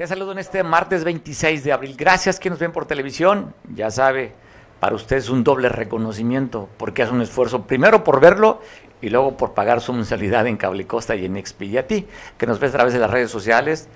Te 0.00 0.06
saludo 0.06 0.32
en 0.32 0.38
este 0.38 0.62
martes 0.62 1.04
26 1.04 1.62
de 1.62 1.72
abril. 1.74 1.94
Gracias 1.94 2.40
que 2.40 2.48
nos 2.48 2.58
ven 2.58 2.72
por 2.72 2.86
televisión. 2.86 3.52
Ya 3.74 3.90
sabe, 3.90 4.32
para 4.80 4.94
usted 4.94 5.18
es 5.18 5.28
un 5.28 5.44
doble 5.44 5.68
reconocimiento 5.68 6.70
porque 6.78 7.02
hace 7.02 7.12
un 7.12 7.20
esfuerzo 7.20 7.66
primero 7.66 8.02
por 8.02 8.18
verlo 8.18 8.62
y 9.02 9.10
luego 9.10 9.36
por 9.36 9.52
pagar 9.52 9.82
su 9.82 9.92
mensualidad 9.92 10.46
en 10.46 10.56
Cable 10.56 10.86
Costa 10.86 11.16
y 11.16 11.26
en 11.26 11.36
Expi. 11.36 11.76
A 11.76 11.86
ti, 11.86 12.06
que 12.38 12.46
nos 12.46 12.58
ves 12.58 12.70
a 12.70 12.78
través 12.78 12.94
de 12.94 12.98
las 12.98 13.10
redes 13.10 13.30
sociales. 13.30 13.90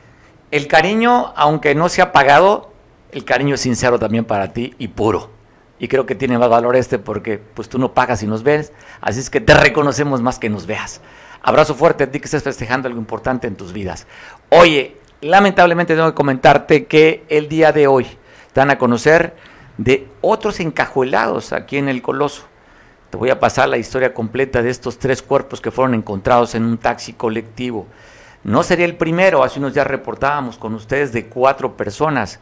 El 0.51 0.69
cariño, 0.69 1.33
aunque 1.37 1.75
no 1.75 1.89
se 1.89 2.03
ha 2.03 2.13
pagado, 2.13 2.71
el 3.11 3.25
cariño 3.25 3.55
es 3.55 3.63
sincero 3.63 3.99
también 3.99 4.27
para 4.27 4.53
ti 4.53 4.75
y 4.79 4.89
puro. 4.89 5.31
Y 5.79 5.89
creo 5.89 6.05
que 6.05 6.15
tiene 6.15 6.37
más 6.37 6.51
valor 6.51 6.77
este 6.77 6.99
porque 6.99 7.39
pues 7.39 7.71
tú 7.71 7.79
no 7.79 7.95
pagas 7.95 8.23
y 8.23 8.27
nos 8.27 8.43
ves, 8.43 8.75
así 9.01 9.21
es 9.21 9.31
que 9.31 9.41
te 9.41 9.55
reconocemos 9.55 10.21
más 10.21 10.39
que 10.39 10.51
nos 10.51 10.67
veas. 10.67 11.01
Abrazo 11.41 11.75
fuerte 11.75 12.05
a 12.05 12.11
ti 12.11 12.21
que 12.21 12.27
estás 12.27 12.43
festejando 12.43 12.89
algo 12.89 13.01
importante 13.01 13.47
en 13.47 13.57
tus 13.57 13.73
vidas. 13.73 14.07
Oye, 14.51 14.99
lamentablemente 15.25 15.95
tengo 15.95 16.09
que 16.11 16.15
comentarte 16.15 16.85
que 16.85 17.25
el 17.29 17.49
día 17.49 17.73
de 17.73 17.87
hoy 17.87 18.07
dan 18.55 18.71
a 18.71 18.79
conocer 18.79 19.35
de 19.79 20.07
otros 20.21 20.61
encajuelados 20.61 21.53
aquí 21.53 21.79
en 21.79 21.89
el 21.89 22.03
Coloso. 22.03 22.45
Te 23.11 23.17
voy 23.17 23.31
a 23.31 23.41
pasar 23.41 23.69
la 23.69 23.79
historia 23.79 24.13
completa 24.13 24.63
de 24.63 24.71
estos 24.71 24.99
tres 24.99 25.23
cuerpos 25.23 25.61
que 25.61 25.71
fueron 25.71 25.95
encontrados 25.95 26.55
en 26.55 26.65
un 26.65 26.79
taxi 26.79 27.15
colectivo. 27.15 27.87
No 28.43 28.63
sería 28.63 28.85
el 28.85 28.97
primero, 28.97 29.43
hace 29.43 29.59
unos 29.59 29.73
días 29.73 29.87
reportábamos 29.87 30.59
con 30.59 30.75
ustedes 30.75 31.13
de 31.13 31.27
cuatro 31.27 31.75
personas 31.75 32.41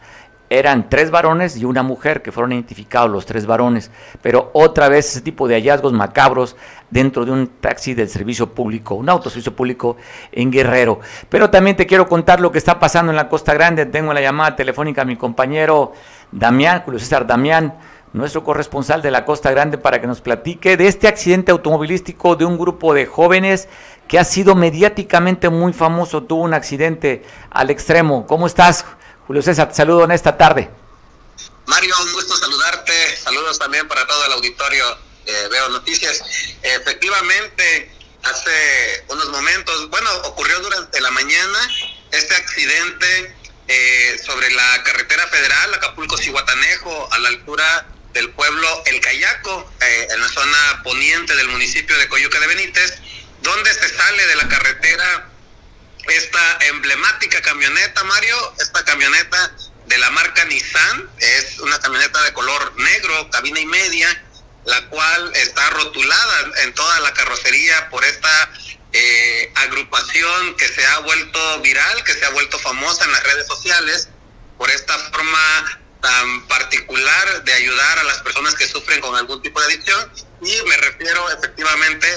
eran 0.58 0.88
tres 0.88 1.10
varones 1.10 1.56
y 1.56 1.64
una 1.64 1.82
mujer 1.82 2.22
que 2.22 2.32
fueron 2.32 2.52
identificados 2.52 3.10
los 3.10 3.26
tres 3.26 3.46
varones, 3.46 3.90
pero 4.20 4.50
otra 4.52 4.88
vez 4.88 5.10
ese 5.10 5.20
tipo 5.20 5.48
de 5.48 5.54
hallazgos 5.54 5.92
macabros 5.92 6.56
dentro 6.90 7.24
de 7.24 7.32
un 7.32 7.46
taxi 7.60 7.94
del 7.94 8.08
servicio 8.08 8.52
público, 8.52 8.94
un 8.94 9.08
autoservicio 9.08 9.56
público 9.56 9.96
en 10.30 10.50
Guerrero. 10.50 11.00
Pero 11.28 11.50
también 11.50 11.76
te 11.76 11.86
quiero 11.86 12.06
contar 12.08 12.40
lo 12.40 12.52
que 12.52 12.58
está 12.58 12.78
pasando 12.78 13.10
en 13.10 13.16
la 13.16 13.28
Costa 13.28 13.54
Grande. 13.54 13.86
Tengo 13.86 14.12
la 14.12 14.20
llamada 14.20 14.54
telefónica 14.54 15.02
a 15.02 15.04
mi 15.06 15.16
compañero 15.16 15.92
Damián, 16.30 16.82
Julio 16.84 17.00
César 17.00 17.26
Damián, 17.26 17.74
nuestro 18.12 18.44
corresponsal 18.44 19.00
de 19.00 19.10
la 19.10 19.24
Costa 19.24 19.50
Grande, 19.50 19.78
para 19.78 20.00
que 20.00 20.06
nos 20.06 20.20
platique 20.20 20.76
de 20.76 20.86
este 20.86 21.08
accidente 21.08 21.50
automovilístico 21.50 22.36
de 22.36 22.44
un 22.44 22.58
grupo 22.58 22.92
de 22.92 23.06
jóvenes 23.06 23.68
que 24.06 24.18
ha 24.18 24.24
sido 24.24 24.54
mediáticamente 24.54 25.48
muy 25.48 25.72
famoso. 25.72 26.24
Tuvo 26.24 26.42
un 26.42 26.52
accidente 26.52 27.22
al 27.50 27.70
extremo. 27.70 28.26
¿Cómo 28.26 28.46
estás? 28.46 28.84
Julio 29.26 29.42
César, 29.42 29.68
te 29.68 29.74
saludo 29.74 30.04
en 30.04 30.10
esta 30.10 30.36
tarde. 30.36 30.68
Mario, 31.66 31.94
un 32.02 32.12
gusto 32.12 32.36
saludarte. 32.36 33.16
Saludos 33.16 33.58
también 33.58 33.86
para 33.86 34.06
todo 34.06 34.26
el 34.26 34.32
auditorio. 34.32 34.84
Eh, 35.26 35.48
veo 35.50 35.68
noticias. 35.68 36.22
Efectivamente, 36.62 37.92
hace 38.24 39.04
unos 39.08 39.28
momentos, 39.28 39.88
bueno, 39.90 40.10
ocurrió 40.24 40.58
durante 40.60 41.00
la 41.00 41.10
mañana 41.12 41.58
este 42.10 42.34
accidente 42.34 43.34
eh, 43.68 44.20
sobre 44.24 44.50
la 44.50 44.82
carretera 44.82 45.26
federal 45.28 45.74
Acapulco-Cihuatanejo, 45.74 47.08
a 47.12 47.18
la 47.20 47.28
altura 47.28 47.86
del 48.12 48.30
pueblo 48.30 48.82
El 48.86 49.00
Cayaco, 49.00 49.72
eh, 49.80 50.08
en 50.10 50.20
la 50.20 50.28
zona 50.28 50.82
poniente 50.82 51.34
del 51.36 51.48
municipio 51.48 51.96
de 51.96 52.08
Coyuca 52.08 52.40
de 52.40 52.48
Benítez, 52.48 52.98
donde 53.40 53.72
se 53.72 53.88
sale 53.88 54.26
de 54.26 54.36
la 54.36 54.48
carretera 54.48 55.31
esta 56.08 56.58
emblemática 56.66 57.40
camioneta, 57.42 58.04
Mario, 58.04 58.54
esta 58.58 58.84
camioneta 58.84 59.52
de 59.86 59.98
la 59.98 60.10
marca 60.10 60.44
Nissan, 60.44 61.10
es 61.18 61.58
una 61.60 61.78
camioneta 61.80 62.22
de 62.22 62.32
color 62.32 62.74
negro, 62.76 63.30
cabina 63.30 63.60
y 63.60 63.66
media, 63.66 64.24
la 64.64 64.88
cual 64.88 65.32
está 65.34 65.70
rotulada 65.70 66.52
en 66.62 66.74
toda 66.74 67.00
la 67.00 67.12
carrocería 67.12 67.88
por 67.90 68.04
esta 68.04 68.50
eh, 68.92 69.52
agrupación 69.56 70.56
que 70.56 70.68
se 70.68 70.86
ha 70.86 70.98
vuelto 71.00 71.60
viral, 71.60 72.04
que 72.04 72.14
se 72.14 72.24
ha 72.24 72.30
vuelto 72.30 72.58
famosa 72.58 73.04
en 73.04 73.12
las 73.12 73.22
redes 73.24 73.46
sociales, 73.46 74.08
por 74.58 74.70
esta 74.70 74.96
forma 75.10 75.81
tan 76.02 76.46
particular 76.48 77.44
de 77.44 77.52
ayudar 77.54 77.98
a 78.00 78.04
las 78.04 78.18
personas 78.18 78.54
que 78.56 78.66
sufren 78.66 79.00
con 79.00 79.14
algún 79.16 79.40
tipo 79.40 79.60
de 79.60 79.66
adicción. 79.66 80.12
Y 80.42 80.60
me 80.68 80.76
refiero 80.76 81.30
efectivamente 81.30 82.08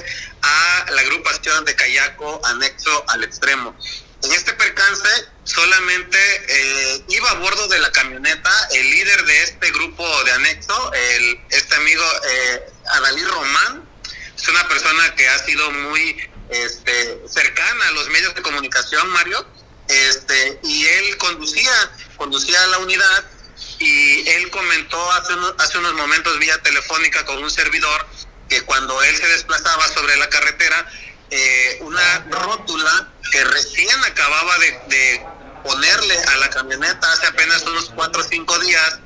a 0.42 0.86
la 0.92 1.02
agrupación 1.02 1.64
de 1.64 1.76
Cayaco 1.76 2.42
anexo 2.46 3.06
al 3.08 3.24
extremo. 3.24 3.78
En 4.24 4.32
este 4.32 4.54
percance 4.54 5.08
solamente 5.44 6.18
eh, 6.48 7.06
iba 7.10 7.30
a 7.30 7.36
bordo 7.36 7.68
de 7.68 7.78
la 7.78 7.92
camioneta 7.92 8.52
el 8.72 8.90
líder 8.90 9.24
de 9.26 9.44
este 9.44 9.72
grupo 9.72 10.24
de 10.24 10.32
anexo, 10.32 10.94
el, 10.94 11.40
este 11.52 11.76
amigo 11.76 12.04
eh, 12.28 12.66
Adalí 12.88 13.24
Román, 13.24 13.88
es 14.36 14.48
una 14.48 14.68
persona 14.68 15.14
que 15.14 15.30
ha 15.30 15.40
sido 15.40 15.70
muy 15.70 16.28
este, 16.50 17.22
cercana 17.30 17.88
a 17.88 17.92
los 17.92 18.10
medios 18.10 18.34
de 18.34 18.42
comunicación, 18.42 19.08
Mario, 19.10 19.46
este, 19.88 20.60
y 20.64 20.88
él 20.88 21.18
conducía, 21.18 21.92
conducía 22.18 22.66
la 22.68 22.80
unidad 22.80 23.35
y 23.80 24.28
él 24.30 24.50
comentó 24.50 25.12
hace 25.14 25.34
hace 25.58 25.78
unos 25.78 25.94
momentos 25.94 26.40
vía 26.40 26.58
telefónica 26.62 27.26
con 27.26 27.44
un 27.44 27.52
servidor 27.52 28.08
que 28.50 28.62
cuando 28.62 29.02
él 29.04 29.16
se 29.16 29.28
desplazaba 29.28 29.88
sobre 29.90 30.16
la 30.18 30.30
carretera, 30.30 30.86
eh, 31.32 31.78
una 31.82 32.20
rótula 32.30 33.10
que 33.32 33.44
recién 33.44 34.04
acababa 34.04 34.58
de, 34.60 35.26
ponerle 35.64 36.16
a 36.16 36.38
la 36.38 36.50
camioneta 36.52 37.12
hace 37.12 37.26
apenas 37.26 37.64
unos 37.64 37.90
cuatro 37.96 38.22
o 38.22 38.26
cinco 38.26 38.58
días, 38.60 39.00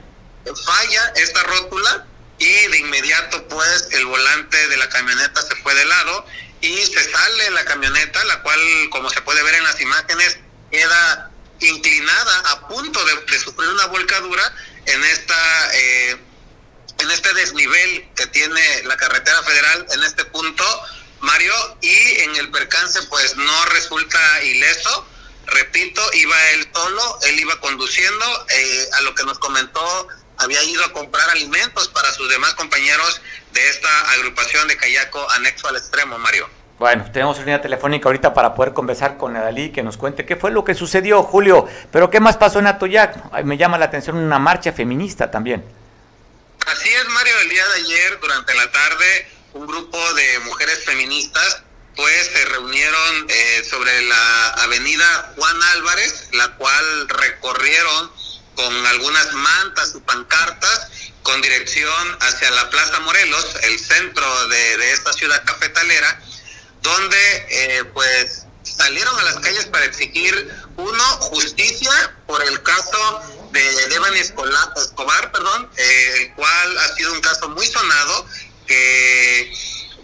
falla 0.66 1.14
esta 1.16 1.42
rótula 1.44 2.06
y 2.38 2.68
de 2.68 2.78
inmediato 2.80 3.48
pues 3.48 3.88
el 3.92 4.06
volante 4.06 4.68
de 4.68 4.76
la 4.76 4.90
camioneta 4.90 5.42
se 5.42 5.56
fue 5.64 5.74
de 5.74 5.86
lado 5.86 6.26
y 6.60 6.76
se 6.86 7.12
sale 7.12 7.52
la 7.52 7.64
camioneta, 7.64 8.24
la 8.26 8.42
cual 8.42 8.60
como 8.92 9.10
se 9.10 9.22
puede 9.22 9.42
ver 9.44 9.56
en 9.56 9.64
las 9.64 9.80
imágenes 9.80 10.40
queda 10.70 11.29
inclinada 11.60 12.40
a 12.52 12.68
punto 12.68 13.00
de, 13.06 13.40
sufrir 13.40 13.70
una 13.70 13.86
volcadura 13.88 14.54
en 14.86 15.04
esta 15.04 15.70
eh, 15.74 16.18
en 17.00 17.12
este 17.12 17.34
desnivel 17.34 18.10
que 18.16 18.28
tiene 18.28 18.84
la 18.84 18.98
carretera 18.98 19.42
federal 19.44 19.86
en 19.92 20.04
este 20.04 20.26
punto, 20.26 20.64
Mario, 21.22 21.54
y 21.82 22.20
en 22.22 22.36
el 22.36 22.52
percance 22.52 23.02
pues 23.04 23.36
no 23.38 23.66
resulta 23.68 24.44
ileso. 24.44 25.08
Repito, 25.46 26.02
iba 26.14 26.50
él 26.52 26.70
solo, 26.74 27.20
él 27.24 27.40
iba 27.40 27.60
conduciendo, 27.60 28.46
eh, 28.50 28.90
a 28.94 29.02
lo 29.02 29.16
que 29.16 29.24
nos 29.24 29.40
comentó, 29.40 30.08
había 30.38 30.62
ido 30.64 30.84
a 30.86 30.94
comprar 30.94 31.28
alimentos 31.30 31.88
para 31.88 32.14
sus 32.14 32.30
demás 32.30 32.54
compañeros 32.54 33.22
de 33.52 33.70
esta 33.70 34.12
agrupación 34.12 34.68
de 34.68 34.78
Cayaco 34.78 35.30
anexo 35.32 35.68
al 35.68 35.78
extremo, 35.78 36.20
Mario. 36.20 36.59
Bueno, 36.80 37.06
tenemos 37.12 37.38
línea 37.40 37.62
telefónica 37.62 38.08
ahorita 38.08 38.34
para 38.34 38.56
poder 38.56 38.74
conversar 38.74 39.18
con 39.18 39.36
Adalí, 39.36 39.72
que 39.72 39.84
nos 39.84 39.98
cuente 39.98 40.26
qué 40.26 40.38
fue 40.38 40.50
lo 40.50 40.64
que 40.64 40.74
sucedió, 40.74 41.24
Julio. 41.24 41.68
Pero 41.92 42.10
¿qué 42.10 42.22
más 42.22 42.38
pasó 42.38 42.60
en 42.60 42.68
Atoyac? 42.68 43.44
Me 43.44 43.58
llama 43.58 43.78
la 43.78 43.86
atención 43.86 44.16
una 44.16 44.40
marcha 44.40 44.72
feminista 44.72 45.30
también. 45.30 45.64
Así 46.66 46.90
es, 46.90 47.06
Mario, 47.10 47.34
el 47.42 47.50
día 47.50 47.68
de 47.68 47.82
ayer, 47.82 48.20
durante 48.22 48.54
la 48.54 48.72
tarde, 48.72 49.28
un 49.54 49.68
grupo 49.68 50.14
de 50.14 50.40
mujeres 50.46 50.86
feministas 50.86 51.64
pues 51.96 52.28
se 52.28 52.46
reunieron 52.46 53.26
eh, 53.28 53.64
sobre 53.70 54.02
la 54.04 54.50
avenida 54.64 55.34
Juan 55.36 55.64
Álvarez, 55.74 56.30
la 56.32 56.48
cual 56.56 57.10
recorrieron 57.10 58.12
con 58.56 58.86
algunas 58.88 59.34
mantas 59.34 59.94
y 59.98 60.00
pancartas 60.00 60.90
con 61.24 61.42
dirección 61.42 62.18
hacia 62.22 62.50
la 62.52 62.70
Plaza 62.70 63.00
Morelos, 63.02 63.56
el 63.64 63.78
centro 63.80 64.48
de, 64.48 64.94
esta 64.94 65.12
ciudad 65.12 65.44
cafetalera, 65.44 66.22
donde 66.82 67.46
eh, 67.50 67.84
pues 67.94 68.46
salieron 68.64 69.18
a 69.20 69.24
las 69.24 69.36
calles 69.40 69.66
para 69.66 69.86
exigir, 69.86 70.54
uno, 70.78 71.04
justicia 71.22 71.92
por 72.26 72.42
el 72.44 72.62
caso 72.64 73.22
de 73.52 73.88
Devani 73.88 74.20
Escobar, 74.20 75.32
perdón, 75.32 75.70
eh, 75.76 76.14
el 76.18 76.34
cual 76.36 76.78
ha 76.78 76.96
sido 76.96 77.14
un 77.14 77.22
caso 77.22 77.50
muy 77.50 77.66
sonado 77.66 78.26
que, 78.68 79.52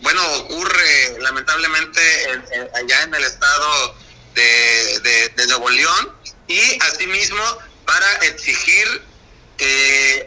bueno, 0.02 0.22
ocurre 0.40 1.18
lamentablemente 1.20 2.02
allá 2.76 3.04
en 3.04 3.14
el 3.14 3.24
estado 3.24 3.96
de, 4.34 5.32
de, 5.36 5.48
Nuevo 5.48 5.70
León 5.70 6.12
y 6.48 6.60
asimismo 6.84 7.44
para 7.86 8.12
exigir 8.26 9.04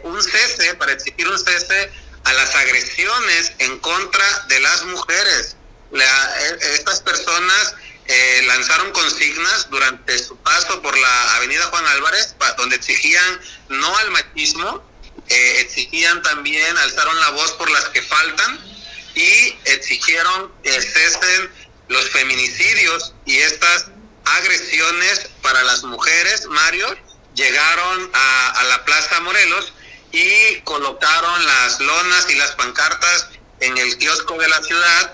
un 0.03 0.23
cese, 0.23 0.73
para 0.75 0.93
exigir 0.93 1.27
un 1.27 1.37
cese 1.37 1.91
a 2.23 2.33
las 2.33 2.55
agresiones 2.55 3.51
en 3.59 3.79
contra 3.79 4.45
de 4.47 4.59
las 4.61 4.85
mujeres. 4.85 5.55
E, 5.91 6.75
estas 6.75 7.01
personas 7.01 7.75
eh, 8.05 8.41
lanzaron 8.47 8.91
consignas 8.91 9.69
durante 9.69 10.17
su 10.17 10.35
paso 10.37 10.81
por 10.81 10.97
la 10.97 11.35
avenida 11.35 11.65
Juan 11.65 11.85
Álvarez, 11.87 12.35
donde 12.57 12.75
exigían 12.75 13.39
no 13.69 13.97
al 13.97 14.11
machismo, 14.11 14.83
eh, 15.27 15.61
exigían 15.61 16.21
también, 16.23 16.77
alzaron 16.77 17.19
la 17.19 17.29
voz 17.31 17.51
por 17.53 17.69
las 17.69 17.85
que 17.89 18.01
faltan 18.01 18.59
y 19.15 19.55
exigieron 19.65 20.51
que 20.63 20.81
cesen 20.81 21.51
los 21.87 22.09
feminicidios 22.09 23.13
y 23.25 23.37
estas 23.37 23.87
agresiones 24.25 25.29
para 25.41 25.63
las 25.63 25.83
mujeres, 25.83 26.45
Mario, 26.47 26.87
llegaron 27.35 28.11
a, 28.13 28.63
la 28.69 28.85
Plaza 28.85 29.19
Morelos 29.21 29.73
y 30.11 30.61
colocaron 30.61 31.45
las 31.45 31.79
lonas 31.79 32.27
y 32.29 32.35
las 32.35 32.51
pancartas 32.51 33.29
en 33.59 33.77
el 33.77 33.97
kiosco 33.97 34.37
de 34.37 34.47
la 34.47 34.61
ciudad 34.63 35.13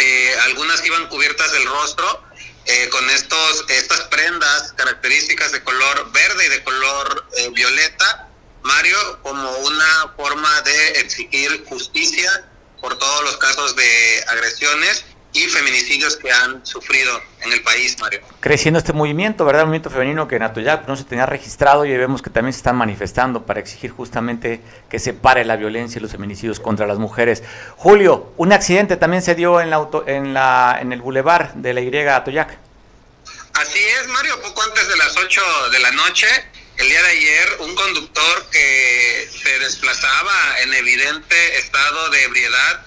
eh, 0.00 0.34
algunas 0.44 0.84
iban 0.84 1.08
cubiertas 1.08 1.52
del 1.52 1.66
rostro, 1.66 2.24
eh, 2.64 2.88
con 2.90 3.08
estos 3.10 3.64
estas 3.68 4.02
prendas 4.02 4.72
características 4.76 5.52
de 5.52 5.62
color 5.62 6.12
verde 6.12 6.46
y 6.46 6.48
de 6.50 6.64
color 6.64 7.26
eh, 7.38 7.48
violeta, 7.50 8.28
Mario, 8.62 9.22
como 9.22 9.50
una 9.58 10.12
forma 10.16 10.60
de 10.62 10.88
exigir 11.00 11.64
justicia 11.66 12.44
por 12.80 12.98
todos 12.98 13.24
los 13.24 13.36
casos 13.38 13.74
de 13.74 14.24
agresiones 14.28 15.04
y 15.38 15.48
feminicidios 15.48 16.16
que 16.16 16.30
han 16.32 16.64
sufrido 16.66 17.20
en 17.42 17.52
el 17.52 17.62
país, 17.62 17.96
Mario. 18.00 18.20
Creciendo 18.40 18.78
este 18.78 18.92
movimiento, 18.92 19.44
¿verdad? 19.44 19.62
Un 19.62 19.68
movimiento 19.68 19.90
femenino 19.90 20.26
que 20.26 20.36
en 20.36 20.42
Atoyac 20.42 20.88
no 20.88 20.96
se 20.96 21.04
tenía 21.04 21.26
registrado 21.26 21.84
y 21.84 21.96
vemos 21.96 22.22
que 22.22 22.30
también 22.30 22.52
se 22.52 22.58
están 22.58 22.76
manifestando 22.76 23.46
para 23.46 23.60
exigir 23.60 23.90
justamente 23.90 24.60
que 24.90 24.98
se 24.98 25.12
pare 25.12 25.44
la 25.44 25.56
violencia 25.56 25.98
y 25.98 26.02
los 26.02 26.10
feminicidios 26.10 26.58
contra 26.58 26.86
las 26.86 26.98
mujeres. 26.98 27.42
Julio, 27.76 28.32
un 28.36 28.52
accidente 28.52 28.96
también 28.96 29.22
se 29.22 29.34
dio 29.34 29.60
en, 29.60 29.70
la 29.70 29.76
auto, 29.76 30.04
en, 30.06 30.34
la, 30.34 30.78
en 30.80 30.92
el 30.92 31.00
bulevar 31.00 31.54
de 31.54 31.72
la 31.72 31.80
Y 31.80 31.96
Atoyac. 31.96 32.58
Así 33.54 33.78
es, 33.78 34.08
Mario, 34.08 34.40
poco 34.42 34.62
antes 34.62 34.88
de 34.88 34.96
las 34.96 35.16
8 35.16 35.70
de 35.70 35.78
la 35.78 35.90
noche, 35.92 36.26
el 36.78 36.88
día 36.88 37.02
de 37.02 37.08
ayer, 37.10 37.56
un 37.60 37.74
conductor 37.74 38.46
que 38.50 39.28
se 39.42 39.58
desplazaba 39.58 40.60
en 40.62 40.74
evidente 40.74 41.58
estado 41.58 42.10
de 42.10 42.22
ebriedad 42.24 42.86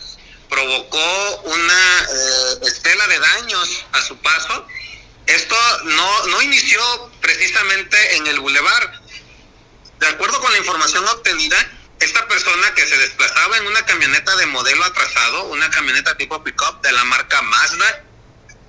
provocó 0.51 1.41
una 1.45 1.99
eh, 2.01 2.59
estela 2.67 3.07
de 3.07 3.19
daños 3.19 3.85
a 3.93 4.01
su 4.01 4.17
paso. 4.17 4.67
Esto 5.25 5.55
no, 5.85 6.27
no 6.27 6.41
inició 6.41 6.81
precisamente 7.21 8.17
en 8.17 8.27
el 8.27 8.39
bulevar. 8.41 9.01
De 9.99 10.07
acuerdo 10.07 10.39
con 10.41 10.51
la 10.51 10.57
información 10.57 11.07
obtenida, 11.07 11.57
esta 12.01 12.27
persona 12.27 12.73
que 12.73 12.85
se 12.85 12.97
desplazaba 12.97 13.57
en 13.57 13.67
una 13.67 13.85
camioneta 13.85 14.35
de 14.35 14.45
modelo 14.47 14.83
atrasado, 14.83 15.45
una 15.45 15.69
camioneta 15.69 16.17
tipo 16.17 16.43
pickup 16.43 16.81
de 16.81 16.91
la 16.91 17.03
marca 17.05 17.41
Mazda, 17.43 18.03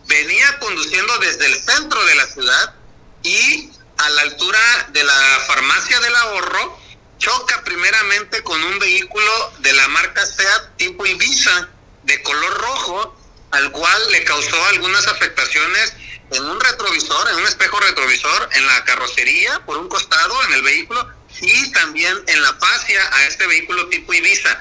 venía 0.06 0.58
conduciendo 0.61 1.19
desde 1.19 1.46
el 1.46 1.64
centro 1.64 2.05
de 2.05 2.14
la 2.14 2.26
ciudad 2.26 2.75
y 3.25 3.70
a 3.96 4.08
la 4.11 4.23
altura 4.23 4.88
de 4.90 5.02
la 5.02 5.40
farmacia 5.49 5.99
del 6.00 6.14
ahorro 6.14 6.81
choca 7.22 7.62
primeramente 7.62 8.42
con 8.42 8.60
un 8.64 8.78
vehículo 8.80 9.52
de 9.60 9.72
la 9.74 9.86
marca 9.88 10.26
SEAT 10.26 10.76
tipo 10.76 11.06
Ibiza 11.06 11.69
de 12.02 12.20
color 12.24 12.52
rojo, 12.60 13.16
al 13.52 13.70
cual 13.70 14.10
le 14.10 14.24
causó 14.24 14.66
algunas 14.66 15.06
afectaciones 15.06 15.92
en 16.32 16.44
un 16.44 16.60
retrovisor, 16.60 17.28
en 17.30 17.36
un 17.36 17.46
espejo 17.46 17.78
retrovisor, 17.78 18.48
en 18.54 18.66
la 18.66 18.84
carrocería, 18.84 19.64
por 19.64 19.78
un 19.78 19.88
costado, 19.88 20.34
en 20.46 20.54
el 20.54 20.62
vehículo, 20.62 21.08
y 21.40 21.70
también 21.70 22.19
en 22.26 22.42
la 22.42 22.54
fascia 22.54 23.00
a 23.12 23.26
este 23.26 23.46
vehículo 23.46 23.88
tipo 23.88 24.12
Ibiza. 24.12 24.58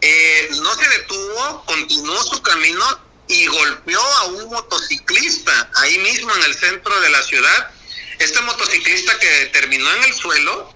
Eh, 0.00 0.48
no 0.60 0.74
se 0.74 0.88
detuvo, 0.88 1.64
continuó 1.66 2.20
su 2.24 2.42
camino 2.42 3.00
y 3.28 3.46
golpeó 3.46 4.02
a 4.02 4.24
un 4.24 4.46
motociclista 4.46 5.70
ahí 5.76 5.98
mismo 5.98 6.34
en 6.34 6.42
el 6.42 6.54
centro 6.56 7.00
de 7.00 7.10
la 7.10 7.22
ciudad. 7.22 7.70
Este 8.18 8.40
motociclista 8.40 9.16
que 9.20 9.46
terminó 9.52 9.88
en 9.94 10.02
el 10.04 10.14
suelo, 10.14 10.74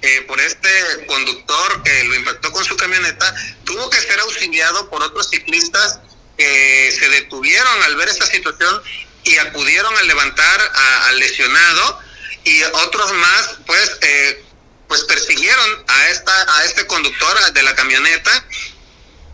eh, 0.00 0.24
por 0.28 0.40
este 0.40 0.70
conductor 1.06 1.82
que 1.82 2.04
lo 2.04 2.14
impactó 2.14 2.52
con 2.52 2.64
su 2.64 2.76
camioneta, 2.76 3.34
tuvo 3.64 3.90
que 3.90 4.00
ser 4.00 4.20
auxiliado 4.20 4.88
por 4.90 5.02
otros 5.02 5.28
ciclistas 5.28 5.98
que 6.36 6.94
se 6.96 7.08
detuvieron 7.08 7.82
al 7.82 7.96
ver 7.96 8.08
esta 8.08 8.26
situación 8.26 8.80
y 9.24 9.36
acudieron 9.38 9.96
a 9.96 10.02
levantar 10.02 10.72
al 11.08 11.18
lesionado 11.18 12.00
y 12.44 12.62
otros 12.62 13.12
más 13.12 13.58
pues 13.66 13.98
eh, 14.02 14.44
pues 14.86 15.02
persiguieron 15.04 15.84
a 15.88 16.08
esta 16.08 16.58
a 16.58 16.64
este 16.64 16.86
conductor 16.86 17.52
de 17.52 17.62
la 17.64 17.74
camioneta. 17.74 18.44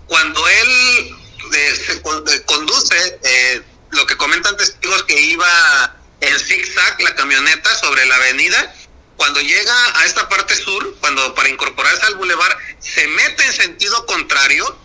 Cuando 0.07 0.49
él 0.49 1.17
eh, 1.53 1.77
se 1.87 2.01
conduce 2.47 3.19
lo 3.91 4.07
que 4.07 4.17
comentan 4.17 4.57
testigos 4.57 5.03
que 5.05 5.21
iba 5.21 5.97
en 6.21 6.39
zigzag 6.39 7.03
la 7.03 7.15
camioneta 7.15 7.75
sobre 7.77 8.07
la 8.07 8.17
avenida 8.17 8.75
cuando 9.17 9.41
llega 9.41 9.75
a 9.99 10.05
esta 10.05 10.29
parte 10.29 10.55
sur, 10.57 10.97
cuando 11.01 11.35
para 11.35 11.49
incorporarse 11.49 12.07
al 12.07 12.17
bulevar, 12.17 12.57
se 12.79 13.07
mete 13.09 13.45
en 13.45 13.53
sentido 13.53 14.05
contrario 14.07 14.77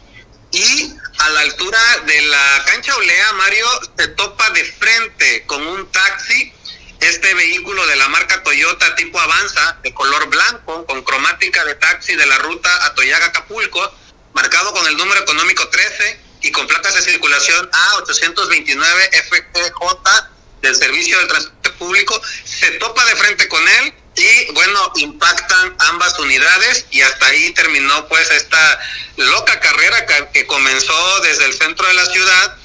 y 0.52 0.94
a 1.20 1.30
la 1.30 1.42
altura 1.42 1.80
de 2.06 2.22
la 2.22 2.64
cancha 2.66 2.96
Olea, 2.96 3.34
Mario 3.34 3.68
se 3.98 4.08
topa 4.10 4.50
de 4.52 4.64
frente 4.64 5.46
con 5.46 5.66
un 5.66 5.92
taxi, 5.92 6.54
este 7.02 7.34
vehículo 7.34 7.86
de 7.88 7.96
la 7.96 8.08
marca 8.10 8.42
Toyota 8.44 8.96
tipo 8.96 9.20
Avanza, 9.20 9.78
de 9.84 9.94
color 9.94 10.28
blanco, 10.30 10.86
con 10.86 11.04
cromática 11.04 11.64
de 11.66 11.76
taxi 11.76 12.16
de 12.16 12.26
la 12.26 12.38
ruta 12.40 12.86
Atoyaga-Acapulco, 12.88 13.94
marcado 14.34 14.74
con 14.74 14.86
el 14.88 14.98
número 14.98 15.22
económico 15.22 15.68
13 15.70 16.20
y 16.42 16.52
con 16.52 16.68
placas 16.68 16.96
de 16.96 17.02
circulación 17.02 17.70
A829 17.72 19.10
FTJ 19.24 20.30
del 20.62 20.76
Servicio 20.76 21.18
del 21.20 21.28
Transporte 21.28 21.70
Público, 21.72 22.22
se 22.44 22.72
topa 22.72 23.06
de 23.06 23.16
frente 23.16 23.48
con 23.48 23.66
él 23.68 23.94
y 24.16 24.52
bueno, 24.52 24.92
impactan 24.96 25.76
ambas 25.80 26.18
unidades 26.20 26.86
y 26.92 27.02
hasta 27.02 27.26
ahí 27.28 27.52
terminó 27.54 28.08
pues 28.08 28.30
esta 28.32 28.80
loca 29.18 29.60
carrera 29.60 30.06
que, 30.34 30.46
comenzó 30.46 31.22
desde 31.22 31.46
el 31.46 31.54
centro 31.54 31.88
de 31.88 31.94
la 31.94 32.06
ciudad. 32.08 32.58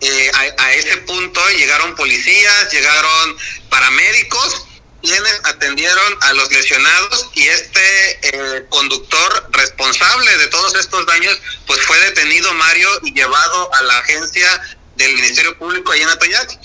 Eh, 0.00 0.30
a, 0.58 0.72
ese 0.74 0.96
punto 0.98 1.40
llegaron 1.50 1.94
policías, 1.96 2.70
llegaron 2.70 3.36
paramédicos, 3.68 4.66
quienes 5.02 5.40
atendieron 5.44 6.16
a 6.22 6.32
los 6.34 6.50
lesionados 6.50 7.30
y 7.34 7.46
este 7.46 8.18
eh, 8.22 8.66
conductor 8.68 9.48
responsable 9.52 10.36
de 10.38 10.46
todos 10.48 10.74
estos 10.74 11.06
daños 11.06 11.40
pues 11.66 11.80
fue 11.82 11.98
detenido 12.00 12.52
Mario 12.54 12.88
y 13.04 13.14
llevado 13.14 13.74
a 13.74 13.82
la 13.82 13.98
agencia 13.98 14.78
del 14.96 15.14
Ministerio 15.14 15.56
Público 15.58 15.92
allá 15.92 16.02
en 16.02 16.10
Atoyac. 16.10 16.58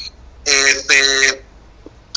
Este, 0.46 1.44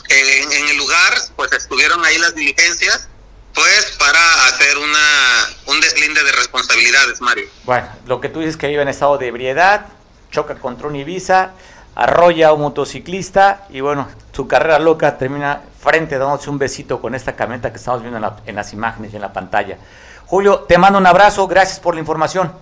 en, 0.09 0.69
el 0.69 0.77
lugar, 0.77 1.15
pues 1.37 1.53
estuvieron 1.53 2.05
ahí 2.05 2.19
las 2.19 2.35
diligencias, 2.35 3.09
pues 3.55 3.97
para 3.99 4.47
hacer 4.47 4.79
una 4.79 5.49
un 5.67 5.81
deslinde 5.81 6.23
de 6.23 6.33
responsabilidades, 6.33 7.21
Mario. 7.21 7.47
Bueno, 7.65 7.89
lo 8.07 8.21
que 8.21 8.29
tú 8.29 8.41
dices 8.41 8.57
que 8.57 8.71
iba 8.71 8.83
en 8.83 8.89
estado 8.89 9.19
de 9.19 9.29
ebriedad, 9.29 9.87
choca 10.31 10.57
contra 10.57 10.89
un 10.89 10.97
Ibiza, 10.97 11.53
arrolla 11.95 12.49
a 12.49 12.53
un 12.53 12.63
motociclista 12.63 13.67
y 13.71 13.81
bueno, 13.81 14.09
su 14.33 14.47
carrera 14.47 14.79
loca 14.79 15.17
termina 15.17 15.63
frente 15.83 16.19
dándose 16.19 16.51
un 16.51 16.59
besito 16.59 17.01
con 17.01 17.15
esta 17.15 17.35
camioneta 17.35 17.71
que 17.71 17.79
estamos 17.79 18.03
viendo 18.03 18.19
en, 18.19 18.33
en 18.47 18.57
las 18.57 18.73
imágenes 18.73 19.13
y 19.13 19.17
en 19.17 19.23
la 19.23 19.33
pantalla. 19.33 19.79
Julio, 20.27 20.61
te 20.61 20.77
mando 20.77 20.99
un 20.99 21.07
abrazo, 21.07 21.47
gracias 21.47 21.81
por 21.81 21.95
la 21.95 22.01
información. 22.01 22.53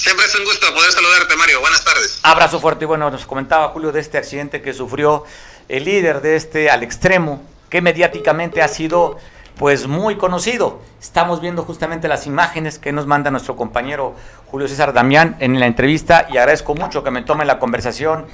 Siempre 0.00 0.24
es 0.26 0.34
un 0.34 0.44
gusto 0.44 0.72
poder 0.74 0.92
saludarte, 0.92 1.36
Mario. 1.36 1.60
Buenas 1.60 1.84
tardes. 1.84 2.20
Abrazo 2.22 2.58
fuerte. 2.60 2.84
Y 2.84 2.88
bueno, 2.88 3.10
nos 3.10 3.26
comentaba 3.26 3.68
Julio 3.68 3.92
de 3.92 4.00
este 4.00 4.18
accidente 4.18 4.62
que 4.62 4.72
sufrió 4.72 5.24
el 5.70 5.84
líder 5.84 6.20
de 6.20 6.36
este 6.36 6.68
al 6.68 6.82
extremo, 6.82 7.40
que 7.68 7.80
mediáticamente 7.80 8.60
ha 8.60 8.68
sido 8.68 9.16
pues 9.56 9.86
muy 9.86 10.16
conocido. 10.16 10.80
Estamos 11.00 11.40
viendo 11.40 11.62
justamente 11.62 12.08
las 12.08 12.26
imágenes 12.26 12.78
que 12.78 12.92
nos 12.92 13.06
manda 13.06 13.30
nuestro 13.30 13.56
compañero 13.56 14.14
Julio 14.46 14.66
César 14.66 14.92
Damián 14.92 15.36
en 15.38 15.60
la 15.60 15.66
entrevista 15.66 16.26
y 16.30 16.38
agradezco 16.38 16.74
mucho 16.74 17.04
que 17.04 17.10
me 17.10 17.22
tome 17.22 17.44
la 17.44 17.58
conversación 17.58 18.26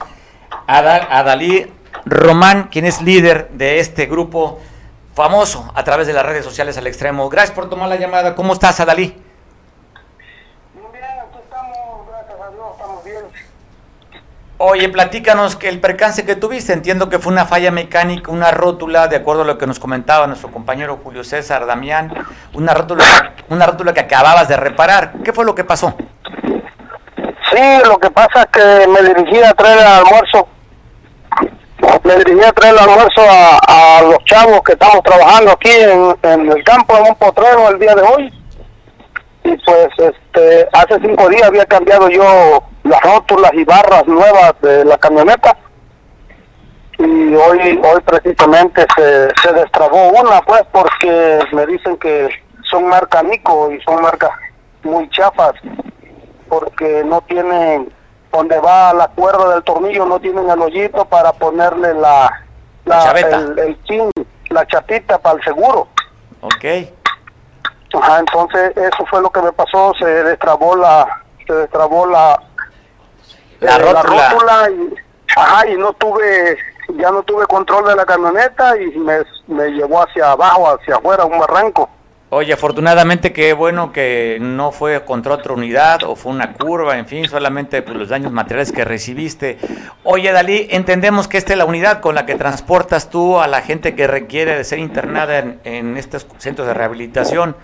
a, 0.66 1.22
Dalí 1.22 1.66
Román, 2.04 2.68
quien 2.70 2.86
es 2.86 3.02
líder 3.02 3.50
de 3.50 3.80
este 3.80 4.06
grupo 4.06 4.60
famoso 5.14 5.70
a 5.74 5.84
través 5.84 6.06
de 6.06 6.12
las 6.12 6.24
redes 6.24 6.44
sociales 6.44 6.78
al 6.78 6.86
extremo. 6.86 7.28
Gracias 7.28 7.54
por 7.54 7.68
tomar 7.68 7.88
la 7.88 7.96
llamada. 7.96 8.34
¿Cómo 8.34 8.52
estás, 8.52 8.80
Adalí? 8.80 9.25
Oye, 14.58 14.88
platícanos 14.88 15.54
que 15.54 15.68
el 15.68 15.80
percance 15.80 16.24
que 16.24 16.34
tuviste, 16.34 16.72
entiendo 16.72 17.10
que 17.10 17.18
fue 17.18 17.30
una 17.30 17.44
falla 17.44 17.70
mecánica, 17.70 18.30
una 18.30 18.50
rótula, 18.50 19.06
de 19.06 19.16
acuerdo 19.16 19.42
a 19.42 19.44
lo 19.44 19.58
que 19.58 19.66
nos 19.66 19.78
comentaba 19.78 20.26
nuestro 20.26 20.50
compañero 20.50 20.98
Julio 21.04 21.24
César 21.24 21.66
Damián, 21.66 22.10
una 22.54 22.72
rótula, 22.72 23.04
una 23.50 23.66
rótula 23.66 23.92
que 23.92 24.00
acababas 24.00 24.48
de 24.48 24.56
reparar. 24.56 25.12
¿Qué 25.22 25.34
fue 25.34 25.44
lo 25.44 25.54
que 25.54 25.64
pasó? 25.64 25.94
Sí, 27.52 27.82
lo 27.84 27.98
que 27.98 28.10
pasa 28.10 28.42
es 28.42 28.46
que 28.46 28.86
me 28.88 29.02
dirigí 29.02 29.42
a 29.42 29.52
traer 29.52 29.78
el 29.78 29.86
almuerzo. 29.86 30.48
Me 32.04 32.16
dirigí 32.16 32.42
a 32.42 32.52
traer 32.52 32.74
el 32.76 32.80
almuerzo 32.80 33.20
a, 33.28 34.00
los 34.04 34.24
chavos 34.24 34.62
que 34.62 34.72
estamos 34.72 35.02
trabajando 35.02 35.52
aquí 35.52 35.70
en, 35.70 36.50
el 36.50 36.64
campo, 36.64 36.96
en 36.96 37.08
un 37.08 37.14
potrero 37.16 37.68
el 37.68 37.78
día 37.78 37.94
de 37.94 38.02
hoy. 38.02 38.32
Y 39.44 39.54
pues 39.58 39.88
este, 39.98 40.66
hace 40.72 40.98
cinco 41.02 41.28
días 41.28 41.42
había 41.42 41.66
cambiado 41.66 42.08
yo 42.08 42.64
las 42.88 43.00
rótulas 43.02 43.52
y 43.54 43.64
barras 43.64 44.06
nuevas 44.06 44.54
de 44.62 44.84
la 44.84 44.98
camioneta. 44.98 45.56
Y 46.98 47.34
hoy 47.34 47.80
hoy 47.84 48.00
precisamente 48.04 48.86
se, 48.96 49.28
se 49.42 49.52
destrabó 49.52 50.08
una 50.08 50.40
pues 50.42 50.62
porque 50.72 51.40
me 51.52 51.66
dicen 51.66 51.96
que 51.98 52.28
son 52.70 52.88
marca 52.88 53.22
Nico 53.22 53.70
y 53.70 53.80
son 53.82 54.02
marcas 54.02 54.30
muy 54.82 55.08
chafas 55.10 55.52
porque 56.48 57.02
no 57.04 57.20
tienen 57.22 57.92
donde 58.32 58.58
va 58.60 58.92
la 58.94 59.08
cuerda 59.08 59.54
del 59.54 59.64
tornillo 59.64 60.06
no 60.06 60.20
tienen 60.20 60.48
el 60.48 60.60
hoyito 60.60 61.04
para 61.06 61.32
ponerle 61.32 61.94
la, 61.94 62.44
la 62.84 63.10
el, 63.12 63.58
el 63.58 63.82
chin, 63.84 64.10
la 64.50 64.66
chatita 64.66 65.18
para 65.18 65.36
el 65.38 65.44
seguro. 65.44 65.88
Ok. 66.40 66.64
Ajá, 67.94 68.18
entonces 68.18 68.76
eso 68.76 69.06
fue 69.08 69.22
lo 69.22 69.30
que 69.30 69.40
me 69.40 69.52
pasó 69.52 69.92
se 69.98 70.04
destrabó 70.04 70.76
la 70.76 71.24
se 71.46 71.52
destrabó 71.54 72.06
la 72.06 72.42
la, 73.60 73.78
rótula. 73.78 74.70
y, 74.70 74.94
ajá, 75.36 75.66
y 75.68 75.76
no 75.76 75.92
tuve 75.94 76.56
ya 76.94 77.10
no 77.10 77.22
tuve 77.22 77.46
control 77.46 77.86
de 77.88 77.96
la 77.96 78.04
camioneta 78.04 78.80
y 78.80 78.96
me, 78.98 79.18
me 79.48 79.70
llevó 79.70 80.02
hacia 80.02 80.32
abajo, 80.32 80.68
hacia 80.68 80.96
afuera, 80.96 81.24
un 81.24 81.38
barranco. 81.38 81.90
Oye, 82.28 82.52
afortunadamente 82.52 83.32
qué 83.32 83.52
bueno 83.52 83.92
que 83.92 84.38
no 84.40 84.72
fue 84.72 85.04
contra 85.04 85.34
otra 85.34 85.52
unidad 85.52 86.02
o 86.02 86.16
fue 86.16 86.32
una 86.32 86.54
curva, 86.54 86.98
en 86.98 87.06
fin, 87.06 87.28
solamente 87.28 87.82
pues, 87.82 87.96
los 87.96 88.08
daños 88.08 88.32
materiales 88.32 88.72
que 88.72 88.84
recibiste. 88.84 89.58
Oye, 90.02 90.32
Dalí, 90.32 90.66
entendemos 90.70 91.28
que 91.28 91.38
esta 91.38 91.52
es 91.52 91.58
la 91.58 91.64
unidad 91.64 92.00
con 92.00 92.16
la 92.16 92.26
que 92.26 92.34
transportas 92.34 93.10
tú 93.10 93.38
a 93.38 93.46
la 93.46 93.62
gente 93.62 93.94
que 93.94 94.08
requiere 94.08 94.56
de 94.56 94.64
ser 94.64 94.80
internada 94.80 95.38
en, 95.38 95.60
en 95.62 95.96
estos 95.96 96.26
centros 96.38 96.66
de 96.66 96.74
rehabilitación. 96.74 97.56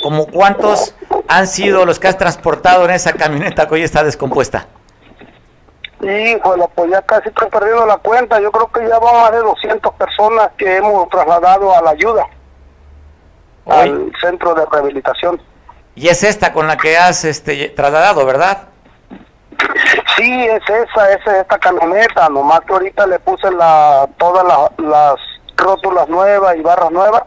¿Como 0.00 0.26
cuántos 0.26 0.94
han 1.26 1.48
sido 1.48 1.84
los 1.84 1.98
que 1.98 2.06
has 2.06 2.18
transportado 2.18 2.84
en 2.84 2.92
esa 2.92 3.14
camioneta 3.14 3.66
que 3.66 3.74
hoy 3.74 3.82
está 3.82 4.04
descompuesta? 4.04 4.68
Híjole, 6.00 6.66
pues 6.74 6.90
ya 6.90 7.02
casi 7.02 7.28
estoy 7.28 7.48
perdiendo 7.48 7.86
la 7.86 7.96
cuenta. 7.98 8.40
Yo 8.40 8.50
creo 8.50 8.70
que 8.70 8.88
ya 8.88 8.98
van 8.98 9.22
más 9.22 9.32
de 9.32 9.38
200 9.38 9.94
personas 9.94 10.50
que 10.56 10.76
hemos 10.76 11.08
trasladado 11.08 11.74
a 11.74 11.82
la 11.82 11.90
ayuda 11.90 12.26
al 13.66 14.12
centro 14.20 14.54
de 14.54 14.66
rehabilitación. 14.66 15.40
Y 15.94 16.08
es 16.08 16.22
esta 16.24 16.52
con 16.52 16.66
la 16.66 16.76
que 16.76 16.96
has 16.96 17.24
este, 17.24 17.68
trasladado, 17.70 18.26
¿verdad? 18.26 18.68
Sí, 20.16 20.44
es 20.44 20.62
esa, 20.68 21.12
es 21.12 21.26
esta 21.26 21.58
camioneta, 21.58 22.28
nomás 22.28 22.60
que 22.62 22.72
ahorita 22.72 23.06
le 23.06 23.18
puse 23.20 23.50
la, 23.52 24.08
todas 24.18 24.44
las 24.78 25.14
rótulas 25.56 26.08
nuevas 26.08 26.56
y 26.56 26.60
barras 26.60 26.90
nuevas, 26.90 27.22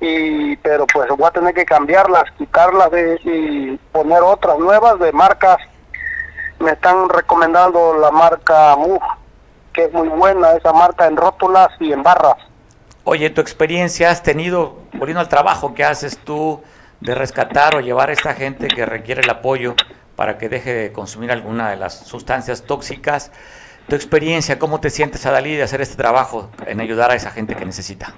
y 0.00 0.56
pero 0.56 0.86
pues 0.92 1.08
voy 1.10 1.26
a 1.26 1.30
tener 1.30 1.54
que 1.54 1.64
cambiarlas, 1.64 2.24
quitarlas 2.36 2.90
de, 2.90 3.18
y 3.24 3.76
poner 3.92 4.20
otras 4.22 4.58
nuevas 4.58 4.98
de 4.98 5.12
marcas. 5.12 5.56
Me 6.62 6.70
están 6.70 7.08
recomendando 7.08 7.98
la 7.98 8.12
marca 8.12 8.76
MUF, 8.76 9.02
que 9.72 9.86
es 9.86 9.92
muy 9.92 10.06
buena 10.06 10.52
esa 10.52 10.72
marca 10.72 11.06
en 11.08 11.16
rótulas 11.16 11.68
y 11.80 11.92
en 11.92 12.04
barras. 12.04 12.36
Oye, 13.02 13.30
tu 13.30 13.40
experiencia 13.40 14.10
has 14.10 14.22
tenido, 14.22 14.76
volviendo 14.92 15.18
al 15.18 15.28
trabajo 15.28 15.74
que 15.74 15.82
haces 15.82 16.18
tú 16.18 16.62
de 17.00 17.16
rescatar 17.16 17.74
o 17.74 17.80
llevar 17.80 18.10
a 18.10 18.12
esta 18.12 18.34
gente 18.34 18.68
que 18.68 18.86
requiere 18.86 19.22
el 19.22 19.30
apoyo 19.30 19.74
para 20.14 20.38
que 20.38 20.48
deje 20.48 20.72
de 20.72 20.92
consumir 20.92 21.32
alguna 21.32 21.70
de 21.70 21.76
las 21.76 21.98
sustancias 21.98 22.62
tóxicas. 22.62 23.32
Tu 23.88 23.96
experiencia, 23.96 24.60
¿cómo 24.60 24.78
te 24.78 24.88
sientes, 24.88 25.26
Adalí, 25.26 25.56
de 25.56 25.64
hacer 25.64 25.80
este 25.80 25.96
trabajo 25.96 26.48
en 26.64 26.80
ayudar 26.80 27.10
a 27.10 27.16
esa 27.16 27.32
gente 27.32 27.56
que 27.56 27.64
necesita? 27.64 28.14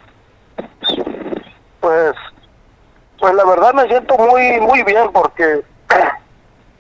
Pues, 1.81 2.13
pues 3.19 3.35
la 3.35 3.45
verdad 3.47 3.73
me 3.73 3.89
siento 3.89 4.19
muy, 4.19 4.61
muy 4.61 4.83
bien 4.83 5.11
porque 5.15 5.63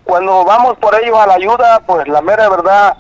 cuando 0.04 0.44
vamos 0.44 0.76
por 0.78 0.94
ellos 0.94 1.16
a 1.16 1.26
la 1.26 1.34
ayuda, 1.34 1.80
pues 1.86 2.06
la 2.08 2.20
mera 2.20 2.48
verdad 2.48 2.96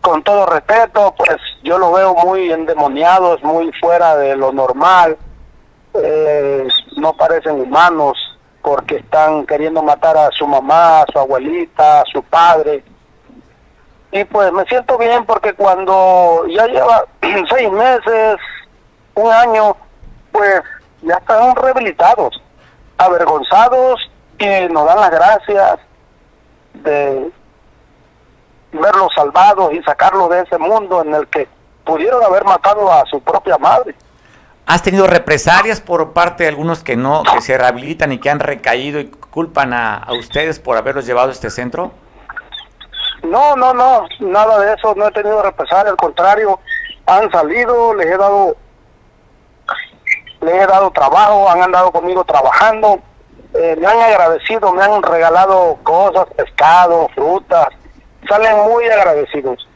con 0.00 0.22
todo 0.22 0.46
respeto, 0.46 1.14
pues 1.16 1.36
yo 1.62 1.78
lo 1.78 1.92
veo 1.92 2.14
muy 2.14 2.50
endemoniados, 2.50 3.42
muy 3.42 3.70
fuera 3.80 4.16
de 4.16 4.34
lo 4.36 4.52
normal. 4.52 5.16
Eh, 5.94 6.66
no 6.96 7.12
parecen 7.12 7.60
humanos 7.60 8.18
porque 8.62 8.96
están 8.96 9.46
queriendo 9.46 9.82
matar 9.82 10.16
a 10.16 10.30
su 10.30 10.46
mamá, 10.46 11.02
a 11.02 11.06
su 11.12 11.18
abuelita, 11.18 12.00
a 12.00 12.04
su 12.12 12.22
padre. 12.22 12.82
Y 14.10 14.24
pues 14.24 14.52
me 14.52 14.64
siento 14.64 14.98
bien 14.98 15.24
porque 15.24 15.54
cuando 15.54 16.44
ya 16.48 16.66
lleva 16.66 17.04
seis 17.50 17.70
meses, 17.70 18.36
un 19.14 19.30
año, 19.30 19.76
pues 20.32 20.62
ya 21.02 21.14
están 21.14 21.54
rehabilitados, 21.54 22.42
avergonzados 22.98 24.10
y 24.38 24.72
nos 24.72 24.86
dan 24.86 25.00
las 25.00 25.10
gracias 25.10 25.78
de 26.74 27.30
verlos 28.72 29.08
salvados 29.14 29.72
y 29.72 29.82
sacarlos 29.82 30.30
de 30.30 30.40
ese 30.40 30.58
mundo 30.58 31.02
en 31.02 31.14
el 31.14 31.26
que 31.28 31.48
pudieron 31.84 32.22
haber 32.24 32.44
matado 32.44 32.90
a 32.92 33.04
su 33.06 33.20
propia 33.20 33.58
madre. 33.58 33.94
¿Has 34.66 34.82
tenido 34.82 35.06
represalias 35.06 35.80
por 35.80 36.12
parte 36.12 36.44
de 36.44 36.48
algunos 36.48 36.82
que 36.82 36.96
no, 36.96 37.24
que 37.24 37.40
se 37.40 37.58
rehabilitan 37.58 38.12
y 38.12 38.18
que 38.18 38.30
han 38.30 38.38
recaído 38.38 39.00
y 39.00 39.06
culpan 39.10 39.72
a, 39.72 39.96
a 39.96 40.12
ustedes 40.12 40.60
por 40.60 40.76
haberlos 40.76 41.04
llevado 41.04 41.28
a 41.28 41.32
este 41.32 41.50
centro? 41.50 41.90
No, 43.22 43.56
no, 43.56 43.74
no, 43.74 44.06
nada 44.20 44.58
de 44.60 44.74
eso, 44.74 44.94
no 44.96 45.06
he 45.08 45.12
tenido 45.12 45.42
represalias, 45.42 45.90
al 45.90 45.96
contrario, 45.96 46.58
han 47.06 47.30
salido, 47.30 47.94
les 47.94 48.06
he 48.06 48.16
dado, 48.16 48.56
les 50.40 50.54
he 50.54 50.66
dado 50.66 50.90
trabajo, 50.90 51.48
han 51.48 51.62
andado 51.62 51.92
conmigo 51.92 52.24
trabajando, 52.24 53.00
eh, 53.54 53.76
me 53.78 53.86
han 53.86 53.98
agradecido, 53.98 54.72
me 54.72 54.82
han 54.82 55.02
regalado 55.02 55.78
cosas, 55.82 56.26
pescado, 56.36 57.08
frutas, 57.14 57.68
salen 58.28 58.56
muy 58.68 58.86
agradecidos. 58.86 59.66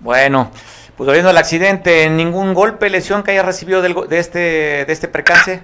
Bueno, 0.00 0.50
pues 0.96 1.06
volviendo 1.06 1.30
al 1.30 1.38
accidente, 1.38 2.08
¿ningún 2.10 2.54
golpe, 2.54 2.90
lesión 2.90 3.22
que 3.22 3.32
haya 3.32 3.42
recibido 3.42 3.82
del, 3.82 3.94
de 4.08 4.18
este 4.18 4.38
de 4.84 4.92
este 4.92 5.08
percance? 5.08 5.62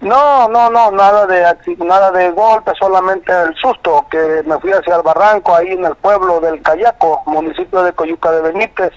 No, 0.00 0.48
no, 0.48 0.70
no, 0.70 0.90
nada 0.90 1.26
de 1.26 1.44
nada 1.84 2.10
de 2.12 2.30
golpe, 2.30 2.72
solamente 2.78 3.32
el 3.32 3.54
susto 3.56 4.06
que 4.10 4.42
me 4.44 4.58
fui 4.58 4.70
hacia 4.70 4.96
el 4.96 5.02
barranco 5.02 5.54
ahí 5.54 5.68
en 5.68 5.84
el 5.84 5.96
pueblo 5.96 6.38
del 6.38 6.62
Cayaco, 6.62 7.22
municipio 7.26 7.82
de 7.82 7.92
Coyuca 7.92 8.30
de 8.30 8.42
Benítez. 8.42 8.92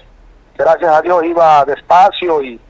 Gracias 0.56 0.92
a 0.92 1.00
Dios 1.00 1.24
iba 1.24 1.64
despacio 1.64 2.42
y 2.42 2.60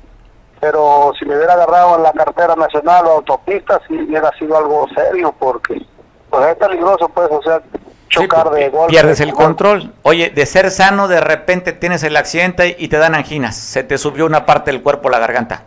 pero 0.61 1.13
si 1.19 1.25
me 1.25 1.37
hubiera 1.37 1.55
agarrado 1.55 1.97
en 1.97 2.03
la 2.03 2.13
cartera 2.13 2.55
nacional 2.55 3.07
o 3.07 3.11
autopista 3.13 3.81
sí 3.89 3.95
hubiera 3.95 4.31
sido 4.39 4.57
algo 4.57 4.87
serio 4.95 5.35
porque 5.39 5.87
pues 6.29 6.47
es 6.47 6.57
peligroso 6.57 7.09
pues, 7.09 7.29
o 7.31 7.43
sea, 7.43 7.61
chocar 8.09 8.51
de 8.51 8.69
golpe. 8.69 8.93
Pierdes 8.93 9.21
el 9.21 9.33
control. 9.33 9.93
Oye, 10.03 10.31
de 10.31 10.47
ser 10.47 10.71
sano, 10.71 11.09
de 11.09 11.21
repente 11.21 11.73
tienes 11.73 12.03
el 12.03 12.17
accidente 12.17 12.77
y 12.79 12.89
te 12.89 12.99
dan 12.99 13.15
anginas. 13.15 13.57
Se 13.57 13.83
te 13.83 13.97
subió 13.97 14.27
una 14.27 14.47
parte 14.47 14.71
del 14.71 14.83
cuerpo 14.83 15.09
a 15.09 15.13
la 15.13 15.19
garganta. 15.19 15.63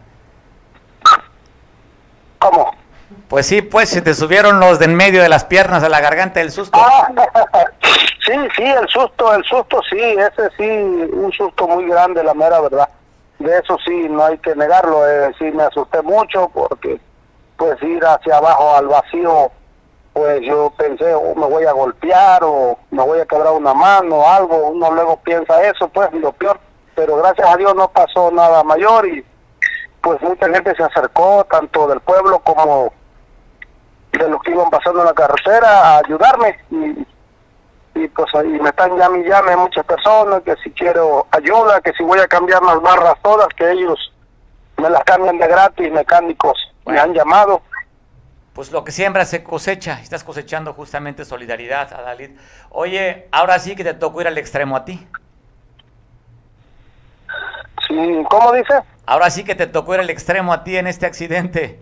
¿Cómo? 2.37 2.71
Pues 3.29 3.47
sí, 3.47 3.61
pues 3.61 3.89
se 3.89 4.01
te 4.01 4.13
subieron 4.13 4.59
los 4.59 4.79
de 4.79 4.85
en 4.85 4.95
medio 4.95 5.21
de 5.21 5.29
las 5.29 5.45
piernas 5.45 5.83
a 5.83 5.89
la 5.89 6.01
garganta 6.01 6.39
del 6.39 6.51
susto. 6.51 6.77
Ah, 6.79 7.07
sí, 8.25 8.33
sí, 8.55 8.63
el 8.63 8.87
susto, 8.89 9.33
el 9.33 9.43
susto 9.43 9.81
sí, 9.89 9.99
ese 9.99 10.49
sí, 10.57 10.67
un 11.13 11.31
susto 11.31 11.67
muy 11.67 11.87
grande, 11.87 12.23
la 12.23 12.33
mera 12.33 12.59
verdad. 12.61 12.89
De 13.43 13.57
eso 13.57 13.77
sí, 13.85 14.07
no 14.09 14.23
hay 14.23 14.37
que 14.37 14.55
negarlo, 14.55 15.05
eh, 15.05 15.33
sí 15.37 15.51
me 15.51 15.63
asusté 15.63 16.01
mucho 16.01 16.49
porque 16.53 16.97
pues 17.57 17.81
ir 17.83 18.01
hacia 18.05 18.37
abajo 18.37 18.75
al 18.77 18.87
vacío 18.87 19.51
pues 20.13 20.41
yo 20.43 20.71
pensé, 20.77 21.13
oh, 21.13 21.35
me 21.35 21.45
voy 21.47 21.65
a 21.65 21.73
golpear 21.73 22.41
o 22.43 22.79
me 22.91 23.03
voy 23.03 23.19
a 23.19 23.25
quebrar 23.25 23.51
una 23.51 23.73
mano 23.73 24.19
o 24.19 24.29
algo, 24.29 24.69
uno 24.69 24.91
luego 24.91 25.17
piensa 25.17 25.61
eso, 25.63 25.89
pues 25.89 26.13
lo 26.13 26.31
peor, 26.31 26.57
pero 26.95 27.17
gracias 27.17 27.49
a 27.49 27.57
Dios 27.57 27.75
no 27.75 27.89
pasó 27.89 28.31
nada 28.31 28.63
mayor 28.63 29.05
y 29.07 29.25
pues 29.99 30.21
mucha 30.21 30.47
gente 30.47 30.73
se 30.75 30.83
acercó, 30.83 31.45
tanto 31.51 31.85
del 31.87 31.99
pueblo 31.99 32.39
como 32.39 32.93
de 34.13 34.29
los 34.29 34.41
que 34.41 34.51
iban 34.51 34.69
pasando 34.69 35.01
en 35.01 35.07
la 35.07 35.13
carretera, 35.13 35.67
a 35.67 35.97
ayudarme 35.97 36.59
y, 36.71 37.05
y 37.95 38.07
pues 38.07 38.33
ahí 38.35 38.47
me 38.47 38.69
están 38.69 38.97
llame 38.97 39.19
y 39.19 39.29
llame 39.29 39.55
muchas 39.55 39.85
personas 39.85 40.41
que 40.43 40.55
si 40.63 40.71
quiero 40.71 41.27
ayuda, 41.31 41.81
que 41.81 41.93
si 41.93 42.03
voy 42.03 42.19
a 42.19 42.27
cambiar 42.27 42.61
las 42.63 42.81
barras 42.81 43.15
todas, 43.21 43.47
que 43.55 43.71
ellos 43.71 44.13
me 44.77 44.89
las 44.89 45.03
cambian 45.03 45.37
de 45.37 45.47
gratis, 45.47 45.91
mecánicos 45.91 46.57
me 46.85 46.99
han 46.99 47.13
llamado 47.13 47.61
pues 48.53 48.71
lo 48.71 48.83
que 48.83 48.91
siembra 48.91 49.25
se 49.25 49.43
cosecha. 49.43 49.99
Estás 50.01 50.23
cosechando 50.23 50.73
justamente 50.73 51.25
solidaridad, 51.25 51.91
Adalid. 51.91 52.31
Oye, 52.69 53.27
ahora 53.31 53.57
sí 53.59 53.75
que 53.75 53.83
te 53.83 53.95
tocó 53.95 54.21
ir 54.21 54.27
al 54.27 54.37
extremo 54.37 54.75
a 54.75 54.85
ti. 54.85 55.07
Sí, 57.87 58.23
¿cómo 58.29 58.51
dice? 58.53 58.75
Ahora 59.05 59.29
sí 59.29 59.43
que 59.43 59.55
te 59.55 59.67
tocó 59.67 59.95
ir 59.95 60.01
al 60.01 60.09
extremo 60.09 60.53
a 60.53 60.63
ti 60.63 60.77
en 60.77 60.87
este 60.87 61.05
accidente. 61.05 61.79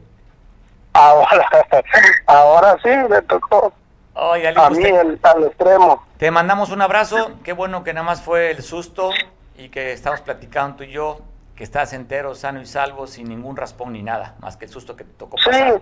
Ahora, 0.94 1.46
ahora 2.26 2.78
sí 2.82 2.90
me 3.10 3.22
tocó. 3.24 3.74
A 4.14 4.68
pues 4.68 4.78
mí 4.78 4.86
el, 4.86 5.20
al 5.24 5.44
extremo. 5.46 6.06
Te 6.18 6.32
mandamos 6.32 6.72
un 6.72 6.82
abrazo. 6.82 7.32
Qué 7.44 7.54
bueno 7.54 7.84
que 7.84 7.94
nada 7.94 8.06
más 8.06 8.22
fue 8.22 8.52
el 8.52 8.62
susto 8.62 9.12
y 9.58 9.70
que 9.70 9.94
estamos 9.94 10.22
platicando 10.22 10.78
tú 10.78 10.84
y 10.84 10.92
yo, 10.92 11.20
que 11.56 11.64
estás 11.64 11.94
entero, 11.94 12.36
sano 12.36 12.62
y 12.62 12.66
salvo, 12.66 13.08
sin 13.08 13.30
ningún 13.30 13.56
raspón 13.56 13.94
ni 13.94 14.04
nada, 14.04 14.36
más 14.40 14.58
que 14.58 14.66
el 14.66 14.72
susto 14.72 14.96
que 14.96 15.04
te 15.04 15.14
tocó 15.14 15.38
pasar. 15.38 15.74
Sí 15.74 15.82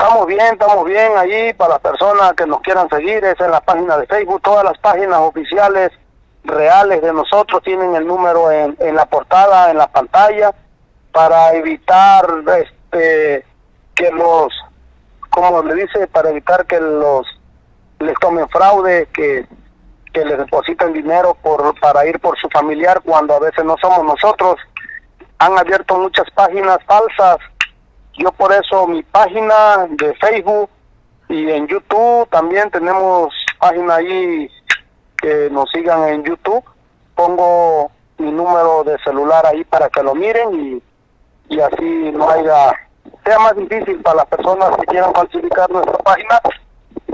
Estamos 0.00 0.28
bien, 0.28 0.52
estamos 0.52 0.84
bien 0.84 1.10
allí 1.16 1.52
para 1.54 1.70
las 1.70 1.80
personas 1.80 2.32
que 2.34 2.46
nos 2.46 2.60
quieran 2.60 2.88
seguir, 2.88 3.24
es 3.24 3.40
en 3.40 3.50
la 3.50 3.60
página 3.60 3.98
de 3.98 4.06
Facebook, 4.06 4.40
todas 4.42 4.62
las 4.62 4.78
páginas 4.78 5.18
oficiales 5.18 5.90
reales 6.44 7.02
de 7.02 7.12
nosotros 7.12 7.60
tienen 7.64 7.96
el 7.96 8.06
número 8.06 8.52
en, 8.52 8.76
en 8.78 8.94
la 8.94 9.06
portada, 9.06 9.72
en 9.72 9.76
la 9.76 9.88
pantalla, 9.88 10.54
para 11.10 11.52
evitar 11.54 12.24
este 12.58 13.44
que 13.96 14.10
los, 14.12 14.52
como 15.30 15.62
le 15.62 15.74
dice, 15.74 16.06
para 16.08 16.30
evitar 16.30 16.66
que 16.66 16.80
los 16.80 17.26
les 18.00 18.14
tomen 18.20 18.48
fraude, 18.48 19.08
que, 19.12 19.46
que 20.12 20.24
les 20.24 20.38
depositen 20.38 20.92
dinero 20.92 21.36
por 21.42 21.78
para 21.80 22.06
ir 22.06 22.20
por 22.20 22.38
su 22.38 22.48
familiar 22.48 23.00
cuando 23.04 23.34
a 23.34 23.40
veces 23.40 23.64
no 23.64 23.76
somos 23.80 24.04
nosotros. 24.04 24.56
Han 25.38 25.58
abierto 25.58 25.98
muchas 25.98 26.30
páginas 26.30 26.78
falsas 26.86 27.38
yo 28.18 28.32
por 28.32 28.52
eso 28.52 28.86
mi 28.88 29.02
página 29.04 29.86
de 29.90 30.12
Facebook 30.14 30.68
y 31.28 31.50
en 31.50 31.68
YouTube 31.68 32.28
también 32.30 32.68
tenemos 32.70 33.32
página 33.60 33.94
ahí 33.96 34.50
que 35.16 35.48
nos 35.50 35.70
sigan 35.70 36.02
en 36.08 36.24
YouTube. 36.24 36.64
Pongo 37.14 37.92
mi 38.18 38.32
número 38.32 38.82
de 38.82 38.98
celular 39.04 39.46
ahí 39.46 39.62
para 39.64 39.88
que 39.88 40.02
lo 40.02 40.16
miren 40.16 40.82
y, 41.48 41.54
y 41.54 41.60
así 41.60 42.10
no 42.12 42.28
haya, 42.28 42.72
sea 43.24 43.38
más 43.38 43.56
difícil 43.56 44.00
para 44.02 44.16
las 44.16 44.26
personas 44.26 44.76
que 44.76 44.86
quieran 44.86 45.12
falsificar 45.12 45.70
nuestra 45.70 45.98
página, 45.98 46.40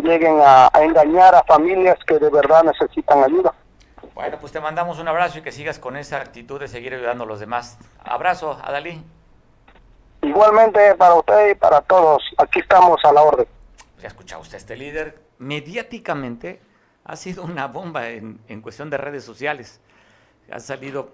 lleguen 0.03 0.41
a, 0.41 0.69
a 0.73 0.85
engañar 0.85 1.35
a 1.35 1.43
familias 1.45 1.99
que 2.07 2.19
de 2.19 2.31
verdad 2.31 2.65
necesitan 2.65 3.25
ayuda. 3.25 3.55
Bueno, 4.15 4.37
pues 4.41 4.53
te 4.53 4.61
mandamos 4.61 4.99
un 4.99 5.09
abrazo 5.09 5.39
y 5.39 5.43
que 5.43 5.51
sigas 5.51 5.79
con 5.79 5.97
esa 5.97 6.19
actitud 6.19 6.61
de 6.61 6.69
seguir 6.69 6.95
ayudando 6.95 7.25
a 7.25 7.27
los 7.27 7.41
demás. 7.41 7.79
Abrazo, 8.05 8.59
Adalí. 8.63 9.03
Igualmente 10.23 10.95
para 10.95 11.15
usted 11.15 11.51
y 11.51 11.55
para 11.55 11.81
todos, 11.83 12.23
aquí 12.39 12.61
estamos 12.61 12.99
a 13.05 13.13
la 13.13 13.23
orden. 13.23 13.47
Ya 14.01 14.09
escuchado 14.09 14.41
usted, 14.41 14.57
este 14.57 14.77
líder 14.77 15.19
mediáticamente 15.39 16.63
ha 17.05 17.17
sido 17.17 17.43
una 17.43 17.67
bomba 17.67 18.09
en, 18.09 18.41
en 18.49 18.63
cuestión 18.63 18.89
de 18.89 18.97
redes 18.97 19.25
sociales. 19.25 19.81
Ha 20.51 20.61
salido 20.61 21.11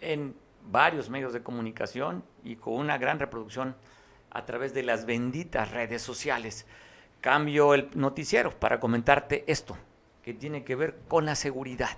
en 0.00 0.36
varios 0.62 1.10
medios 1.10 1.32
de 1.32 1.42
comunicación 1.42 2.24
y 2.44 2.56
con 2.56 2.74
una 2.74 2.98
gran 2.98 3.18
reproducción 3.18 3.74
a 4.32 4.44
través 4.44 4.74
de 4.74 4.82
las 4.82 5.06
benditas 5.06 5.70
redes 5.70 6.02
sociales. 6.02 6.66
Cambio 7.20 7.74
el 7.74 7.90
noticiero 7.94 8.50
para 8.58 8.80
comentarte 8.80 9.44
esto, 9.46 9.76
que 10.22 10.34
tiene 10.34 10.64
que 10.64 10.74
ver 10.74 10.98
con 11.08 11.24
la 11.24 11.34
seguridad. 11.34 11.96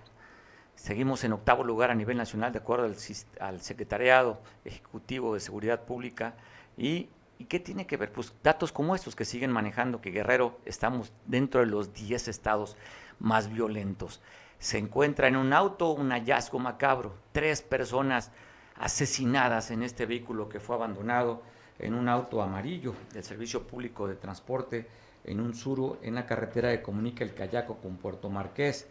Seguimos 0.75 1.23
en 1.25 1.33
octavo 1.33 1.63
lugar 1.63 1.91
a 1.91 1.95
nivel 1.95 2.17
nacional 2.17 2.53
de 2.53 2.59
acuerdo 2.59 2.93
al, 3.41 3.61
Secretariado 3.61 4.41
Ejecutivo 4.65 5.35
de 5.35 5.41
Seguridad 5.41 5.85
Pública. 5.85 6.35
¿Y, 6.77 7.09
¿Y, 7.39 7.45
qué 7.45 7.61
tiene 7.61 7.87
que 7.87 7.97
ver? 7.97 8.13
Pues 8.13 8.35
datos 8.43 8.73
como 8.73 8.95
estos 8.95 9.15
que 9.15 9.25
siguen 9.25 9.53
manejando, 9.53 10.01
que 10.01 10.11
Guerrero 10.11 10.59
estamos 10.65 11.13
dentro 11.27 11.61
de 11.61 11.67
los 11.67 11.95
10 11.95 12.27
estados 12.29 12.77
más 13.21 13.49
violentos. 13.49 14.21
Se 14.59 14.79
encuentra 14.79 15.29
en 15.29 15.37
un 15.37 15.53
auto 15.53 15.91
un 15.93 16.11
hallazgo 16.11 16.59
macabro, 16.59 17.15
tres 17.33 17.63
personas 17.63 18.33
asesinadas 18.75 19.71
en 19.71 19.85
este 19.85 20.07
vehículo 20.07 20.49
que 20.49 20.59
fue 20.59 20.75
abandonado 20.75 21.43
en 21.79 21.95
un 21.95 22.09
auto 22.09 22.43
amarillo 22.43 22.95
del 23.13 23.25
Servicio 23.25 23.67
Público 23.67 24.07
de 24.07 24.15
Transporte 24.17 24.87
en 25.25 25.41
un 25.41 25.55
suro 25.55 25.99
en 26.03 26.15
la 26.15 26.27
carretera 26.27 26.71
que 26.71 26.83
comunica 26.83 27.25
el 27.25 27.35
Cayaco 27.35 27.77
con 27.77 27.97
Puerto 27.97 28.29
Marqués 28.31 28.87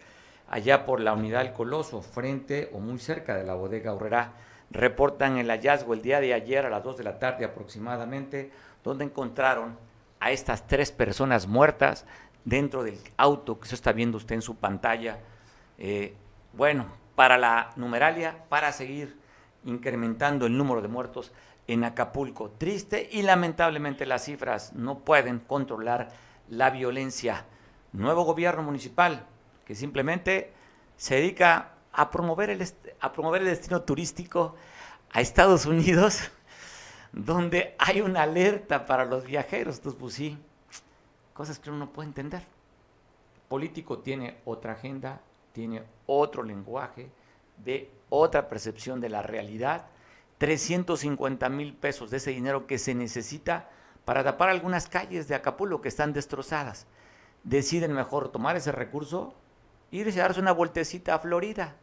allá 0.50 0.86
por 0.86 1.00
la 1.00 1.14
unidad 1.14 1.44
del 1.44 1.54
Coloso, 1.54 2.02
frente 2.02 2.70
o 2.74 2.80
muy 2.80 3.00
cerca 3.00 3.36
de 3.36 3.44
la 3.44 3.54
bodega 3.54 3.94
Horrera. 3.94 4.34
Reportan 4.72 5.38
el 5.38 5.50
hallazgo 5.50 5.94
el 5.94 6.02
día 6.02 6.20
de 6.20 6.34
ayer 6.34 6.66
a 6.66 6.70
las 6.70 6.84
2 6.84 6.98
de 6.98 7.04
la 7.04 7.20
tarde 7.20 7.46
aproximadamente, 7.46 8.52
donde 8.84 9.06
encontraron 9.06 9.78
a 10.20 10.32
estas 10.32 10.68
tres 10.68 10.92
personas 10.92 11.48
muertas 11.48 12.06
dentro 12.46 12.84
del 12.84 13.00
auto 13.18 13.60
que 13.60 13.68
se 13.68 13.76
está 13.76 13.94
viendo 13.94 14.18
usted 14.18 14.36
en 14.36 14.42
su 14.42 14.56
pantalla. 14.56 15.20
Eh, 15.78 16.14
bueno, 16.54 16.88
para 17.16 17.38
la 17.38 17.72
numeralia, 17.76 18.46
para 18.50 18.72
seguir 18.72 19.18
incrementando 19.66 20.46
el 20.46 20.58
número 20.58 20.82
de 20.82 20.88
muertos 20.88 21.32
en 21.68 21.84
Acapulco. 21.84 22.52
Triste 22.52 23.10
y 23.12 23.22
lamentablemente 23.22 24.06
las 24.06 24.26
cifras 24.26 24.74
no 24.74 25.00
pueden 25.00 25.40
controlar 25.40 26.10
la 26.50 26.70
violencia. 26.70 27.46
Nuevo 27.92 28.24
gobierno 28.24 28.64
municipal, 28.64 29.26
que 29.66 29.76
simplemente 29.76 30.54
se 30.98 31.16
dedica 31.16 31.74
a 31.92 32.10
promover 32.10 32.50
el, 32.50 32.68
a 33.00 33.12
promover 33.12 33.42
el 33.42 33.50
destino 33.50 33.82
turístico 33.84 34.56
a 35.12 35.22
Estados 35.22 35.66
Unidos, 35.66 36.32
donde 37.12 37.76
hay 37.78 38.02
una 38.02 38.24
alerta 38.24 38.86
para 38.86 39.06
los 39.06 39.26
viajeros. 39.26 39.78
Entonces, 39.78 40.00
pues 40.00 40.14
sí, 40.16 40.38
cosas 41.34 41.60
que 41.60 41.70
uno 41.70 41.80
no 41.80 41.94
puede 41.94 42.08
entender. 42.08 42.44
Político 43.48 44.00
tiene 44.00 44.38
otra 44.46 44.74
agenda, 44.74 45.22
tiene 45.52 45.84
otro 46.08 46.42
lenguaje, 46.42 47.12
de 47.64 47.92
otra 48.10 48.50
percepción 48.50 49.00
de 49.00 49.10
la 49.10 49.22
realidad. 49.22 49.86
350 50.38 51.50
mil 51.50 51.74
pesos 51.74 52.10
de 52.12 52.18
ese 52.18 52.32
dinero 52.32 52.68
que 52.68 52.78
se 52.78 52.96
necesita 52.96 53.70
para 54.06 54.24
tapar 54.24 54.50
algunas 54.50 54.88
calles 54.88 55.28
de 55.28 55.36
Acapulco 55.36 55.82
que 55.82 55.90
están 55.90 56.14
destrozadas. 56.14 56.88
Deciden 57.44 57.94
mejor 57.94 58.30
tomar 58.30 58.56
ese 58.56 58.72
recurso 58.72 59.36
irse 59.92 60.20
a 60.20 60.24
darse 60.24 60.40
una 60.40 60.52
vueltecita 60.52 61.16
a 61.16 61.20
Florida. 61.20 61.76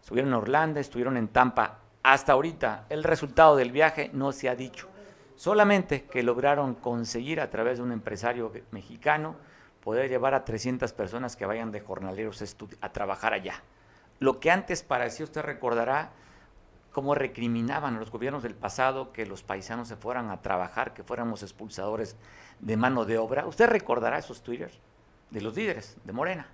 Estuvieron 0.00 0.30
en 0.30 0.34
Orlando, 0.34 0.80
estuvieron 0.80 1.16
en 1.16 1.28
Tampa. 1.28 1.80
Hasta 2.02 2.32
ahorita 2.32 2.86
el 2.88 3.02
resultado 3.02 3.56
del 3.56 3.72
viaje 3.72 4.10
no 4.12 4.32
se 4.32 4.48
ha 4.48 4.54
dicho. 4.54 4.88
Solamente 5.34 6.04
que 6.04 6.22
lograron 6.22 6.74
conseguir 6.74 7.40
a 7.40 7.50
través 7.50 7.78
de 7.78 7.84
un 7.84 7.92
empresario 7.92 8.52
mexicano 8.70 9.36
poder 9.82 10.08
llevar 10.08 10.34
a 10.34 10.44
300 10.44 10.92
personas 10.92 11.36
que 11.36 11.46
vayan 11.46 11.70
de 11.70 11.80
jornaleros 11.80 12.42
a 12.80 12.92
trabajar 12.92 13.32
allá. 13.32 13.62
Lo 14.18 14.40
que 14.40 14.50
antes 14.50 14.82
parecía, 14.82 15.24
usted 15.24 15.42
recordará, 15.42 16.10
cómo 16.98 17.14
recriminaban 17.14 17.94
a 17.94 18.00
los 18.00 18.10
gobiernos 18.10 18.42
del 18.42 18.56
pasado 18.56 19.12
que 19.12 19.24
los 19.24 19.44
paisanos 19.44 19.86
se 19.86 19.94
fueran 19.94 20.30
a 20.30 20.42
trabajar, 20.42 20.94
que 20.94 21.04
fuéramos 21.04 21.44
expulsadores 21.44 22.16
de 22.58 22.76
mano 22.76 23.04
de 23.04 23.18
obra. 23.18 23.46
Usted 23.46 23.68
recordará 23.68 24.18
esos 24.18 24.42
twitters 24.42 24.80
de 25.30 25.40
los 25.40 25.54
líderes 25.54 25.96
de 26.02 26.12
Morena 26.12 26.48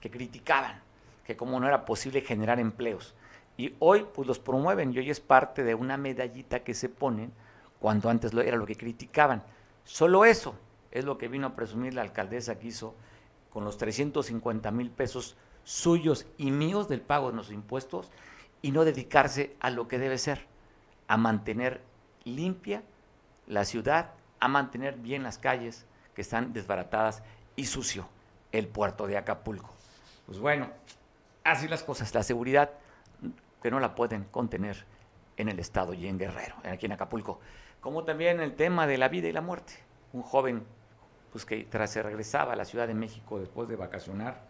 que 0.00 0.10
criticaban 0.10 0.80
que 1.22 1.36
como 1.36 1.60
no 1.60 1.66
era 1.66 1.84
posible 1.84 2.22
generar 2.22 2.58
empleos. 2.60 3.14
Y 3.58 3.74
hoy 3.78 4.06
pues 4.14 4.26
los 4.26 4.38
promueven 4.38 4.94
y 4.94 5.00
hoy 5.00 5.10
es 5.10 5.20
parte 5.20 5.62
de 5.62 5.74
una 5.74 5.98
medallita 5.98 6.60
que 6.60 6.72
se 6.72 6.88
ponen 6.88 7.30
cuando 7.78 8.08
antes 8.08 8.32
lo, 8.32 8.40
era 8.40 8.56
lo 8.56 8.64
que 8.64 8.76
criticaban. 8.76 9.42
Solo 9.84 10.24
eso 10.24 10.54
es 10.92 11.04
lo 11.04 11.18
que 11.18 11.28
vino 11.28 11.48
a 11.48 11.54
presumir 11.54 11.92
la 11.92 12.00
alcaldesa 12.00 12.58
que 12.58 12.68
hizo 12.68 12.94
con 13.50 13.66
los 13.66 13.76
350 13.76 14.70
mil 14.70 14.90
pesos 14.90 15.36
suyos 15.62 16.24
y 16.38 16.52
míos 16.52 16.88
del 16.88 17.02
pago 17.02 17.30
de 17.30 17.36
los 17.36 17.50
impuestos 17.50 18.10
y 18.64 18.72
no 18.72 18.86
dedicarse 18.86 19.54
a 19.60 19.68
lo 19.68 19.88
que 19.88 19.98
debe 19.98 20.16
ser, 20.16 20.46
a 21.06 21.18
mantener 21.18 21.82
limpia 22.24 22.82
la 23.46 23.66
ciudad, 23.66 24.12
a 24.40 24.48
mantener 24.48 24.96
bien 24.96 25.22
las 25.22 25.36
calles 25.36 25.84
que 26.14 26.22
están 26.22 26.54
desbaratadas 26.54 27.22
y 27.56 27.66
sucio 27.66 28.08
el 28.52 28.66
puerto 28.66 29.06
de 29.06 29.18
Acapulco. 29.18 29.68
Pues 30.24 30.38
bueno, 30.38 30.70
así 31.44 31.68
las 31.68 31.82
cosas, 31.82 32.14
la 32.14 32.22
seguridad 32.22 32.70
que 33.62 33.70
no 33.70 33.80
la 33.80 33.94
pueden 33.94 34.24
contener 34.24 34.86
en 35.36 35.50
el 35.50 35.58
Estado 35.58 35.92
y 35.92 36.06
en 36.06 36.18
Guerrero, 36.18 36.54
aquí 36.64 36.86
en 36.86 36.92
Acapulco. 36.92 37.40
Como 37.82 38.04
también 38.04 38.40
el 38.40 38.54
tema 38.54 38.86
de 38.86 38.96
la 38.96 39.08
vida 39.10 39.28
y 39.28 39.32
la 39.32 39.42
muerte. 39.42 39.74
Un 40.14 40.22
joven 40.22 40.64
pues, 41.32 41.44
que 41.44 41.64
tras 41.64 41.90
se 41.90 42.02
regresaba 42.02 42.54
a 42.54 42.56
la 42.56 42.64
Ciudad 42.64 42.86
de 42.86 42.94
México 42.94 43.38
después 43.38 43.68
de 43.68 43.76
vacacionar, 43.76 44.40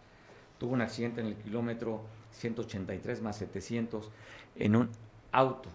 tuvo 0.57 0.73
un 0.73 0.81
accidente 0.81 1.21
en 1.21 1.27
el 1.27 1.35
kilómetro 1.35 2.01
183 2.31 3.21
más 3.21 3.37
700 3.37 4.11
en 4.57 4.75
un 4.75 4.89
auto 5.31 5.69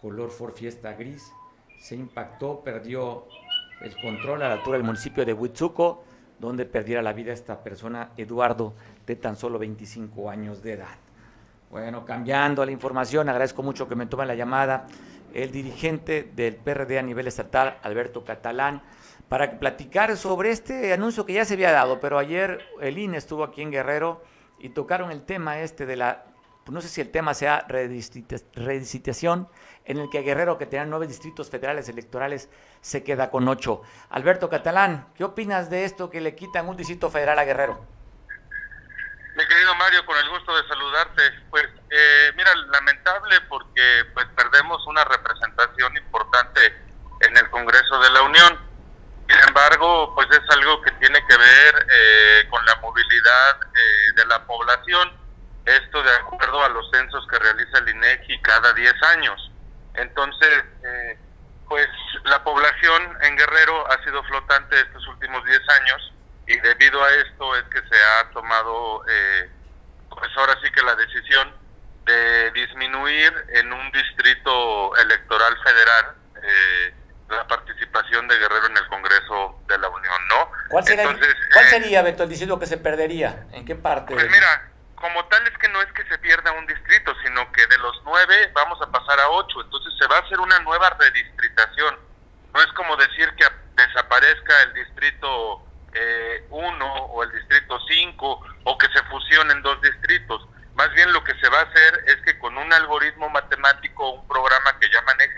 color 0.00 0.30
Ford 0.30 0.54
Fiesta 0.54 0.92
gris. 0.92 1.32
Se 1.78 1.94
impactó, 1.94 2.60
perdió 2.60 3.26
el 3.80 3.94
control 4.00 4.42
a 4.42 4.48
la 4.48 4.54
altura 4.54 4.76
del 4.78 4.86
municipio 4.86 5.24
de 5.24 5.32
Huitzuco, 5.32 6.04
donde 6.38 6.64
perdiera 6.64 7.02
la 7.02 7.12
vida 7.12 7.32
esta 7.32 7.62
persona, 7.62 8.10
Eduardo, 8.16 8.74
de 9.06 9.16
tan 9.16 9.36
solo 9.36 9.58
25 9.58 10.30
años 10.30 10.62
de 10.62 10.72
edad. 10.72 10.96
Bueno, 11.70 12.04
cambiando 12.04 12.64
la 12.64 12.72
información, 12.72 13.28
agradezco 13.28 13.62
mucho 13.62 13.88
que 13.88 13.94
me 13.94 14.06
tome 14.06 14.24
la 14.26 14.34
llamada 14.34 14.86
el 15.34 15.52
dirigente 15.52 16.30
del 16.34 16.56
PRD 16.56 16.98
a 16.98 17.02
nivel 17.02 17.26
estatal, 17.26 17.78
Alberto 17.82 18.24
Catalán, 18.24 18.82
para 19.28 19.58
platicar 19.58 20.16
sobre 20.16 20.50
este 20.50 20.92
anuncio 20.92 21.26
que 21.26 21.34
ya 21.34 21.44
se 21.44 21.54
había 21.54 21.72
dado, 21.72 22.00
pero 22.00 22.18
ayer 22.18 22.66
el 22.80 22.98
INE 22.98 23.18
estuvo 23.18 23.44
aquí 23.44 23.62
en 23.62 23.70
Guerrero 23.70 24.22
y 24.58 24.70
tocaron 24.70 25.10
el 25.10 25.24
tema 25.24 25.60
este 25.60 25.86
de 25.86 25.96
la, 25.96 26.24
no 26.66 26.80
sé 26.80 26.88
si 26.88 27.00
el 27.00 27.10
tema 27.10 27.34
sea 27.34 27.66
redicitación, 27.68 29.48
en 29.84 29.98
el 29.98 30.10
que 30.10 30.22
Guerrero, 30.22 30.58
que 30.58 30.66
tenía 30.66 30.84
nueve 30.84 31.06
distritos 31.06 31.50
federales 31.50 31.88
electorales, 31.88 32.48
se 32.80 33.02
queda 33.04 33.30
con 33.30 33.48
ocho. 33.48 33.82
Alberto 34.10 34.48
Catalán, 34.48 35.08
¿qué 35.14 35.24
opinas 35.24 35.70
de 35.70 35.84
esto 35.84 36.10
que 36.10 36.20
le 36.20 36.34
quitan 36.34 36.68
un 36.68 36.76
distrito 36.76 37.10
federal 37.10 37.38
a 37.38 37.44
Guerrero? 37.44 37.84
Mi 39.36 39.46
querido 39.46 39.74
Mario, 39.76 40.04
con 40.04 40.16
el 40.18 40.28
gusto 40.30 40.54
de 40.56 40.66
saludarte. 40.66 41.22
Pues 41.48 41.64
eh, 41.90 42.32
mira, 42.36 42.52
lamentable 42.56 43.40
porque 43.48 43.82
pues 44.12 44.26
perdemos 44.36 44.84
una 44.88 45.04
representación 45.04 45.96
importante 45.96 46.60
en 47.20 47.36
el 47.36 47.48
Congreso 47.50 48.00
de 48.00 48.10
la 48.10 48.22
Unión. 48.22 48.67
Sin 49.28 49.38
embargo, 49.46 50.14
pues 50.14 50.28
es 50.30 50.56
algo 50.56 50.80
que 50.82 50.90
tiene 50.92 51.24
que 51.26 51.36
ver 51.36 51.86
eh, 51.90 52.48
con 52.48 52.64
la 52.64 52.76
movilidad 52.76 53.60
eh, 53.62 54.12
de 54.16 54.26
la 54.26 54.44
población. 54.46 55.12
Esto 55.64 56.02
de 56.02 56.12
acuerdo 56.12 56.64
a 56.64 56.68
los 56.70 56.90
censos 56.90 57.26
que 57.28 57.38
realiza 57.38 57.78
el 57.78 57.88
INEGI 57.90 58.40
cada 58.40 58.72
10 58.72 59.02
años. 59.02 59.50
Entonces, 59.94 60.64
pues 61.68 61.88
la 62.24 62.42
población 62.42 63.18
en 63.22 63.36
Guerrero 63.36 63.90
ha 63.90 64.02
sido 64.02 64.22
flotante 64.24 64.80
estos 64.80 65.06
últimos 65.08 65.44
10 65.44 65.60
años 65.80 66.12
y 66.48 66.58
debido 66.60 67.04
a 67.04 67.10
esto 67.10 67.56
es 67.56 67.64
que 67.64 67.80
se 67.80 68.02
ha 68.02 68.30
tomado, 68.30 69.04
eh, 69.06 69.50
pues 70.08 70.30
ahora 70.36 70.54
sí 70.62 70.70
que 70.70 70.82
la 70.82 70.94
decisión 70.94 71.52
de 72.06 72.50
disminuir 72.52 73.32
en 73.50 73.70
un 73.70 73.92
distrito 73.92 74.96
electoral 74.96 75.54
federal 75.62 76.14
eh, 76.42 76.94
la 77.28 77.46
participación 77.46 78.26
de 78.28 78.38
Guerrero 78.38 78.66
en 78.66 78.76
el 78.76 78.86
Congreso 78.88 79.60
de 79.66 79.78
la 79.78 79.88
Unión, 79.88 80.28
¿no? 80.28 80.50
¿Cuál 80.68 80.84
sería, 80.84 81.04
Entonces, 81.04 81.34
¿cuál 81.52 81.64
eh, 81.66 81.68
sería 81.68 82.02
Beto, 82.02 82.22
el 82.24 82.58
que 82.58 82.66
se 82.66 82.78
perdería? 82.78 83.46
¿En 83.52 83.64
qué 83.64 83.74
parte? 83.74 84.14
Pues 84.14 84.30
mira, 84.30 84.70
como 84.94 85.24
tal 85.26 85.46
es 85.46 85.56
que 85.58 85.68
no 85.68 85.80
es 85.80 85.92
que 85.92 86.04
se 86.06 86.18
pierda 86.18 86.52
un 86.52 86.66
distrito, 86.66 87.14
sino 87.24 87.50
que 87.52 87.66
de 87.66 87.78
los 87.78 88.00
nueve 88.04 88.50
vamos 88.54 88.80
a 88.82 88.90
pasar 88.90 89.20
a 89.20 89.28
ocho, 89.30 89.60
entonces 89.62 89.92
se 89.98 90.06
va 90.06 90.16
a 90.16 90.20
hacer 90.20 90.40
una 90.40 90.58
nueva 90.60 90.90
redistritación. 90.90 91.98
No 92.54 92.60
es 92.60 92.72
como 92.72 92.96
decir 92.96 93.30
que 93.36 93.46
desaparezca 93.76 94.62
el 94.62 94.74
distrito 94.74 95.62
1 95.62 95.66
eh, 95.94 96.46
o 96.50 97.22
el 97.22 97.32
distrito 97.32 97.78
5 97.88 98.46
o 98.64 98.78
que 98.78 98.88
se 98.88 99.02
fusionen 99.04 99.62
dos 99.62 99.80
distritos. 99.82 100.48
Más 100.74 100.92
bien 100.94 101.12
lo 101.12 101.22
que 101.24 101.34
se 101.40 101.48
va 101.48 101.60
a 101.60 101.62
hacer 101.62 102.04
es 102.06 102.16
que 102.22 102.38
con 102.38 102.56
un 102.56 102.72
algoritmo 102.72 103.28
matemático, 103.30 104.10
un 104.10 104.28
programa 104.28 104.78
que 104.78 104.90
ya 104.90 105.02
maneja 105.02 105.37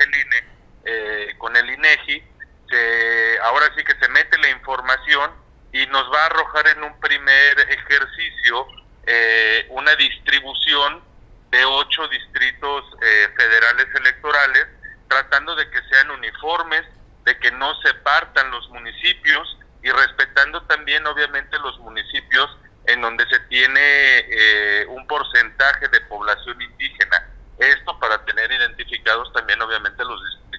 eh, 0.90 1.34
con 1.38 1.54
el 1.56 1.70
INEGI, 1.70 2.22
se, 2.68 3.38
ahora 3.42 3.66
sí 3.76 3.84
que 3.84 3.94
se 4.00 4.08
mete 4.08 4.38
la 4.38 4.50
información 4.50 5.30
y 5.72 5.86
nos 5.86 6.10
va 6.12 6.22
a 6.22 6.26
arrojar 6.26 6.66
en 6.68 6.82
un 6.82 6.98
primer 7.00 7.60
ejercicio 7.60 8.66
eh, 9.06 9.66
una 9.70 9.94
distribución 9.96 11.02
de 11.50 11.64
ocho 11.64 12.06
distritos 12.08 12.84
eh, 13.02 13.28
federales 13.36 13.86
electorales, 13.94 14.66
tratando 15.08 15.54
de 15.56 15.68
que 15.70 15.80
sean 15.90 16.10
uniformes, 16.10 16.82
de 17.24 17.38
que 17.38 17.50
no 17.52 17.74
se 17.82 17.94
partan 17.94 18.50
los 18.50 18.68
municipios 18.70 19.58
y 19.82 19.90
respetando 19.90 20.62
también 20.62 21.06
obviamente 21.06 21.58
los 21.58 21.78
municipios 21.80 22.56
en 22.86 23.00
donde 23.00 23.26
se 23.28 23.38
tiene 23.40 23.80
eh, 23.80 24.86
un 24.88 25.06
porcentaje 25.06 25.88
de 25.88 26.00
población 26.02 26.60
indígena. 26.60 27.28
Esto 27.58 27.98
para 27.98 28.24
tener 28.24 28.50
identificados 28.50 29.32
también 29.32 29.60
obviamente 29.60 30.04
los 30.04 30.20
distritos 30.24 30.49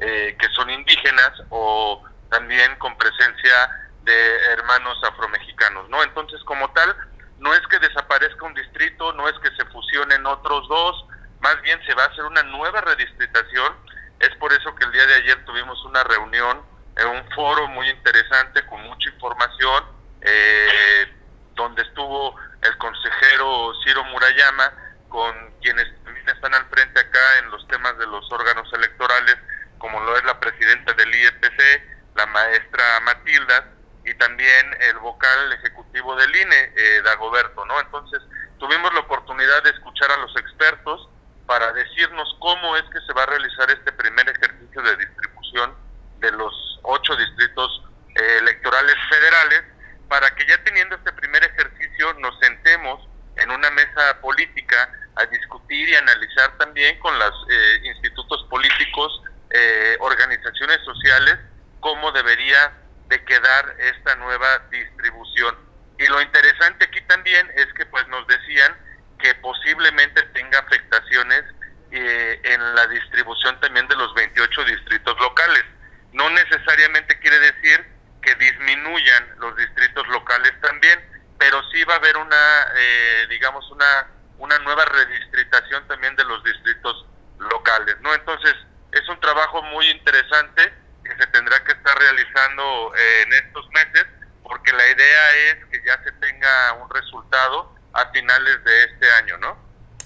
eh, 0.00 0.36
que 0.38 0.48
son 0.50 0.70
indígenas 0.70 1.32
o 1.50 2.02
también 2.30 2.76
con 2.76 2.96
presencia 2.96 3.70
de 4.02 4.36
hermanos 4.52 4.98
afromexicanos, 5.04 5.88
¿no? 5.88 6.02
Entonces, 6.02 6.40
como 6.44 6.70
tal, 6.72 6.94
no 7.38 7.52
es 7.54 7.60
que 7.68 7.78
desaparezca 7.78 8.46
un 8.46 8.54
distrito, 8.54 9.12
no 9.12 9.28
es 9.28 9.34
que 9.40 9.50
se 9.56 9.64
fusionen 9.66 10.26
otros 10.26 10.68
dos, 10.68 11.06
más 11.40 11.60
bien 11.62 11.80
se 11.86 11.94
va 11.94 12.04
a 12.04 12.06
hacer 12.06 12.24
una 12.24 12.42
nueva 12.44 12.80
redistritación. 12.80 13.74
Es 14.20 14.30
por 14.36 14.52
eso 14.52 14.74
que 14.74 14.84
el 14.84 14.92
día 14.92 15.06
de 15.06 15.14
ayer 15.14 15.44
tuvimos 15.44 15.84
una 15.84 16.02
reunión 16.04 16.62
en 16.96 17.08
un 17.08 17.30
foro 17.32 17.66
muy 17.68 17.88
interesante 17.90 18.64
con 18.66 18.80
mucha 18.82 19.10
información, 19.10 19.84
eh, 20.22 21.06
donde 21.54 21.82
estuvo 21.82 22.34
el 22.62 22.78
consejero 22.78 23.72
Ciro 23.84 24.04
Murayama, 24.04 24.72
con 25.16 25.34
quienes 25.62 25.86
también 26.04 26.28
están 26.28 26.52
al 26.52 26.66
frente 26.66 27.00
acá 27.00 27.38
en 27.38 27.50
los 27.50 27.66
temas 27.68 27.96
de 27.96 28.06
los 28.06 28.30
órganos 28.30 28.70
electorales, 28.74 29.36
como 29.78 29.98
lo 30.00 30.14
es 30.14 30.22
la 30.24 30.38
presidenta 30.38 30.92
del 30.92 31.08
IEPC, 31.08 31.82
la 32.16 32.26
maestra 32.26 33.00
Matilda, 33.00 33.64
y 34.04 34.12
también 34.16 34.76
el 34.78 34.98
vocal 34.98 35.54
ejecutivo 35.54 36.14
del 36.16 36.36
INE, 36.36 36.72
eh, 36.76 37.00
Dagoberto, 37.02 37.64
¿no? 37.64 37.80
Entonces, 37.80 38.20
tuvimos 38.58 38.92
la 38.92 39.00
oportunidad 39.00 39.62
de 39.62 39.70
escuchar 39.70 40.10
a 40.10 40.18
los 40.18 40.36
expertos 40.36 41.08
para 41.46 41.72
decirnos 41.72 42.36
cómo 42.38 42.76
es 42.76 42.82
que 42.82 43.00
se 43.06 43.14
va 43.14 43.22
a 43.22 43.26
realizar 43.26 43.70
este 43.70 43.92
primer 43.92 44.28
ejercicio 44.28 44.82
de 44.82 44.96
distribución 44.98 45.74
de 46.18 46.30
los 46.32 46.78
ocho 46.82 47.16
distritos 47.16 47.84
eh, 48.16 48.38
electorales 48.40 48.96
federales, 49.08 49.62
para 50.10 50.28
que 50.34 50.44
ya 50.44 50.62
teniendo 50.62 50.94
este 50.94 51.14
primer 51.14 51.42
ejercicio 51.42 52.12
nos 52.20 52.38
sentemos 52.38 53.15
en 53.36 53.50
una 53.50 53.70
mesa 53.70 54.20
política 54.20 54.90
a 55.16 55.26
discutir 55.26 55.88
y 55.88 55.94
analizar 55.94 56.56
también 56.58 56.98
con 56.98 57.18
los 57.18 57.46
eh, 57.50 57.80
institutos 57.84 58.44
políticos, 58.50 59.22
eh, 59.50 59.96
organizaciones 60.00 60.78
sociales, 60.84 61.36
cómo 61.80 62.12
debería 62.12 62.72
de 63.08 63.24
quedar 63.24 63.76
esta 63.78 64.14
nueva 64.16 64.58
distribución. 64.70 65.56
Y 65.98 66.06
lo 66.06 66.20
interesante 66.20 66.84
aquí 66.84 67.00
también 67.02 67.50
es 67.56 67.66
que 67.74 67.86
pues 67.86 68.06
nos 68.08 68.26
decían 68.26 68.74
que 69.18 69.34
posiblemente 69.36 70.22
tenga 70.34 70.58
afectaciones 70.58 71.42
eh, 71.90 72.40
en 72.42 72.74
la 72.74 72.86
distribución 72.88 73.58
también 73.60 73.88
de 73.88 73.96
los 73.96 74.12
28 74.14 74.64
distritos 74.64 75.18
locales. 75.20 75.64
No 76.12 76.28
necesariamente 76.30 77.18
quiere 77.20 77.38
decir 77.38 77.86
que 78.22 78.34
disminuyan 78.34 79.28
los 79.38 79.56
distritos 79.56 80.06
locales 80.08 80.52
también, 80.60 81.00
pero 81.46 81.62
sí 81.70 81.84
va 81.84 81.94
a 81.94 81.96
haber 81.98 82.16
una, 82.16 82.66
eh, 82.76 83.26
digamos, 83.30 83.70
una, 83.70 84.08
una 84.38 84.58
nueva 84.58 84.84
redistritación 84.84 85.86
también 85.86 86.16
de 86.16 86.24
los 86.24 86.42
distritos 86.42 87.06
locales, 87.38 87.96
¿no? 88.00 88.12
Entonces, 88.14 88.52
es 88.90 89.08
un 89.08 89.20
trabajo 89.20 89.62
muy 89.62 89.88
interesante 89.90 90.74
que 91.04 91.16
se 91.16 91.26
tendrá 91.28 91.62
que 91.62 91.70
estar 91.70 91.96
realizando 91.96 92.92
eh, 92.96 93.22
en 93.22 93.32
estos 93.34 93.64
meses, 93.70 94.06
porque 94.42 94.72
la 94.72 94.88
idea 94.88 95.36
es 95.50 95.64
que 95.66 95.80
ya 95.86 96.02
se 96.02 96.10
tenga 96.18 96.72
un 96.82 96.90
resultado 96.90 97.72
a 97.92 98.10
finales 98.10 98.64
de 98.64 98.84
este 98.84 99.12
año, 99.12 99.38
¿no? 99.38 99.56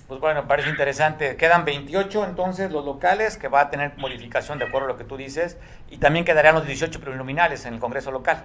Pues 0.08 0.20
bueno, 0.20 0.46
parece 0.46 0.68
interesante. 0.68 1.38
Quedan 1.38 1.64
28 1.64 2.22
entonces 2.24 2.70
los 2.70 2.84
locales 2.84 3.38
que 3.38 3.48
va 3.48 3.62
a 3.62 3.70
tener 3.70 3.96
modificación 3.96 4.58
de 4.58 4.66
acuerdo 4.66 4.88
a 4.88 4.90
lo 4.90 4.98
que 4.98 5.04
tú 5.04 5.16
dices 5.16 5.56
y 5.88 5.96
también 5.96 6.26
quedarían 6.26 6.56
los 6.56 6.66
18 6.66 7.00
plurinominales 7.00 7.64
en 7.64 7.74
el 7.74 7.80
Congreso 7.80 8.10
local. 8.10 8.44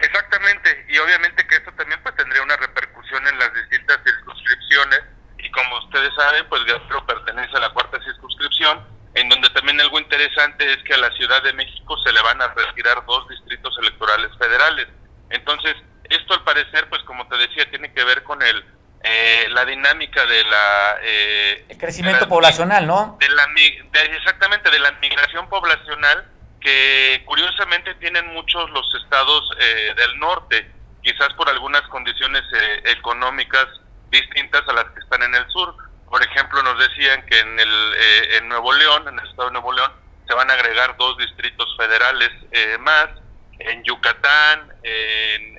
Exactamente, 0.00 0.86
y 0.88 0.98
obviamente 0.98 1.46
que 1.46 1.56
esto 1.56 1.72
también 1.72 2.00
pues 2.02 2.14
tendría 2.16 2.42
una 2.42 2.56
repercusión 2.56 3.26
en 3.26 3.38
las 3.38 3.52
distintas 3.54 3.98
circunscripciones 4.04 5.00
y 5.38 5.50
como 5.50 5.78
ustedes 5.78 6.10
saben, 6.14 6.48
pues 6.48 6.64
Guerrero 6.64 7.04
pertenece 7.06 7.56
a 7.56 7.60
la 7.60 7.70
cuarta 7.70 7.98
circunscripción 8.02 8.86
en 9.14 9.28
donde 9.28 9.50
también 9.50 9.80
algo 9.80 9.98
interesante 9.98 10.70
es 10.70 10.78
que 10.84 10.94
a 10.94 10.98
la 10.98 11.10
Ciudad 11.12 11.42
de 11.42 11.52
México 11.52 11.96
se 12.04 12.12
le 12.12 12.22
van 12.22 12.40
a 12.40 12.48
retirar 12.48 13.04
dos 13.06 13.28
distritos 13.28 13.76
electorales 13.80 14.30
federales. 14.38 14.86
Entonces, 15.30 15.74
esto 16.04 16.34
al 16.34 16.44
parecer, 16.44 16.88
pues 16.88 17.02
como 17.02 17.26
te 17.26 17.36
decía, 17.36 17.68
tiene 17.70 17.92
que 17.92 18.04
ver 18.04 18.22
con 18.22 18.40
el 18.42 18.64
eh, 19.02 19.46
la 19.50 19.64
dinámica 19.64 20.26
de 20.26 20.44
la... 20.44 20.96
Eh, 21.02 21.64
el 21.68 21.78
crecimiento 21.78 22.28
poblacional, 22.28 22.86
¿no? 22.86 23.16
De 23.20 23.28
la, 23.28 23.46
exactamente, 24.16 24.70
de 24.70 24.78
la 24.80 24.92
migración 25.00 25.48
poblacional 25.48 26.26
que 26.68 27.22
curiosamente 27.24 27.94
tienen 27.94 28.26
muchos 28.34 28.70
los 28.70 28.94
estados 29.02 29.50
eh, 29.58 29.94
del 29.96 30.18
norte, 30.18 30.70
quizás 31.02 31.32
por 31.34 31.48
algunas 31.48 31.82
condiciones 31.88 32.42
económicas 32.84 33.66
distintas 34.10 34.62
a 34.68 34.72
las 34.74 34.84
que 34.90 35.00
están 35.00 35.22
en 35.22 35.34
el 35.34 35.48
sur 35.48 35.74
por 36.10 36.22
ejemplo, 36.22 36.62
nos 36.62 36.78
decían 36.78 37.24
que 37.26 37.38
en 37.38 37.60
el 37.60 37.94
eh, 37.94 38.36
en 38.38 38.48
Nuevo 38.48 38.72
León, 38.72 39.06
en 39.08 39.18
el 39.18 39.26
estado 39.26 39.48
de 39.48 39.52
Nuevo 39.52 39.72
León, 39.72 39.92
se 40.26 40.34
van 40.34 40.50
a 40.50 40.54
agregar 40.54 40.96
dos 40.96 41.18
distritos 41.18 41.76
federales 41.76 42.30
eh, 42.50 42.78
más. 42.78 43.08
En 43.58 43.82
Yucatán, 43.82 44.72
en, 44.84 45.56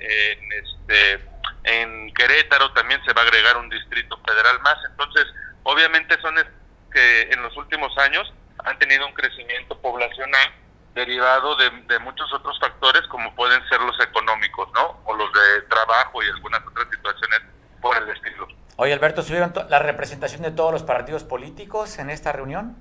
este, 0.52 1.20
en 1.64 2.12
Querétaro 2.14 2.72
también 2.72 3.00
se 3.04 3.12
va 3.12 3.20
a 3.20 3.24
agregar 3.24 3.58
un 3.58 3.68
distrito 3.68 4.18
federal 4.26 4.58
más. 4.60 4.76
Entonces, 4.90 5.26
obviamente 5.64 6.20
son 6.20 6.34
que 6.92 7.22
en 7.30 7.42
los 7.42 7.56
últimos 7.56 7.96
años 7.98 8.32
han 8.64 8.78
tenido 8.78 9.06
un 9.06 9.12
crecimiento 9.12 9.78
poblacional 9.80 10.50
derivado 10.94 11.56
de, 11.56 11.70
de, 11.70 11.98
muchos 12.00 12.32
otros 12.32 12.58
factores 12.58 13.02
como 13.08 13.34
pueden 13.34 13.66
ser 13.68 13.80
los 13.80 13.98
económicos, 14.00 14.68
¿no? 14.74 15.00
O 15.04 15.14
los 15.14 15.32
de 15.32 15.62
trabajo 15.62 16.22
y 16.22 16.28
algunas 16.28 16.60
otras 16.66 16.88
situaciones 16.90 17.40
por 17.80 17.96
el 17.96 18.08
estilo. 18.10 18.48
Oye, 18.76 18.92
Alberto, 18.92 19.22
¿subieron 19.22 19.52
la 19.68 19.78
representación 19.78 20.42
de 20.42 20.50
todos 20.50 20.72
los 20.72 20.82
partidos 20.82 21.22
políticos 21.22 21.98
en 21.98 22.10
esta 22.10 22.32
reunión? 22.32 22.76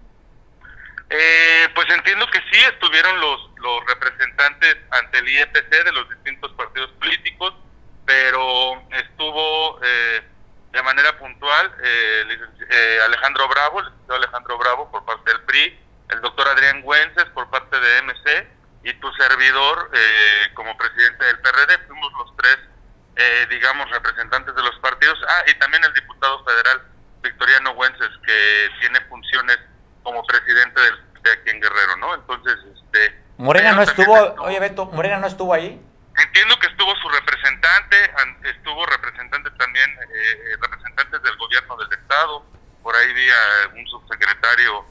Eh, 1.10 1.68
pues 1.74 1.90
entiendo 1.90 2.28
que 2.28 2.40
sí, 2.52 2.60
estuvieron 2.72 3.20
los, 3.20 3.50
los 3.58 3.86
representantes 3.88 4.78
ante 4.92 5.18
el 5.18 5.28
IEPC 5.28 5.84
de 5.84 5.92
los 5.92 6.08
distintos 6.10 6.52
partidos 6.54 6.92
políticos, 6.92 7.54
pero 8.06 8.82
estuvo 8.92 9.80
eh, 9.84 10.22
de 10.72 10.84
manera 10.84 11.18
puntual 11.18 11.74
eh, 11.84 13.00
Alejandro 13.06 13.48
Bravo, 13.48 13.80
el 13.80 13.86
licenciado 13.86 14.16
Alejandro 14.16 14.58
Bravo 14.60 14.92
por 14.92 15.04
parte 15.04 15.32
del 15.32 15.42
PRI, 15.42 15.80
el 16.10 16.22
doctor 16.22 16.48
Adrián 16.48 16.82
Güences 16.82 17.26
por 17.34 17.50
parte 17.50 17.80
de 17.80 18.02
MC 18.04 18.48
y 18.84 18.94
tu 18.94 19.12
servidor 19.14 19.92
como 20.54 20.76
presidente 20.78 21.26
del 21.26 21.40
PRD, 21.40 21.78
fuimos 21.88 22.12
los 22.14 22.36
tres 22.38 22.58
eh, 23.20 23.46
digamos, 23.50 23.90
representantes 23.92 24.56
de 24.56 24.64
los 24.64 24.76
partidos. 24.80 25.20
Ah, 25.28 25.44
y 25.48 25.54
también 25.56 25.84
el 25.84 25.94
diputado 25.94 26.42
federal 26.46 26.82
Victoriano 27.22 27.76
Güences, 27.76 28.08
que 28.26 28.70
tiene 28.80 29.02
funciones 29.10 29.60
como 30.04 30.24
presidente 30.24 30.80
de, 30.80 31.32
aquí 31.34 31.50
en 31.50 31.60
Guerrero, 31.60 31.98
¿no? 31.98 32.16
Entonces, 32.16 32.56
este... 32.74 33.22
Morena 33.38 33.74
no 33.74 33.82
estuvo, 33.82 34.16
oye 34.40 34.58
Beto, 34.62 34.86
Morena 34.86 35.18
no 35.18 35.28
estuvo 35.28 35.54
ahí. 35.54 35.82
Entiendo 36.18 36.58
que 36.60 36.68
estuvo 36.68 36.96
su 36.96 37.10
representante, 37.10 38.12
estuvo 38.44 38.86
representante 38.86 39.52
también, 39.52 39.90
eh, 39.92 40.56
representantes 40.62 41.22
del 41.22 41.36
gobierno 41.36 41.76
del 41.76 41.92
Estado, 42.00 42.46
por 42.82 42.96
ahí 42.96 43.14
vi 43.14 43.30
a 43.30 43.68
un 43.76 43.86
subsecretario 43.88 44.86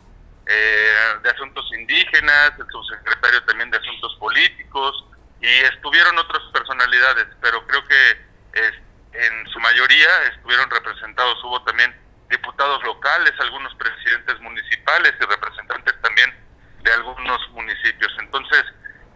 eh, 0.48 1.18
de 1.22 1.30
Asuntos 1.30 1.70
Indígenas, 1.78 2.52
el 2.58 2.66
subsecretario 2.70 3.42
también 3.44 3.70
de 3.70 3.76
Asuntos 3.76 4.16
Políticos, 4.18 5.04
y 5.40 5.46
estuvieron 5.46 6.18
otras 6.18 6.42
personalidades, 6.52 7.26
pero 7.40 7.64
creo 7.66 7.84
que 7.86 8.28
en 9.12 9.46
su 9.48 9.60
mayoría 9.60 10.08
estuvieron 10.34 10.68
representados, 10.70 11.42
hubo 11.44 11.62
también 11.64 11.94
diputados 12.30 12.82
locales, 12.84 13.32
algunos 13.40 13.74
presidentes 13.74 14.40
municipales 14.40 15.14
y 15.20 15.24
representantes 15.24 15.94
también 16.00 16.34
de 16.82 16.92
algunos 16.92 17.50
municipios. 17.50 18.12
Entonces, 18.20 18.64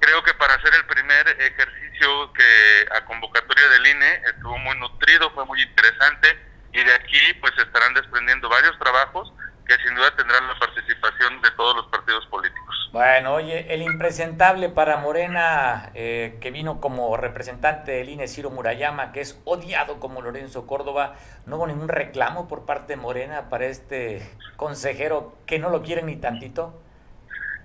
creo 0.01 0.23
que 0.23 0.35
para 0.35 0.55
hacer 0.55 0.75
el 0.75 0.85
primer 0.87 1.29
ejercicio 1.29 2.33
que 2.33 2.88
a 2.95 3.05
convocatoria 3.05 3.68
del 3.68 3.87
INE 3.87 4.23
estuvo 4.27 4.59
muy 4.59 4.77
nutrido, 4.79 5.31
fue 5.33 5.45
muy 5.47 5.62
interesante 5.62 6.38
y 6.73 6.83
de 6.83 6.95
aquí 6.95 7.35
pues 7.40 7.53
estarán 7.59 7.95
desprendiendo 7.95 8.49
varios 8.49 8.79
trabajos 8.79 9.33
que 9.66 9.77
sin 9.77 9.94
duda 9.94 10.14
tendrán 10.16 10.46
la 10.48 10.59
participación 10.59 11.40
de 11.42 11.51
todos 11.53 11.77
los 11.77 11.87
partidos 11.87 12.27
políticos. 12.27 12.90
Bueno, 12.92 13.35
oye, 13.35 13.72
el 13.72 13.83
impresentable 13.83 14.68
para 14.68 14.98
Morena, 14.98 15.90
eh, 15.94 16.38
que 16.40 16.51
vino 16.51 16.81
como 16.81 17.16
representante 17.16 17.92
del 17.92 18.11
INE 18.11 18.29
Ciro 18.29 18.51
Murayama, 18.51 19.12
que 19.12 19.22
es 19.22 19.40
odiado 19.44 19.98
como 19.98 20.20
Lorenzo 20.20 20.66
Córdoba, 20.66 21.14
no 21.46 21.57
hubo 21.57 21.66
ningún 21.66 21.88
reclamo 21.88 22.48
por 22.48 22.66
parte 22.66 22.94
de 22.94 22.96
Morena 22.96 23.48
para 23.48 23.66
este 23.66 24.37
consejero 24.57 25.38
que 25.46 25.59
no 25.59 25.70
lo 25.70 25.83
quiere 25.83 26.03
ni 26.03 26.16
tantito. 26.16 26.79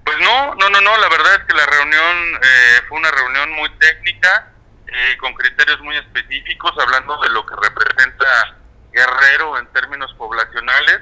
Pues 0.06 0.18
no, 0.20 0.56
no, 0.56 0.70
no, 0.70 0.80
no, 0.80 0.98
la 0.98 1.10
verdad 1.10 1.36
es 1.36 1.44
que 1.44 1.54
la 1.54 1.66
reunión 1.66 2.40
eh, 2.42 2.82
fue 2.88 2.98
una 2.98 3.12
reunión 3.12 3.52
muy 3.52 3.70
técnica, 3.80 4.54
eh, 4.88 5.18
con 5.18 5.34
criterios 5.34 5.82
muy 5.82 5.98
específicos, 5.98 6.72
hablando 6.80 7.20
de 7.22 7.30
lo 7.30 7.46
que 7.46 7.56
representa 7.56 8.26
Guerrero 8.94 9.58
en 9.58 9.68
términos 9.74 10.14
poblacionales 10.14 11.02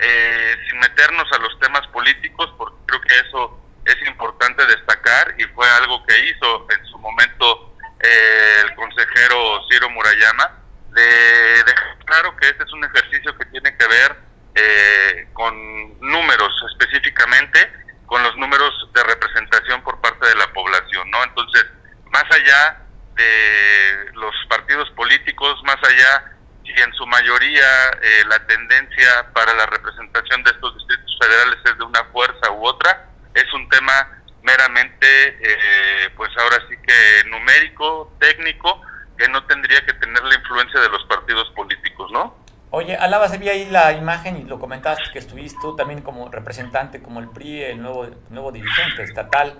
eh, 0.00 0.56
sin 0.68 0.78
meternos 0.78 1.30
a 1.32 1.38
los 1.38 1.58
temas 1.60 1.86
políticos, 1.88 2.52
porque 2.56 2.76
creo 2.86 3.00
que 3.02 3.28
eso 3.28 3.60
es 3.84 4.08
importante 4.08 4.64
destacar 4.66 5.34
y 5.38 5.44
fue 5.44 5.68
algo 5.68 6.04
que 6.06 6.18
hizo 6.26 6.66
en 6.70 6.86
su 6.86 6.98
momento 6.98 7.76
eh, 8.00 8.62
el 8.64 8.74
consejero 8.74 9.60
Ciro 9.70 9.90
Murayama, 9.90 10.58
de 10.90 11.64
dejar 11.64 11.98
claro 12.06 12.36
que 12.36 12.48
este 12.48 12.64
es 12.64 12.72
un 12.72 12.84
ejercicio 12.84 13.36
que 13.36 13.44
tiene 13.46 13.76
que 13.76 13.86
ver 13.86 14.16
eh, 14.54 15.28
con 15.32 15.54
números 16.00 16.52
específicamente, 16.72 17.72
con 18.06 18.22
los 18.22 18.36
números 18.36 18.88
de 18.92 19.02
representación 19.04 19.82
por 19.82 20.00
parte 20.00 20.28
de 20.28 20.34
la 20.34 20.52
población, 20.52 21.10
¿no? 21.10 21.22
Entonces, 21.22 21.66
más 22.06 22.24
allá 22.30 22.80
de 23.14 24.10
los 24.14 24.34
partidos 24.48 24.90
políticos, 24.90 25.60
más 25.64 25.76
allá 25.84 26.32
y 26.76 26.80
en 26.80 26.92
su 26.94 27.06
mayoría 27.06 27.64
eh, 28.02 28.24
la 28.28 28.38
tendencia 28.46 29.26
para 29.32 29.54
la 29.54 29.66
representación 29.66 30.42
de 30.44 30.50
estos 30.50 30.74
distritos 30.76 31.18
federales 31.20 31.58
es 31.64 31.78
de 31.78 31.84
una 31.84 32.04
fuerza 32.12 32.50
u 32.52 32.66
otra, 32.66 33.08
es 33.34 33.52
un 33.52 33.68
tema 33.68 34.22
meramente, 34.42 35.06
eh, 35.06 36.10
pues 36.16 36.30
ahora 36.38 36.56
sí 36.68 36.76
que 36.86 37.28
numérico, 37.28 38.16
técnico, 38.18 38.80
que 39.16 39.28
no 39.28 39.44
tendría 39.44 39.84
que 39.84 39.92
tener 39.94 40.22
la 40.22 40.34
influencia 40.34 40.80
de 40.80 40.88
los 40.88 41.04
partidos 41.04 41.50
políticos, 41.50 42.10
¿no? 42.12 42.40
Oye, 42.70 42.96
Alaba, 42.96 43.28
se 43.28 43.38
vi 43.38 43.48
ahí 43.48 43.68
la 43.68 43.92
imagen 43.92 44.36
y 44.36 44.44
lo 44.44 44.60
comentaste 44.60 45.04
que 45.12 45.18
estuviste 45.18 45.58
tú 45.60 45.74
también 45.74 46.02
como 46.02 46.30
representante, 46.30 47.02
como 47.02 47.18
el 47.20 47.28
PRI, 47.28 47.64
el 47.64 47.82
nuevo, 47.82 48.08
nuevo 48.30 48.52
dirigente 48.52 49.02
estatal, 49.02 49.58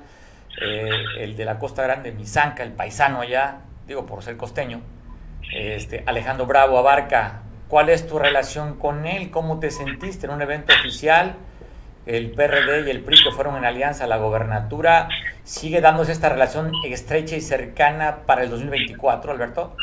eh, 0.61 1.05
el 1.19 1.37
de 1.37 1.45
la 1.45 1.59
Costa 1.59 1.83
Grande, 1.83 2.13
Misanca, 2.13 2.63
el 2.63 2.73
paisano 2.73 3.21
allá, 3.21 3.63
digo 3.87 4.07
por 4.07 4.23
ser 4.23 4.37
costeño, 4.37 4.81
este, 5.53 6.05
Alejandro 6.07 6.47
Bravo 6.47 6.79
Abarca, 6.79 7.43
¿cuál 7.69 7.89
es 7.89 8.07
tu 8.07 8.19
relación 8.19 8.79
con 8.79 9.07
él? 9.07 9.31
¿Cómo 9.31 9.61
te 9.61 9.71
sentiste 9.71 10.27
en 10.27 10.33
un 10.33 10.43
evento 10.43 10.75
oficial? 10.75 11.37
El 12.07 12.31
PRD 12.33 12.87
y 12.87 12.91
el 12.91 13.03
PRI 13.03 13.25
que 13.25 13.33
fueron 13.33 13.57
en 13.57 13.65
alianza 13.65 14.05
a 14.05 14.07
la 14.07 14.17
gobernatura, 14.17 15.09
¿sigue 15.45 15.81
dándose 15.81 16.13
esta 16.13 16.29
relación 16.29 16.73
estrecha 16.85 17.37
y 17.37 17.41
cercana 17.41 18.19
para 18.27 18.43
el 18.43 18.51
2024, 18.51 19.33
Alberto? 19.33 19.77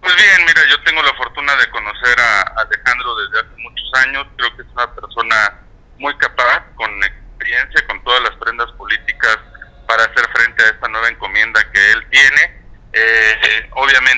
Pues 0.00 0.14
bien, 0.14 0.46
mira, 0.46 0.60
yo 0.70 0.82
tengo 0.84 1.02
la 1.02 1.14
fortuna 1.14 1.56
de 1.56 1.70
conocer 1.70 2.20
a 2.20 2.42
Alejandro 2.62 3.14
desde 3.16 3.40
hace 3.40 3.62
muchos 3.62 3.90
años, 4.06 4.26
creo 4.36 4.56
que 4.56 4.62
es 4.62 4.68
una 4.72 4.94
persona 4.94 5.60
muy 5.98 6.16
capaz, 6.18 6.64
con 6.76 6.90
experiencia, 7.02 7.86
con 7.88 8.02
todas 8.04 8.22
las 8.22 8.36
prendas 8.36 8.70
políticas 8.72 9.38
para 9.86 10.04
hacer 10.04 10.28
frente 10.32 10.62
a 10.62 10.66
esta 10.66 10.88
nueva 10.88 11.08
encomienda 11.08 11.60
que 11.72 11.92
él 11.92 12.06
tiene 12.10 12.58
eh, 12.92 13.68
obviamente 13.72 13.78
eh, 13.82 13.84
estuvimos 13.90 14.17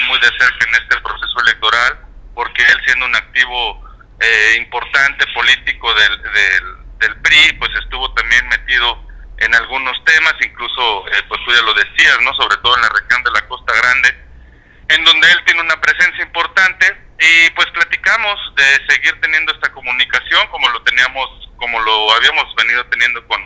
muy 0.00 0.18
de 0.18 0.28
cerca 0.38 0.66
en 0.68 0.74
este 0.74 1.00
proceso 1.00 1.40
electoral, 1.46 1.98
porque 2.34 2.62
él 2.62 2.80
siendo 2.84 3.06
un 3.06 3.16
activo 3.16 3.82
eh, 4.20 4.56
importante 4.58 5.26
político 5.34 5.92
del, 5.94 6.22
del, 6.98 7.16
PRI, 7.22 7.52
pues 7.58 7.70
estuvo 7.82 8.12
también 8.14 8.46
metido 8.48 9.06
en 9.38 9.54
algunos 9.54 9.92
temas, 10.04 10.34
incluso 10.40 11.06
eh, 11.08 11.22
pues 11.28 11.40
tú 11.44 11.52
ya 11.52 11.62
lo 11.62 11.74
decías, 11.74 12.18
¿no? 12.22 12.32
Sobre 12.34 12.56
todo 12.58 12.76
en 12.76 12.82
la 12.82 12.88
región 12.88 13.22
de 13.24 13.30
la 13.32 13.48
Costa 13.48 13.72
Grande, 13.74 14.16
en 14.88 15.04
donde 15.04 15.32
él 15.32 15.42
tiene 15.44 15.60
una 15.60 15.80
presencia 15.80 16.24
importante 16.24 16.86
y 17.18 17.50
pues 17.50 17.66
platicamos 17.70 18.38
de 18.56 18.86
seguir 18.88 19.20
teniendo 19.20 19.52
esta 19.52 19.72
comunicación 19.72 20.46
como 20.48 20.68
lo 20.70 20.82
teníamos, 20.82 21.50
como 21.56 21.80
lo 21.80 22.12
habíamos 22.12 22.54
venido 22.54 22.84
teniendo 22.86 23.26
con, 23.26 23.40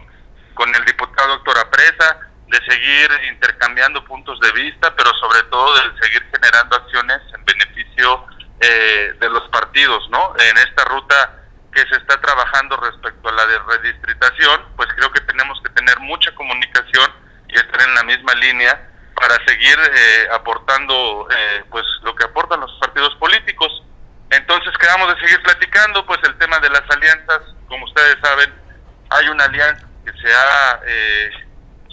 con 0.54 0.74
el 0.74 0.84
diputado 0.84 1.28
doctor 1.28 1.58
Apresa, 1.58 2.18
de 2.56 2.72
seguir 2.72 3.10
intercambiando 3.28 4.04
puntos 4.04 4.38
de 4.40 4.52
vista, 4.52 4.94
pero 4.96 5.12
sobre 5.14 5.42
todo 5.44 5.74
de 5.74 6.02
seguir 6.02 6.24
generando 6.32 6.76
acciones 6.76 7.20
en 7.34 7.44
beneficio 7.44 8.26
eh, 8.60 9.14
de 9.20 9.30
los 9.30 9.48
partidos, 9.48 10.08
¿no? 10.10 10.34
En 10.38 10.56
esta 10.58 10.84
ruta 10.84 11.42
que 11.72 11.82
se 11.82 11.96
está 11.96 12.18
trabajando 12.20 12.76
respecto 12.78 13.28
a 13.28 13.32
la 13.32 13.46
de 13.46 13.58
redistritación, 13.58 14.64
pues 14.76 14.88
creo 14.96 15.12
que 15.12 15.20
tenemos 15.20 15.60
que 15.62 15.70
tener 15.70 15.98
mucha 16.00 16.34
comunicación 16.34 17.12
y 17.48 17.56
estar 17.56 17.82
en 17.82 17.94
la 17.94 18.02
misma 18.04 18.32
línea 18.34 18.90
para 19.14 19.36
seguir 19.46 19.78
eh, 19.78 20.28
aportando 20.32 21.28
eh, 21.30 21.64
pues 21.70 21.84
lo 22.02 22.14
que 22.14 22.24
aportan 22.24 22.60
los 22.60 22.72
partidos 22.80 23.14
políticos. 23.16 23.82
Entonces 24.30 24.72
quedamos 24.78 25.14
de 25.14 25.20
seguir 25.20 25.42
platicando, 25.42 26.06
pues 26.06 26.20
el 26.24 26.36
tema 26.38 26.58
de 26.60 26.70
las 26.70 26.82
alianzas, 26.90 27.42
como 27.68 27.84
ustedes 27.84 28.16
saben, 28.22 28.52
hay 29.10 29.28
una 29.28 29.44
alianza 29.44 29.86
que 30.04 30.12
se 30.12 30.34
ha 30.34 30.80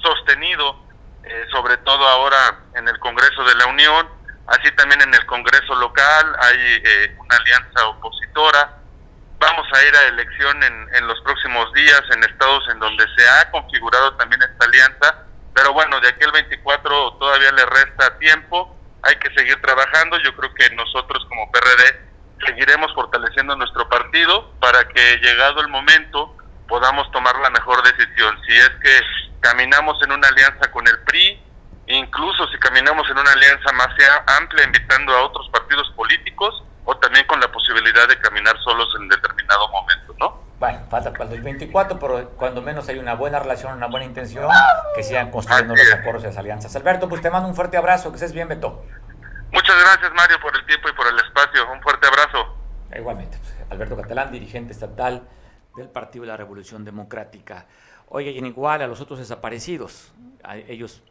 sostenido, 0.03 0.83
eh, 1.23 1.45
sobre 1.51 1.77
todo 1.77 2.07
ahora 2.07 2.59
en 2.75 2.87
el 2.87 2.99
Congreso 2.99 3.43
de 3.43 3.55
la 3.55 3.67
Unión, 3.67 4.09
así 4.47 4.69
también 4.75 5.01
en 5.01 5.13
el 5.13 5.25
Congreso 5.25 5.73
local 5.75 6.35
hay 6.39 6.81
eh, 6.83 7.15
una 7.17 7.37
alianza 7.37 7.87
opositora. 7.87 8.77
Vamos 9.39 9.67
a 9.73 9.83
ir 9.83 9.95
a 9.95 10.07
elección 10.07 10.61
en, 10.63 10.95
en 10.95 11.07
los 11.07 11.19
próximos 11.21 11.71
días 11.73 12.01
en 12.13 12.23
estados 12.23 12.63
en 12.71 12.79
donde 12.79 13.05
se 13.17 13.27
ha 13.27 13.51
configurado 13.51 14.15
también 14.15 14.41
esta 14.41 14.65
alianza, 14.65 15.25
pero 15.53 15.73
bueno, 15.73 15.99
de 15.99 16.09
aquí 16.09 16.23
al 16.23 16.31
24 16.31 17.13
todavía 17.13 17.51
le 17.51 17.65
resta 17.65 18.17
tiempo, 18.19 18.75
hay 19.01 19.15
que 19.15 19.33
seguir 19.33 19.61
trabajando, 19.61 20.17
yo 20.19 20.35
creo 20.35 20.53
que 20.53 20.69
nosotros 20.75 21.25
como 21.27 21.51
PRD 21.51 22.13
seguiremos 22.45 22.93
fortaleciendo 22.93 23.55
nuestro 23.55 23.87
partido 23.89 24.51
para 24.59 24.87
que 24.87 25.17
llegado 25.17 25.61
el 25.61 25.67
momento 25.67 26.35
podamos 26.67 27.11
tomar 27.11 27.35
la 27.39 27.49
mejor 27.49 27.83
decisión. 27.83 28.39
Si 28.47 28.57
es 28.57 28.69
que 28.81 28.99
caminamos 29.39 30.01
en 30.03 30.11
una 30.11 30.27
alianza 30.27 30.71
con 30.71 30.87
el 30.87 30.99
PRI, 30.99 31.41
incluso 31.87 32.47
si 32.47 32.57
caminamos 32.59 33.09
en 33.09 33.17
una 33.17 33.31
alianza 33.31 33.71
más 33.73 33.89
amplia, 34.39 34.63
invitando 34.65 35.13
a 35.13 35.23
otros 35.23 35.49
partidos 35.49 35.91
políticos, 35.95 36.63
o 36.85 36.95
también 36.97 37.25
con 37.27 37.39
la 37.39 37.51
posibilidad 37.51 38.07
de 38.07 38.17
caminar 38.19 38.57
solos 38.63 38.89
en 38.99 39.07
determinado 39.07 39.67
momento, 39.69 40.15
¿no? 40.19 40.43
Bueno, 40.59 40.79
falta 40.89 41.11
para 41.11 41.25
el 41.25 41.29
2024, 41.29 41.99
pero 41.99 42.29
cuando 42.31 42.61
menos 42.61 42.87
hay 42.87 42.97
una 42.97 43.15
buena 43.15 43.39
relación, 43.39 43.73
una 43.73 43.87
buena 43.87 44.05
intención, 44.05 44.49
que 44.95 45.03
sigan 45.03 45.31
construyendo 45.31 45.75
los 45.75 45.93
acuerdos 45.93 46.23
y 46.23 46.27
las 46.27 46.37
alianzas. 46.37 46.75
Alberto, 46.75 47.09
pues 47.09 47.21
te 47.21 47.29
mando 47.29 47.49
un 47.49 47.55
fuerte 47.55 47.77
abrazo, 47.77 48.11
que 48.11 48.15
estés 48.15 48.33
bien, 48.33 48.47
Beto. 48.47 48.85
Muchas 49.51 49.75
gracias, 49.79 50.11
Mario, 50.13 50.39
por 50.41 50.55
el 50.55 50.65
tiempo 50.65 50.89
y 50.89 50.93
por 50.93 51.07
el 51.07 51.19
espacio. 51.19 51.69
Un 51.71 51.81
fuerte 51.81 52.07
abrazo. 52.07 52.57
Igualmente. 52.95 53.37
Pues, 53.37 53.71
Alberto 53.71 53.97
Catalán, 53.97 54.31
dirigente 54.31 54.73
estatal 54.73 55.27
del 55.75 55.89
Partido 55.89 56.23
de 56.23 56.29
la 56.29 56.37
Revolución 56.37 56.83
Democrática. 56.85 57.65
Oye, 58.09 58.31
y 58.31 58.37
en 58.37 58.45
igual 58.45 58.81
a 58.81 58.87
los 58.87 59.01
otros 59.01 59.19
desaparecidos, 59.19 60.13
ellos 60.67 61.03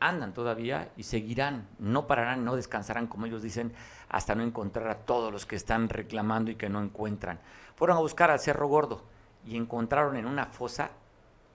andan 0.00 0.32
todavía 0.32 0.90
y 0.96 1.02
seguirán, 1.02 1.68
no 1.78 2.06
pararán, 2.06 2.44
no 2.44 2.56
descansarán, 2.56 3.06
como 3.06 3.26
ellos 3.26 3.42
dicen, 3.42 3.72
hasta 4.08 4.34
no 4.34 4.42
encontrar 4.42 4.88
a 4.88 4.96
todos 4.96 5.32
los 5.32 5.46
que 5.46 5.56
están 5.56 5.88
reclamando 5.88 6.50
y 6.50 6.56
que 6.56 6.68
no 6.68 6.82
encuentran. 6.82 7.38
Fueron 7.76 7.98
a 7.98 8.00
buscar 8.00 8.30
al 8.30 8.40
Cerro 8.40 8.66
Gordo 8.66 9.04
y 9.46 9.56
encontraron 9.56 10.16
en 10.16 10.26
una 10.26 10.46
fosa, 10.46 10.90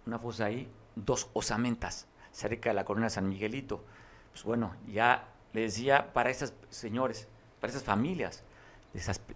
una 0.06 0.20
fosa 0.20 0.46
ahí, 0.46 0.72
dos 0.96 1.30
osamentas 1.34 2.08
cerca 2.32 2.70
de 2.70 2.76
la 2.76 2.86
corona 2.86 3.10
San 3.10 3.28
Miguelito. 3.28 3.84
Pues 4.32 4.44
bueno, 4.44 4.76
ya 4.88 5.28
le 5.54 5.62
decía 5.62 6.14
para 6.14 6.30
esas 6.30 6.54
señores, 6.70 7.28
para 7.60 7.72
esas 7.72 7.84
familias, 7.84 8.44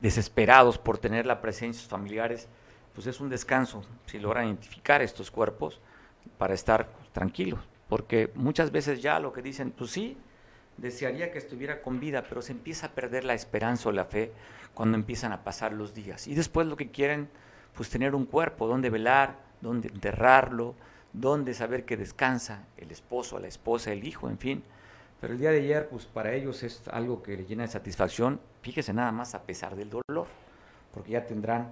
desesperados 0.02 0.78
por 0.78 0.98
tener 1.00 1.26
la 1.26 1.42
presencia 1.42 1.80
de 1.80 1.82
sus 1.82 1.90
familiares, 1.90 2.48
pues 3.00 3.16
es 3.16 3.22
un 3.22 3.30
descanso 3.30 3.82
si 4.08 4.20
logran 4.20 4.48
identificar 4.48 5.02
estos 5.02 5.32
cuerpos 5.32 5.80
para 6.38 6.54
estar 6.54 6.90
tranquilos, 7.14 7.62
porque 7.88 8.30
muchas 8.36 8.74
veces 8.74 9.02
ya 9.02 9.22
lo 9.22 9.32
que 9.32 9.42
dicen, 9.42 9.72
pues 9.72 9.92
sí, 9.92 10.18
desearía 10.76 11.32
que 11.32 11.38
estuviera 11.38 11.82
con 11.82 12.02
vida, 12.02 12.26
pero 12.28 12.42
se 12.42 12.52
empieza 12.52 12.88
a 12.88 12.92
perder 12.92 13.24
la 13.24 13.36
esperanza 13.36 13.88
o 13.88 13.94
la 13.94 14.04
fe 14.04 14.34
cuando 14.74 14.98
empiezan 14.98 15.32
a 15.32 15.46
pasar 15.46 15.72
los 15.72 15.94
días. 15.94 16.28
Y 16.28 16.36
después 16.36 16.68
lo 16.68 16.76
que 16.76 16.92
quieren, 16.92 17.30
pues 17.74 17.90
tener 17.90 18.14
un 18.14 18.26
cuerpo 18.26 18.68
donde 18.68 18.90
velar, 18.90 19.38
donde 19.62 19.88
enterrarlo, 19.88 20.76
donde 21.14 21.54
saber 21.54 21.86
que 21.86 21.96
descansa 21.96 22.66
el 22.76 22.92
esposo, 22.92 23.40
la 23.40 23.48
esposa, 23.48 23.94
el 23.94 24.06
hijo, 24.06 24.30
en 24.30 24.40
fin. 24.40 24.64
Pero 25.22 25.32
el 25.32 25.40
día 25.40 25.52
de 25.52 25.60
ayer, 25.60 25.88
pues 25.88 26.06
para 26.06 26.34
ellos 26.34 26.64
es 26.64 26.86
algo 26.90 27.24
que 27.24 27.38
le 27.38 27.46
llena 27.46 27.64
de 27.64 27.70
satisfacción, 27.70 28.42
fíjese 28.62 28.92
nada 28.92 29.14
más 29.14 29.36
a 29.36 29.44
pesar 29.44 29.78
del 29.78 29.90
dolor, 29.90 30.28
porque 30.94 31.12
ya 31.12 31.26
tendrán 31.26 31.72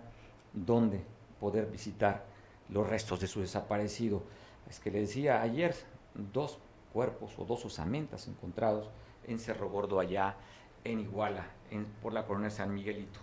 dónde 0.53 1.16
poder 1.39 1.67
visitar 1.67 2.25
los 2.69 2.87
restos 2.87 3.19
de 3.19 3.27
su 3.27 3.41
desaparecido. 3.41 4.23
Es 4.69 4.79
que 4.79 4.91
le 4.91 5.01
decía 5.01 5.41
ayer, 5.41 5.75
dos 6.13 6.59
cuerpos 6.93 7.33
o 7.37 7.45
dos 7.45 7.63
osamentas 7.65 8.27
encontrados 8.27 8.89
en 9.25 9.39
Cerro 9.39 9.69
Gordo 9.69 9.99
allá 9.99 10.35
en 10.83 10.99
Iguala, 10.99 11.45
por 12.01 12.13
la 12.13 12.25
colonia 12.25 12.49
San 12.49 12.73
Miguelito. 12.73 13.19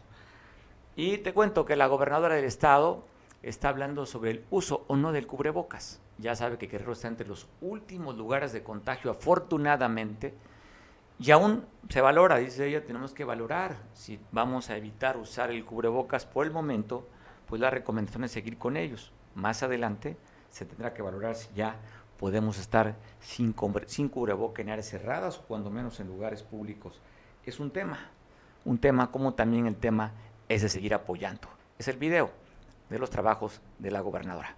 Y 0.96 1.18
te 1.18 1.32
cuento 1.32 1.64
que 1.64 1.76
la 1.76 1.86
gobernadora 1.86 2.36
del 2.36 2.44
estado 2.44 3.04
está 3.42 3.68
hablando 3.68 4.06
sobre 4.06 4.30
el 4.30 4.44
uso 4.50 4.84
o 4.88 4.96
no 4.96 5.12
del 5.12 5.26
cubrebocas. 5.26 6.00
Ya 6.18 6.36
sabe 6.36 6.58
que 6.58 6.66
Guerrero 6.66 6.92
está 6.92 7.08
entre 7.08 7.26
los 7.26 7.48
últimos 7.60 8.16
lugares 8.16 8.52
de 8.52 8.62
contagio, 8.62 9.10
afortunadamente, 9.10 10.34
y 11.18 11.30
aún 11.30 11.64
se 11.88 12.00
valora, 12.00 12.38
dice 12.38 12.66
ella, 12.66 12.84
tenemos 12.84 13.14
que 13.14 13.24
valorar 13.24 13.76
si 13.92 14.18
vamos 14.32 14.70
a 14.70 14.76
evitar 14.76 15.16
usar 15.16 15.50
el 15.50 15.64
cubrebocas 15.64 16.26
por 16.26 16.46
el 16.46 16.52
momento, 16.52 17.06
pues 17.48 17.60
la 17.60 17.70
recomendación 17.70 18.24
es 18.24 18.32
seguir 18.32 18.58
con 18.58 18.76
ellos. 18.76 19.12
Más 19.34 19.62
adelante 19.62 20.16
se 20.50 20.64
tendrá 20.64 20.94
que 20.94 21.02
valorar 21.02 21.34
si 21.34 21.48
ya 21.54 21.76
podemos 22.18 22.58
estar 22.58 22.96
sin, 23.20 23.54
sin 23.86 24.08
cubrebocas 24.08 24.64
en 24.64 24.70
áreas 24.70 24.88
cerradas 24.88 25.38
o 25.38 25.42
cuando 25.42 25.70
menos 25.70 26.00
en 26.00 26.06
lugares 26.06 26.42
públicos. 26.42 27.00
Es 27.44 27.60
un 27.60 27.70
tema, 27.70 27.98
un 28.64 28.78
tema 28.78 29.10
como 29.10 29.34
también 29.34 29.66
el 29.66 29.76
tema 29.76 30.12
es 30.48 30.62
de 30.62 30.68
seguir 30.68 30.94
apoyando. 30.94 31.48
Es 31.78 31.88
el 31.88 31.96
video 31.96 32.30
de 32.88 32.98
los 32.98 33.10
trabajos 33.10 33.60
de 33.78 33.90
la 33.90 34.00
gobernadora. 34.00 34.56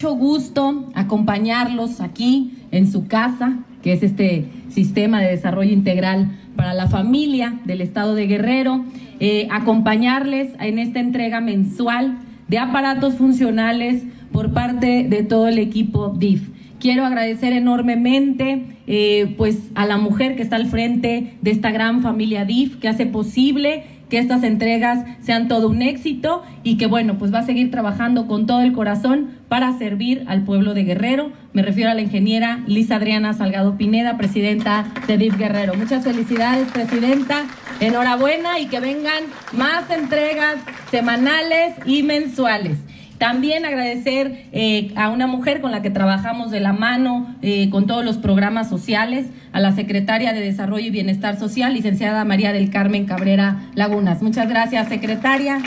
Mucho 0.00 0.14
gusto 0.14 0.90
acompañarlos 0.94 2.00
aquí 2.00 2.66
en 2.70 2.90
su 2.90 3.08
casa, 3.08 3.58
que 3.82 3.94
es 3.94 4.02
este 4.02 4.50
sistema 4.68 5.20
de 5.20 5.28
desarrollo 5.28 5.72
integral 5.72 6.41
para 6.56 6.74
la 6.74 6.88
familia 6.88 7.60
del 7.64 7.80
estado 7.80 8.14
de 8.14 8.26
Guerrero, 8.26 8.84
eh, 9.20 9.48
acompañarles 9.50 10.52
en 10.60 10.78
esta 10.78 11.00
entrega 11.00 11.40
mensual 11.40 12.18
de 12.48 12.58
aparatos 12.58 13.14
funcionales 13.14 14.04
por 14.32 14.52
parte 14.52 15.06
de 15.08 15.22
todo 15.22 15.48
el 15.48 15.58
equipo 15.58 16.08
DIF. 16.08 16.48
Quiero 16.78 17.04
agradecer 17.04 17.52
enormemente 17.52 18.64
eh, 18.86 19.34
pues 19.36 19.70
a 19.76 19.86
la 19.86 19.98
mujer 19.98 20.34
que 20.34 20.42
está 20.42 20.56
al 20.56 20.66
frente 20.66 21.34
de 21.40 21.50
esta 21.50 21.70
gran 21.70 22.02
familia 22.02 22.44
DIF 22.44 22.76
que 22.78 22.88
hace 22.88 23.06
posible 23.06 23.84
que 24.12 24.18
estas 24.18 24.42
entregas 24.42 25.06
sean 25.22 25.48
todo 25.48 25.70
un 25.70 25.80
éxito 25.80 26.42
y 26.62 26.76
que 26.76 26.84
bueno, 26.84 27.16
pues 27.16 27.32
va 27.32 27.38
a 27.38 27.46
seguir 27.46 27.70
trabajando 27.70 28.26
con 28.26 28.46
todo 28.46 28.60
el 28.60 28.74
corazón 28.74 29.30
para 29.48 29.78
servir 29.78 30.24
al 30.26 30.44
pueblo 30.44 30.74
de 30.74 30.84
Guerrero. 30.84 31.32
Me 31.54 31.62
refiero 31.62 31.90
a 31.90 31.94
la 31.94 32.02
ingeniera 32.02 32.62
Lisa 32.66 32.96
Adriana 32.96 33.32
Salgado 33.32 33.78
Pineda, 33.78 34.18
presidenta 34.18 34.84
de 35.06 35.16
DIF 35.16 35.38
Guerrero. 35.38 35.72
Muchas 35.76 36.04
felicidades, 36.04 36.70
presidenta. 36.72 37.46
Enhorabuena 37.80 38.58
y 38.58 38.66
que 38.66 38.80
vengan 38.80 39.24
más 39.54 39.88
entregas 39.88 40.56
semanales 40.90 41.76
y 41.86 42.02
mensuales. 42.02 42.76
También 43.22 43.64
agradecer 43.64 44.46
eh, 44.50 44.90
a 44.96 45.08
una 45.08 45.28
mujer 45.28 45.60
con 45.60 45.70
la 45.70 45.80
que 45.80 45.90
trabajamos 45.90 46.50
de 46.50 46.58
la 46.58 46.72
mano 46.72 47.36
eh, 47.40 47.70
con 47.70 47.86
todos 47.86 48.04
los 48.04 48.16
programas 48.16 48.68
sociales, 48.68 49.28
a 49.52 49.60
la 49.60 49.70
secretaria 49.76 50.32
de 50.32 50.40
Desarrollo 50.40 50.88
y 50.88 50.90
Bienestar 50.90 51.38
Social, 51.38 51.72
licenciada 51.72 52.24
María 52.24 52.52
del 52.52 52.68
Carmen 52.70 53.06
Cabrera 53.06 53.70
Lagunas. 53.76 54.22
Muchas 54.22 54.48
gracias, 54.48 54.88
secretaria. 54.88 55.62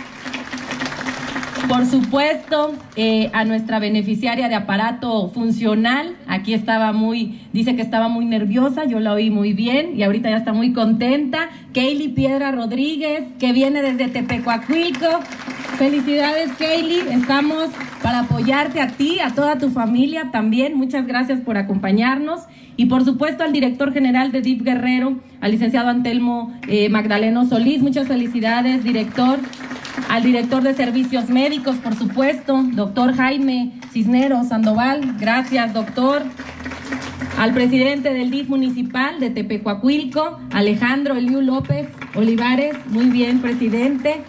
Por 1.67 1.85
supuesto, 1.87 2.73
eh, 2.95 3.31
a 3.33 3.43
nuestra 3.43 3.79
beneficiaria 3.79 4.47
de 4.47 4.55
aparato 4.55 5.29
funcional, 5.29 6.15
aquí 6.27 6.53
estaba 6.53 6.93
muy, 6.93 7.41
dice 7.53 7.75
que 7.75 7.81
estaba 7.81 8.07
muy 8.07 8.25
nerviosa, 8.25 8.85
yo 8.85 8.99
la 8.99 9.13
oí 9.13 9.31
muy 9.31 9.53
bien 9.53 9.97
y 9.97 10.03
ahorita 10.03 10.29
ya 10.29 10.37
está 10.37 10.53
muy 10.53 10.73
contenta. 10.73 11.49
Kaylee 11.73 12.09
Piedra 12.09 12.51
Rodríguez, 12.51 13.23
que 13.39 13.51
viene 13.51 13.81
desde 13.81 14.09
Tepecuacuilco, 14.09 15.07
Felicidades, 15.77 16.51
Kaylee. 16.57 17.11
Estamos 17.11 17.69
para 18.01 18.21
apoyarte 18.21 18.79
a 18.79 18.87
ti, 18.87 19.19
a 19.19 19.31
toda 19.31 19.57
tu 19.57 19.69
familia 19.71 20.29
también. 20.31 20.77
Muchas 20.77 21.07
gracias 21.07 21.41
por 21.41 21.57
acompañarnos. 21.57 22.41
Y 22.77 22.85
por 22.85 23.03
supuesto 23.03 23.43
al 23.43 23.51
director 23.51 23.91
general 23.91 24.31
de 24.31 24.41
DIP 24.41 24.61
Guerrero, 24.63 25.19
al 25.41 25.51
licenciado 25.51 25.89
Antelmo 25.89 26.53
eh, 26.67 26.89
Magdaleno 26.89 27.45
Solís. 27.45 27.81
Muchas 27.81 28.07
felicidades, 28.07 28.83
director. 28.83 29.39
Al 30.15 30.23
director 30.23 30.63
de 30.63 30.73
servicios 30.73 31.27
médicos, 31.27 31.75
por 31.75 31.93
supuesto, 31.93 32.63
doctor 32.71 33.17
Jaime 33.17 33.73
Cisneros 33.91 34.47
Sandoval. 34.47 35.17
Gracias, 35.19 35.73
doctor. 35.73 36.21
Al 37.37 37.53
presidente 37.53 38.13
del 38.13 38.31
DIF 38.31 38.47
municipal 38.47 39.19
de 39.19 39.29
Tepecuacuilco, 39.29 40.39
Alejandro 40.53 41.17
Eliu 41.17 41.41
López 41.41 41.89
Olivares. 42.15 42.77
Muy 42.87 43.07
bien, 43.07 43.41
presidente. 43.41 44.21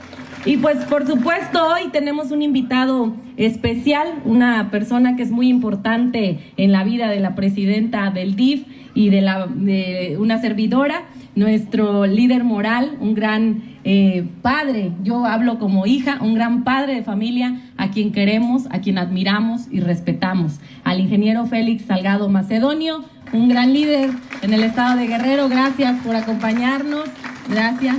Y 0.44 0.56
pues 0.56 0.78
por 0.86 1.06
supuesto 1.06 1.64
hoy 1.64 1.88
tenemos 1.92 2.32
un 2.32 2.42
invitado 2.42 3.14
especial, 3.36 4.08
una 4.24 4.72
persona 4.72 5.14
que 5.14 5.22
es 5.22 5.30
muy 5.30 5.48
importante 5.48 6.40
en 6.56 6.72
la 6.72 6.82
vida 6.82 7.08
de 7.08 7.20
la 7.20 7.36
presidenta 7.36 8.10
del 8.10 8.34
DIF 8.34 8.66
y 8.94 9.10
de, 9.10 9.20
la, 9.20 9.46
de 9.46 10.16
una 10.18 10.40
servidora, 10.40 11.02
nuestro 11.36 12.06
líder 12.06 12.44
moral, 12.44 12.96
un 12.98 13.14
gran 13.14 13.62
eh, 13.84 14.26
padre, 14.42 14.92
yo 15.04 15.26
hablo 15.26 15.58
como 15.58 15.86
hija, 15.86 16.18
un 16.22 16.34
gran 16.34 16.64
padre 16.64 16.94
de 16.96 17.02
familia 17.04 17.60
a 17.76 17.90
quien 17.90 18.10
queremos, 18.10 18.64
a 18.70 18.80
quien 18.80 18.98
admiramos 18.98 19.68
y 19.70 19.80
respetamos, 19.80 20.58
al 20.82 20.98
ingeniero 20.98 21.46
Félix 21.46 21.84
Salgado 21.84 22.28
Macedonio, 22.30 23.04
un 23.32 23.48
gran 23.48 23.74
líder 23.74 24.10
en 24.42 24.54
el 24.54 24.64
estado 24.64 24.96
de 24.98 25.06
Guerrero, 25.06 25.48
gracias 25.48 26.02
por 26.02 26.16
acompañarnos, 26.16 27.04
gracias. 27.50 27.96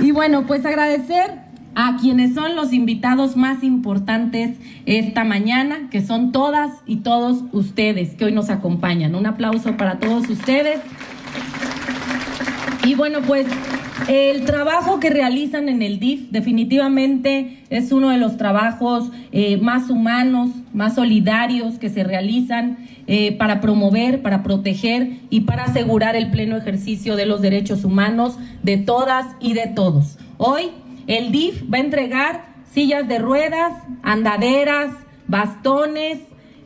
Y 0.00 0.10
bueno, 0.10 0.44
pues 0.46 0.66
agradecer 0.66 1.48
a 1.76 1.96
quienes 2.00 2.34
son 2.34 2.56
los 2.56 2.72
invitados 2.72 3.36
más 3.36 3.62
importantes 3.62 4.56
esta 4.86 5.22
mañana, 5.22 5.88
que 5.90 6.04
son 6.04 6.32
todas 6.32 6.72
y 6.86 6.96
todos 6.96 7.44
ustedes 7.52 8.14
que 8.14 8.24
hoy 8.24 8.32
nos 8.32 8.50
acompañan. 8.50 9.14
Un 9.14 9.26
aplauso 9.26 9.76
para 9.76 10.00
todos 10.00 10.28
ustedes. 10.28 10.80
Y 12.84 12.94
bueno, 12.94 13.20
pues 13.26 13.46
el 14.08 14.44
trabajo 14.44 15.00
que 15.00 15.10
realizan 15.10 15.68
en 15.68 15.82
el 15.82 15.98
DIF 15.98 16.30
definitivamente 16.30 17.64
es 17.68 17.92
uno 17.92 18.10
de 18.10 18.18
los 18.18 18.36
trabajos 18.36 19.10
eh, 19.32 19.58
más 19.58 19.90
humanos, 19.90 20.50
más 20.72 20.94
solidarios 20.94 21.78
que 21.78 21.90
se 21.90 22.04
realizan 22.04 22.78
eh, 23.06 23.32
para 23.32 23.60
promover, 23.60 24.22
para 24.22 24.42
proteger 24.42 25.18
y 25.28 25.40
para 25.40 25.64
asegurar 25.64 26.16
el 26.16 26.30
pleno 26.30 26.56
ejercicio 26.56 27.16
de 27.16 27.26
los 27.26 27.42
derechos 27.42 27.84
humanos 27.84 28.38
de 28.62 28.78
todas 28.78 29.26
y 29.40 29.54
de 29.54 29.66
todos. 29.66 30.18
Hoy 30.38 30.70
el 31.06 31.32
DIF 31.32 31.64
va 31.72 31.78
a 31.78 31.80
entregar 31.80 32.44
sillas 32.72 33.08
de 33.08 33.18
ruedas, 33.18 33.72
andaderas, 34.02 34.90
bastones 35.26 36.18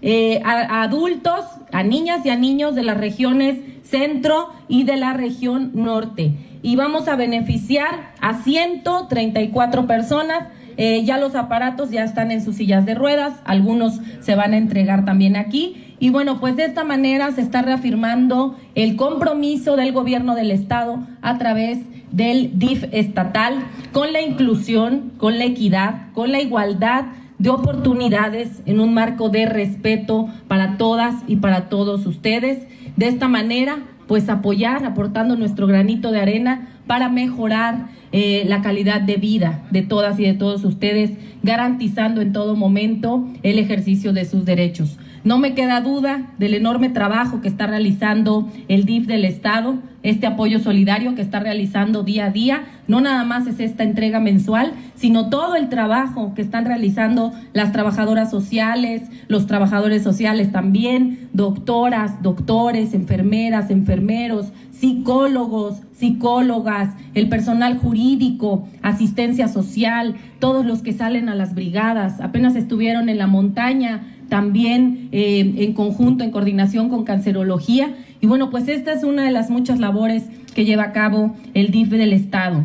eh, 0.03 0.41
a, 0.45 0.83
adultos, 0.83 1.45
a 1.71 1.83
niñas 1.83 2.27
y 2.27 2.31
a 2.31 2.37
niños 2.37 2.75
de 2.75 2.83
las 2.83 2.97
regiones 2.97 3.59
centro 3.93 4.49
y 4.67 4.83
de 4.83 4.97
la 4.97 5.13
región 5.13 5.71
norte. 5.75 6.35
Y 6.63 6.75
vamos 6.75 7.07
a 7.07 7.15
beneficiar 7.15 8.13
a 8.21 8.43
134 8.43 9.87
personas. 9.87 10.49
Eh, 10.77 11.05
ya 11.05 11.19
los 11.19 11.37
aparatos 11.37 11.91
ya 11.91 12.03
están 12.03 12.31
en 12.31 12.43
sus 12.43 12.57
sillas 12.57 12.87
de 12.87 12.95
ruedas, 12.95 13.35
algunos 13.45 14.01
se 14.21 14.35
van 14.35 14.55
a 14.55 14.57
entregar 14.57 15.05
también 15.05 15.37
aquí 15.37 15.93
y 16.03 16.11
bueno, 16.11 16.41
pues 16.41 16.57
de 16.57 16.65
esta 16.65 16.83
manera 16.83 17.31
se 17.31 17.43
está 17.43 17.63
reafirmando 17.63 18.57
el 18.75 18.97
compromiso 18.97 19.77
del 19.77 19.93
gobierno 19.93 20.35
del 20.35 20.51
Estado 20.51 20.99
a 21.21 21.39
través 21.39 21.79
del 22.11 22.59
DIF 22.59 22.87
estatal 22.91 23.55
con 23.93 24.13
la 24.13 24.21
inclusión, 24.21 25.13
con 25.17 25.39
la 25.39 25.45
equidad, 25.45 26.11
con 26.13 26.33
la 26.33 26.41
igualdad 26.41 27.05
de 27.39 27.51
oportunidades 27.51 28.63
en 28.67 28.81
un 28.81 28.95
marco 28.95 29.29
de 29.29 29.47
respeto 29.47 30.29
para 30.49 30.77
todas 30.77 31.15
y 31.29 31.37
para 31.37 31.69
todos 31.69 32.05
ustedes. 32.05 32.67
De 32.97 33.09
esta 33.09 33.29
manera, 33.29 33.79
pues 34.07 34.29
apoyar, 34.29 34.85
aportando 34.85 35.37
nuestro 35.37 35.67
granito 35.67 36.13
de 36.13 36.21
arena 36.21 36.69
para 36.87 37.09
mejorar 37.09 37.89
eh, 38.13 38.45
la 38.47 38.61
calidad 38.61 39.01
de 39.01 39.17
vida 39.17 39.63
de 39.71 39.83
todas 39.83 40.19
y 40.21 40.25
de 40.25 40.35
todos 40.35 40.65
ustedes, 40.65 41.13
garantizando 41.43 42.21
en 42.21 42.33
todo 42.33 42.57
momento 42.57 43.27
el 43.43 43.59
ejercicio 43.59 44.13
de 44.13 44.25
sus 44.25 44.45
derechos. 44.45 44.99
No 45.25 45.39
me 45.39 45.55
queda 45.55 45.81
duda 45.81 46.33
del 46.39 46.55
enorme 46.55 46.89
trabajo 46.89 47.41
que 47.41 47.49
está 47.49 47.69
realizando 47.69 48.51
el 48.67 48.85
DIF 48.85 49.07
del 49.07 49.25
Estado, 49.25 49.79
este 50.03 50.27
apoyo 50.27 50.59
solidario 50.59 51.15
que 51.15 51.23
está 51.23 51.39
realizando 51.39 52.03
día 52.03 52.27
a 52.27 52.31
día. 52.31 52.65
No 52.89 53.01
nada 53.01 53.25
más 53.25 53.47
es 53.47 53.61
esta 53.61 53.85
entrega 53.85 54.19
mensual, 54.19 54.73
sino 54.97 55.31
todo 55.31 55.55
el 55.55 55.69
trabajo 55.69 56.35
que 56.35 56.43
están 56.43 56.65
realizando 56.65 57.33
las 57.53 57.71
trabajadoras 57.71 58.33
sociales, 58.33 59.03
los 59.29 59.47
trabajadores 59.47 60.03
sociales 60.03 60.51
también, 60.51 61.29
doctoras, 61.33 62.21
doctores, 62.23 62.93
enfermeras, 62.93 63.71
enfermeros, 63.71 64.49
psicólogos, 64.73 65.83
psicólogas, 65.93 66.97
el 67.15 67.29
personal 67.29 67.79
jurídico, 67.79 68.67
asistencia 68.83 69.47
social, 69.47 70.17
todos 70.41 70.67
los 70.67 70.83
que 70.83 70.93
salen 70.93 71.29
a 71.29 71.37
las 71.37 71.55
brigadas, 71.55 72.21
apenas 72.21 72.57
estuvieron 72.57 73.09
en 73.09 73.19
la 73.19 73.29
montaña 73.29 74.01
también 74.33 75.11
eh, 75.13 75.57
en 75.59 75.75
conjunto, 75.75 76.25
en 76.25 76.31
coordinación 76.31 76.89
con 76.89 77.05
cancerología. 77.05 77.97
Y 78.23 78.27
bueno, 78.27 78.49
pues 78.49 78.67
esta 78.67 78.95
es 78.95 79.05
una 79.05 79.25
de 79.25 79.31
las 79.31 79.51
muchas 79.51 79.79
labores 79.79 80.25
que 80.55 80.65
lleva 80.65 80.85
a 80.85 80.93
cabo 80.93 81.37
el 81.53 81.71
DIF 81.71 81.91
del 81.91 82.15
Estado. 82.15 82.65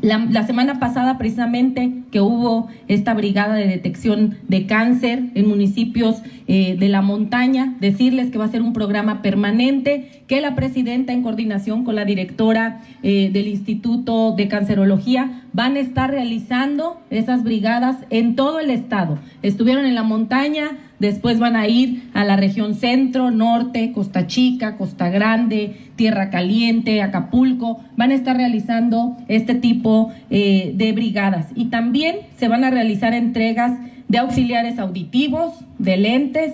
La, 0.00 0.46
semana 0.46 0.78
pasada, 0.80 1.18
precisamente, 1.18 1.92
que 2.10 2.22
hubo 2.22 2.68
esta 2.88 3.12
brigada 3.12 3.54
de 3.54 3.66
detección 3.66 4.38
de 4.48 4.64
cáncer 4.64 5.24
en 5.34 5.46
municipios 5.46 6.22
eh, 6.46 6.76
de 6.78 6.88
la 6.88 7.02
montaña, 7.02 7.76
decirles 7.80 8.30
que 8.30 8.38
va 8.38 8.46
a 8.46 8.50
ser 8.50 8.62
un 8.62 8.72
programa 8.72 9.20
permanente, 9.20 10.22
que 10.26 10.40
la 10.40 10.54
presidenta, 10.54 11.12
en 11.12 11.22
coordinación 11.22 11.84
con 11.84 11.96
la 11.96 12.06
directora 12.06 12.80
eh, 13.02 13.28
del 13.30 13.46
Instituto 13.46 14.34
de 14.34 14.48
Cancerología, 14.48 15.41
van 15.52 15.76
a 15.76 15.80
estar 15.80 16.10
realizando 16.10 17.00
esas 17.10 17.42
brigadas 17.44 17.96
en 18.10 18.36
todo 18.36 18.60
el 18.60 18.70
estado. 18.70 19.18
Estuvieron 19.42 19.84
en 19.84 19.94
la 19.94 20.02
montaña, 20.02 20.78
Después 21.02 21.40
van 21.40 21.56
a 21.56 21.66
ir 21.66 22.04
a 22.14 22.22
la 22.22 22.36
región 22.36 22.76
centro, 22.76 23.32
norte, 23.32 23.90
Costa 23.90 24.28
Chica, 24.28 24.76
Costa 24.76 25.08
Grande, 25.08 25.90
Tierra 25.96 26.30
Caliente, 26.30 27.02
Acapulco. 27.02 27.80
Van 27.96 28.12
a 28.12 28.14
estar 28.14 28.36
realizando 28.36 29.16
este 29.26 29.56
tipo 29.56 30.12
eh, 30.30 30.70
de 30.76 30.92
brigadas. 30.92 31.48
Y 31.56 31.70
también 31.70 32.18
se 32.36 32.46
van 32.46 32.62
a 32.62 32.70
realizar 32.70 33.14
entregas 33.14 33.80
de 34.06 34.18
auxiliares 34.18 34.78
auditivos, 34.78 35.52
de 35.80 35.96
lentes, 35.96 36.52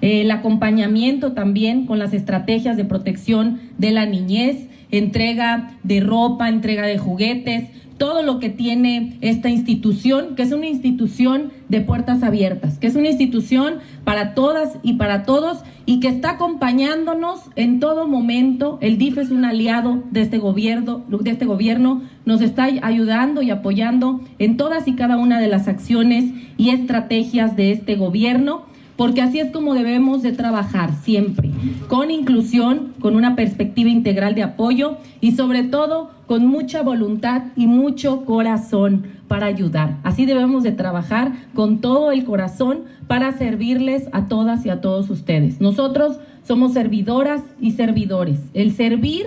el 0.00 0.30
acompañamiento 0.30 1.32
también 1.32 1.84
con 1.84 1.98
las 1.98 2.14
estrategias 2.14 2.76
de 2.76 2.84
protección 2.84 3.58
de 3.78 3.90
la 3.90 4.06
niñez, 4.06 4.68
entrega 4.92 5.72
de 5.82 5.98
ropa, 5.98 6.48
entrega 6.48 6.86
de 6.86 6.98
juguetes, 6.98 7.64
todo 7.98 8.22
lo 8.22 8.38
que 8.38 8.48
tiene 8.48 9.18
esta 9.20 9.50
institución, 9.50 10.34
que 10.36 10.42
es 10.42 10.52
una 10.52 10.68
institución 10.68 11.52
de 11.68 11.80
puertas 11.80 12.22
abiertas, 12.22 12.78
que 12.78 12.86
es 12.86 12.96
una 12.96 13.08
institución 13.08 13.78
para 14.04 14.34
todas 14.34 14.78
y 14.82 14.94
para 14.94 15.24
todos 15.24 15.58
y 15.84 16.00
que 16.00 16.08
está 16.08 16.30
acompañándonos 16.30 17.40
en 17.56 17.80
todo 17.80 18.06
momento. 18.06 18.78
El 18.80 18.96
DIF 18.98 19.18
es 19.18 19.30
un 19.30 19.44
aliado 19.44 20.02
de 20.10 20.22
este 20.22 20.38
gobierno, 20.38 21.04
de 21.08 21.30
este 21.30 21.44
gobierno, 21.44 22.02
nos 22.24 22.40
está 22.40 22.64
ayudando 22.64 23.42
y 23.42 23.50
apoyando 23.50 24.20
en 24.38 24.56
todas 24.56 24.88
y 24.88 24.94
cada 24.94 25.16
una 25.16 25.40
de 25.40 25.48
las 25.48 25.68
acciones 25.68 26.24
y 26.56 26.70
estrategias 26.70 27.56
de 27.56 27.72
este 27.72 27.96
gobierno 27.96 28.66
porque 28.98 29.22
así 29.22 29.38
es 29.38 29.52
como 29.52 29.74
debemos 29.74 30.22
de 30.22 30.32
trabajar 30.32 30.92
siempre, 31.04 31.52
con 31.86 32.10
inclusión, 32.10 32.94
con 33.00 33.14
una 33.14 33.36
perspectiva 33.36 33.88
integral 33.88 34.34
de 34.34 34.42
apoyo 34.42 34.96
y 35.20 35.36
sobre 35.36 35.62
todo 35.62 36.10
con 36.26 36.48
mucha 36.48 36.82
voluntad 36.82 37.44
y 37.54 37.68
mucho 37.68 38.24
corazón 38.24 39.04
para 39.28 39.46
ayudar. 39.46 39.98
Así 40.02 40.26
debemos 40.26 40.64
de 40.64 40.72
trabajar 40.72 41.30
con 41.54 41.80
todo 41.80 42.10
el 42.10 42.24
corazón 42.24 42.80
para 43.06 43.30
servirles 43.38 44.08
a 44.10 44.26
todas 44.26 44.66
y 44.66 44.70
a 44.70 44.80
todos 44.80 45.08
ustedes. 45.10 45.60
Nosotros 45.60 46.18
somos 46.42 46.72
servidoras 46.72 47.42
y 47.60 47.72
servidores. 47.72 48.40
El 48.52 48.72
servir 48.72 49.26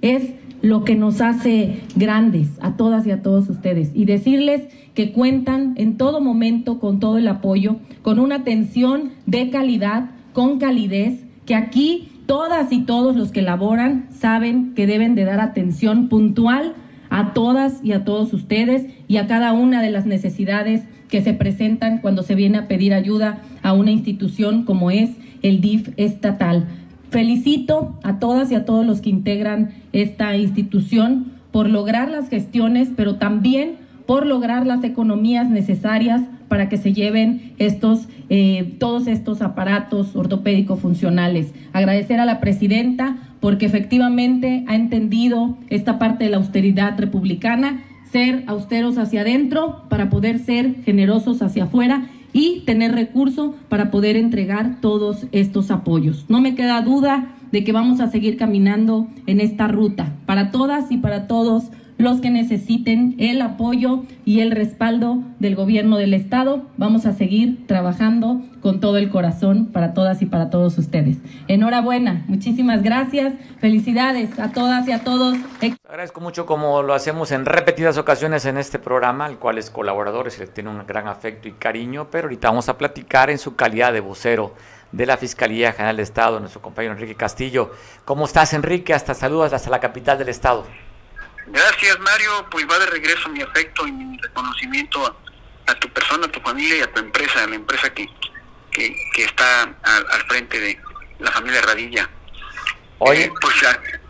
es 0.00 0.32
lo 0.62 0.84
que 0.84 0.94
nos 0.94 1.20
hace 1.20 1.80
grandes 1.96 2.48
a 2.60 2.76
todas 2.76 3.06
y 3.06 3.10
a 3.10 3.22
todos 3.22 3.48
ustedes 3.50 3.90
y 3.94 4.04
decirles 4.04 4.62
que 4.94 5.12
cuentan 5.12 5.74
en 5.76 5.96
todo 5.96 6.20
momento 6.20 6.78
con 6.78 7.00
todo 7.00 7.18
el 7.18 7.28
apoyo, 7.28 7.76
con 8.02 8.18
una 8.18 8.36
atención 8.36 9.10
de 9.26 9.50
calidad, 9.50 10.10
con 10.32 10.58
calidez, 10.58 11.24
que 11.46 11.54
aquí 11.54 12.08
todas 12.26 12.72
y 12.72 12.82
todos 12.82 13.16
los 13.16 13.32
que 13.32 13.42
laboran 13.42 14.06
saben 14.10 14.74
que 14.74 14.86
deben 14.86 15.14
de 15.14 15.24
dar 15.24 15.40
atención 15.40 16.08
puntual 16.08 16.74
a 17.10 17.34
todas 17.34 17.80
y 17.84 17.92
a 17.92 18.04
todos 18.04 18.32
ustedes 18.32 18.86
y 19.08 19.18
a 19.18 19.26
cada 19.26 19.52
una 19.52 19.82
de 19.82 19.90
las 19.90 20.06
necesidades 20.06 20.82
que 21.08 21.20
se 21.20 21.34
presentan 21.34 21.98
cuando 21.98 22.22
se 22.22 22.34
viene 22.34 22.56
a 22.56 22.68
pedir 22.68 22.94
ayuda 22.94 23.42
a 23.62 23.74
una 23.74 23.90
institución 23.90 24.64
como 24.64 24.90
es 24.90 25.10
el 25.42 25.60
DIF 25.60 25.90
estatal. 25.98 26.68
Felicito 27.12 27.94
a 28.02 28.18
todas 28.18 28.50
y 28.50 28.54
a 28.54 28.64
todos 28.64 28.86
los 28.86 29.02
que 29.02 29.10
integran 29.10 29.74
esta 29.92 30.34
institución 30.34 31.32
por 31.50 31.68
lograr 31.68 32.10
las 32.10 32.30
gestiones, 32.30 32.88
pero 32.96 33.16
también 33.16 33.74
por 34.06 34.24
lograr 34.24 34.66
las 34.66 34.82
economías 34.82 35.50
necesarias 35.50 36.22
para 36.48 36.70
que 36.70 36.78
se 36.78 36.94
lleven 36.94 37.52
estos, 37.58 38.08
eh, 38.30 38.76
todos 38.78 39.08
estos 39.08 39.42
aparatos 39.42 40.16
ortopédicos 40.16 40.80
funcionales. 40.80 41.52
Agradecer 41.74 42.18
a 42.18 42.24
la 42.24 42.40
presidenta 42.40 43.18
porque 43.40 43.66
efectivamente 43.66 44.64
ha 44.66 44.74
entendido 44.74 45.58
esta 45.68 45.98
parte 45.98 46.24
de 46.24 46.30
la 46.30 46.38
austeridad 46.38 46.98
republicana, 46.98 47.82
ser 48.10 48.42
austeros 48.46 48.96
hacia 48.96 49.20
adentro 49.20 49.84
para 49.90 50.08
poder 50.08 50.38
ser 50.38 50.76
generosos 50.84 51.42
hacia 51.42 51.64
afuera 51.64 52.06
y 52.32 52.60
tener 52.60 52.92
recursos 52.92 53.54
para 53.68 53.90
poder 53.90 54.16
entregar 54.16 54.80
todos 54.80 55.26
estos 55.32 55.70
apoyos. 55.70 56.24
No 56.28 56.40
me 56.40 56.54
queda 56.54 56.80
duda 56.80 57.34
de 57.52 57.64
que 57.64 57.72
vamos 57.72 58.00
a 58.00 58.08
seguir 58.08 58.36
caminando 58.36 59.08
en 59.26 59.40
esta 59.40 59.68
ruta 59.68 60.14
para 60.26 60.50
todas 60.50 60.90
y 60.90 60.96
para 60.96 61.26
todos 61.26 61.64
los 62.02 62.20
que 62.20 62.30
necesiten 62.30 63.14
el 63.18 63.40
apoyo 63.40 64.04
y 64.24 64.40
el 64.40 64.50
respaldo 64.50 65.22
del 65.38 65.54
gobierno 65.54 65.96
del 65.96 66.14
Estado. 66.14 66.62
Vamos 66.76 67.06
a 67.06 67.12
seguir 67.12 67.66
trabajando 67.66 68.42
con 68.60 68.80
todo 68.80 68.96
el 68.96 69.08
corazón 69.08 69.66
para 69.66 69.94
todas 69.94 70.20
y 70.22 70.26
para 70.26 70.50
todos 70.50 70.76
ustedes. 70.78 71.18
Enhorabuena, 71.48 72.24
muchísimas 72.28 72.82
gracias, 72.82 73.34
felicidades 73.60 74.38
a 74.38 74.52
todas 74.52 74.86
y 74.88 74.92
a 74.92 75.04
todos. 75.04 75.36
Agradezco 75.88 76.20
mucho 76.20 76.46
como 76.46 76.82
lo 76.82 76.94
hacemos 76.94 77.32
en 77.32 77.44
repetidas 77.44 77.98
ocasiones 77.98 78.46
en 78.46 78.58
este 78.58 78.78
programa, 78.78 79.26
al 79.26 79.38
cual 79.38 79.58
es 79.58 79.70
colaboradores, 79.70 80.34
se 80.34 80.40
le 80.40 80.46
tiene 80.48 80.70
un 80.70 80.86
gran 80.86 81.08
afecto 81.08 81.48
y 81.48 81.52
cariño, 81.52 82.08
pero 82.10 82.26
ahorita 82.26 82.48
vamos 82.48 82.68
a 82.68 82.78
platicar 82.78 83.30
en 83.30 83.38
su 83.38 83.56
calidad 83.56 83.92
de 83.92 84.00
vocero 84.00 84.54
de 84.90 85.06
la 85.06 85.16
Fiscalía 85.16 85.72
General 85.72 85.96
de 85.96 86.02
Estado, 86.02 86.38
nuestro 86.40 86.60
compañero 86.60 86.94
Enrique 86.94 87.14
Castillo. 87.14 87.70
¿Cómo 88.04 88.26
estás, 88.26 88.52
Enrique? 88.52 88.92
Hasta 88.92 89.14
saludos 89.14 89.52
hasta 89.52 89.70
la 89.70 89.80
capital 89.80 90.18
del 90.18 90.28
Estado. 90.28 90.64
Gracias, 91.46 91.98
Mario. 92.00 92.46
Pues 92.50 92.66
va 92.68 92.78
de 92.78 92.86
regreso 92.86 93.28
mi 93.28 93.42
afecto 93.42 93.86
y 93.86 93.92
mi 93.92 94.18
reconocimiento 94.18 95.18
a, 95.66 95.74
tu 95.74 95.88
persona, 95.90 96.26
a 96.26 96.28
tu 96.28 96.40
familia 96.40 96.78
y 96.78 96.80
a 96.80 96.92
tu 96.92 97.00
empresa, 97.00 97.44
a 97.44 97.46
la 97.46 97.56
empresa 97.56 97.90
que, 97.90 98.06
que, 98.70 98.94
está 99.16 99.62
al, 99.62 100.22
frente 100.28 100.60
de 100.60 100.78
la 101.18 101.30
familia 101.30 101.60
Radilla. 101.62 102.08
Oye, 102.98 103.24
eh, 103.24 103.32
pues 103.40 103.54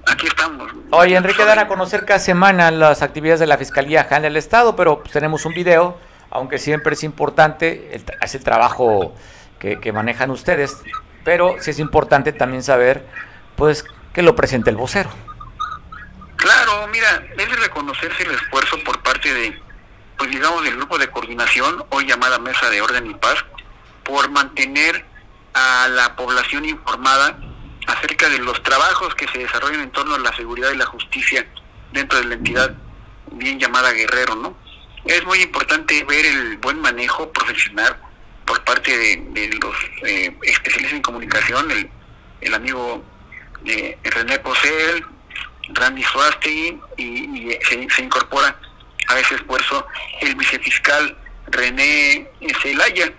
aquí 0.06 0.26
estamos. 0.26 0.70
Oye, 0.90 1.16
Enrique, 1.16 1.44
dan 1.44 1.58
a 1.58 1.68
conocer 1.68 2.04
cada 2.04 2.18
semana 2.18 2.70
las 2.70 3.02
actividades 3.02 3.40
de 3.40 3.46
la 3.46 3.56
Fiscalía 3.56 4.04
General 4.04 4.22
del 4.22 4.36
Estado, 4.36 4.76
pero 4.76 5.00
pues, 5.00 5.12
tenemos 5.12 5.46
un 5.46 5.54
video, 5.54 5.98
aunque 6.30 6.58
siempre 6.58 6.94
es 6.94 7.02
importante, 7.02 7.94
el, 7.94 8.04
es 8.20 8.34
el 8.34 8.44
trabajo 8.44 9.14
que, 9.58 9.80
que 9.80 9.92
manejan 9.92 10.30
ustedes, 10.30 10.76
pero 11.24 11.56
sí 11.60 11.70
es 11.70 11.78
importante 11.78 12.32
también 12.32 12.62
saber, 12.62 13.06
pues, 13.56 13.84
que 14.12 14.22
lo 14.22 14.36
presente 14.36 14.70
el 14.70 14.76
vocero. 14.76 15.10
Claro, 16.42 16.88
mira, 16.88 17.22
debe 17.36 17.54
reconocerse 17.54 18.24
el 18.24 18.32
esfuerzo 18.32 18.76
por 18.82 19.00
parte 19.00 19.32
de, 19.32 19.62
pues 20.18 20.28
digamos, 20.28 20.64
del 20.64 20.74
grupo 20.76 20.98
de 20.98 21.08
coordinación, 21.08 21.84
hoy 21.90 22.04
llamada 22.04 22.40
Mesa 22.40 22.68
de 22.68 22.82
Orden 22.82 23.08
y 23.08 23.14
Paz, 23.14 23.44
por 24.02 24.28
mantener 24.28 25.04
a 25.54 25.86
la 25.88 26.16
población 26.16 26.64
informada 26.64 27.38
acerca 27.86 28.28
de 28.28 28.40
los 28.40 28.60
trabajos 28.64 29.14
que 29.14 29.28
se 29.28 29.38
desarrollan 29.38 29.82
en 29.82 29.92
torno 29.92 30.16
a 30.16 30.18
la 30.18 30.34
seguridad 30.34 30.72
y 30.72 30.78
la 30.78 30.86
justicia 30.86 31.46
dentro 31.92 32.18
de 32.18 32.24
la 32.24 32.34
entidad 32.34 32.74
bien 33.30 33.60
llamada 33.60 33.92
Guerrero, 33.92 34.34
¿no? 34.34 34.56
Es 35.04 35.24
muy 35.24 35.42
importante 35.42 36.02
ver 36.02 36.26
el 36.26 36.56
buen 36.56 36.80
manejo 36.80 37.30
profesional 37.30 37.96
por 38.46 38.64
parte 38.64 38.98
de, 38.98 39.48
los 39.62 39.76
eh, 40.04 40.36
especialistas 40.42 40.96
en 40.96 41.02
comunicación, 41.02 41.70
el, 42.40 42.52
amigo 42.52 43.04
de 43.62 43.96
René 44.02 44.40
Posel, 44.40 45.06
Randy 45.68 46.02
Suástegui 46.02 46.80
y, 46.96 47.58
se, 47.62 48.02
incorpora 48.02 48.56
a 49.08 49.18
ese 49.18 49.36
esfuerzo 49.36 49.86
el 50.20 50.34
vicefiscal 50.34 51.16
René 51.48 52.28
Zelaya. 52.62 53.12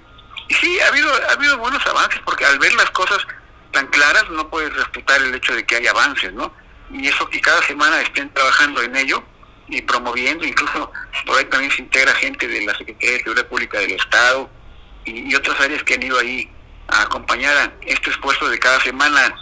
Y 0.49 0.53
sí, 0.55 0.79
ha 0.81 0.87
habido, 0.87 1.09
ha 1.29 1.33
habido 1.33 1.57
buenos 1.57 1.85
avances, 1.85 2.19
porque 2.25 2.45
al 2.45 2.59
ver 2.59 2.73
las 2.73 2.89
cosas 2.91 3.25
tan 3.71 3.87
claras 3.87 4.29
no 4.29 4.49
puedes 4.49 4.73
respetar 4.73 5.21
el 5.21 5.33
hecho 5.33 5.53
de 5.55 5.65
que 5.65 5.77
hay 5.77 5.87
avances, 5.87 6.31
¿no? 6.33 6.53
Y 6.91 7.07
eso 7.07 7.27
que 7.29 7.41
cada 7.41 7.61
semana 7.63 8.01
estén 8.01 8.31
trabajando 8.33 8.81
en 8.81 8.95
ello 8.95 9.23
y 9.67 9.81
promoviendo, 9.81 10.45
incluso 10.45 10.91
por 11.25 11.37
ahí 11.37 11.45
también 11.45 11.71
se 11.71 11.81
integra 11.81 12.13
gente 12.15 12.47
de 12.47 12.65
la 12.65 12.77
Secretaría 12.77 13.11
de 13.13 13.17
Seguridad 13.19 13.47
Pública 13.47 13.79
del 13.79 13.91
Estado 13.93 14.49
y, 15.05 15.33
otras 15.35 15.59
áreas 15.59 15.83
que 15.83 15.95
han 15.95 16.03
ido 16.03 16.19
ahí 16.19 16.49
a 16.87 17.03
acompañar 17.03 17.57
a 17.57 17.73
este 17.81 18.11
esfuerzo 18.11 18.47
de 18.49 18.59
cada 18.59 18.79
semana, 18.81 19.35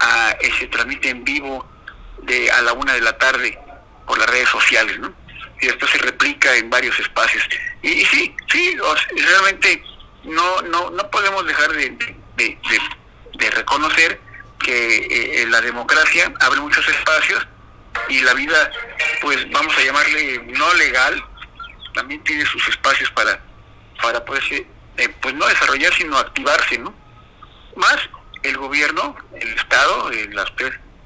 a, 0.00 0.30
eh, 0.40 0.50
se 0.58 0.66
transmite 0.66 1.10
en 1.10 1.22
vivo 1.24 1.66
de 2.22 2.50
a 2.50 2.62
la 2.62 2.72
una 2.72 2.94
de 2.94 3.00
la 3.00 3.16
tarde 3.16 3.58
por 4.06 4.18
las 4.18 4.28
redes 4.28 4.48
sociales, 4.48 4.98
¿no? 4.98 5.12
Y 5.60 5.66
después 5.66 5.90
se 5.90 5.98
replica 5.98 6.54
en 6.56 6.70
varios 6.70 6.98
espacios. 6.98 7.46
Y, 7.82 8.04
sí, 8.06 8.34
sí, 8.50 8.76
realmente 9.16 9.82
no, 10.24 10.62
no, 10.62 10.90
no 10.90 11.10
podemos 11.10 11.46
dejar 11.46 11.72
de, 11.72 12.16
de, 12.36 13.50
reconocer 13.50 14.20
que 14.58 15.42
eh, 15.42 15.46
la 15.46 15.60
democracia 15.60 16.32
abre 16.40 16.60
muchos 16.60 16.86
espacios 16.88 17.46
y 18.08 18.20
la 18.20 18.34
vida, 18.34 18.70
pues 19.20 19.50
vamos 19.50 19.76
a 19.76 19.82
llamarle 19.82 20.42
no 20.46 20.74
legal, 20.74 21.22
también 21.94 22.22
tiene 22.24 22.44
sus 22.46 22.66
espacios 22.68 23.10
para, 23.10 23.40
para 24.00 24.24
poderse, 24.24 24.66
eh, 24.96 25.08
pues 25.20 25.34
no 25.34 25.46
desarrollar, 25.46 25.92
sino 25.94 26.16
activarse, 26.18 26.78
¿no? 26.78 26.94
Más 27.76 27.98
el 28.42 28.56
gobierno, 28.56 29.16
el 29.40 29.48
Estado, 29.54 30.10
eh, 30.12 30.28
las, 30.32 30.52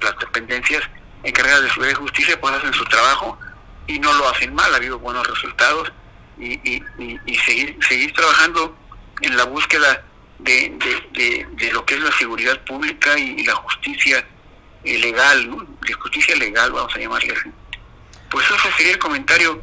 las 0.01 0.19
dependencias 0.19 0.83
encargadas 1.23 1.63
de 1.63 1.69
seguridad 1.69 1.93
y 1.93 2.01
justicia 2.01 2.39
pues 2.39 2.53
hacen 2.55 2.73
su 2.73 2.85
trabajo 2.85 3.37
y 3.87 3.99
no 3.99 4.13
lo 4.13 4.29
hacen 4.29 4.53
mal, 4.53 4.73
ha 4.73 4.77
habido 4.77 4.99
buenos 4.99 5.25
resultados 5.27 5.91
y, 6.37 6.53
y, 6.63 7.35
seguir, 7.45 7.77
seguir 7.87 8.13
trabajando 8.13 8.75
en 9.21 9.37
la 9.37 9.43
búsqueda 9.45 10.03
de, 10.39 10.73
de, 11.55 11.71
lo 11.71 11.85
que 11.85 11.95
es 11.95 12.01
la 12.01 12.11
seguridad 12.11 12.59
pública 12.65 13.17
y, 13.17 13.43
la 13.43 13.55
justicia 13.55 14.25
eh, 14.83 14.97
legal, 14.99 15.49
¿no? 15.49 15.67
de 15.81 15.93
justicia 15.93 16.35
legal, 16.35 16.71
vamos 16.71 16.93
a 16.95 16.99
llamarle 16.99 17.33
así. 17.33 17.49
Pues 18.29 18.45
eso 18.45 18.69
sería 18.77 18.93
el 18.93 18.99
comentario 18.99 19.61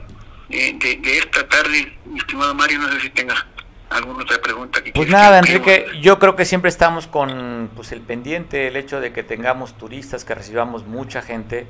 eh, 0.49 0.75
de, 0.79 1.19
esta 1.19 1.47
tarde, 1.49 1.99
mi 2.07 2.19
estimado 2.19 2.55
Mario, 2.55 2.79
no 2.79 2.91
sé 2.93 3.01
si 3.01 3.11
tengas 3.11 3.45
alguna 3.91 4.23
otra 4.23 4.41
pregunta. 4.41 4.83
Que 4.83 4.93
pues 4.93 5.09
nada, 5.09 5.39
Enrique, 5.39 5.87
yo 6.01 6.19
creo 6.19 6.37
que 6.37 6.45
siempre 6.45 6.69
estamos 6.69 7.07
con 7.07 7.71
pues 7.75 7.93
el 7.93 8.01
pendiente, 8.01 8.69
el 8.69 8.77
hecho 8.77 9.01
de 9.01 9.13
que 9.13 9.23
tengamos 9.23 9.75
turistas, 9.75 10.25
que 10.25 10.35
recibamos 10.35 10.87
mucha 10.87 11.23
gente 11.23 11.67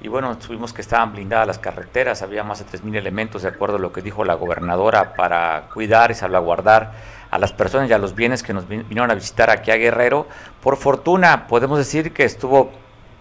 y 0.00 0.08
bueno, 0.08 0.38
tuvimos 0.38 0.72
que 0.72 0.80
estaban 0.80 1.12
blindadas 1.12 1.46
las 1.46 1.58
carreteras, 1.58 2.22
había 2.22 2.44
más 2.44 2.60
de 2.60 2.78
3.000 2.78 2.96
elementos, 2.96 3.42
de 3.42 3.48
acuerdo 3.48 3.76
a 3.76 3.78
lo 3.80 3.92
que 3.92 4.00
dijo 4.00 4.24
la 4.24 4.34
gobernadora, 4.34 5.14
para 5.14 5.68
cuidar 5.74 6.12
y 6.12 6.14
salvaguardar 6.14 6.92
a 7.30 7.38
las 7.38 7.52
personas 7.52 7.90
y 7.90 7.92
a 7.92 7.98
los 7.98 8.14
bienes 8.14 8.44
que 8.44 8.54
nos 8.54 8.68
vinieron 8.68 9.10
a 9.10 9.14
visitar 9.14 9.50
aquí 9.50 9.72
a 9.72 9.76
Guerrero. 9.76 10.28
Por 10.62 10.76
fortuna, 10.76 11.48
podemos 11.48 11.78
decir 11.78 12.12
que 12.12 12.24
estuvo 12.24 12.70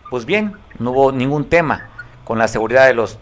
pues 0.10 0.26
bien, 0.26 0.56
no 0.80 0.92
hubo 0.92 1.12
ningún 1.12 1.50
tema 1.50 1.90
con 2.24 2.38
la 2.38 2.48
seguridad 2.48 2.86
de 2.86 2.94
los 2.94 3.18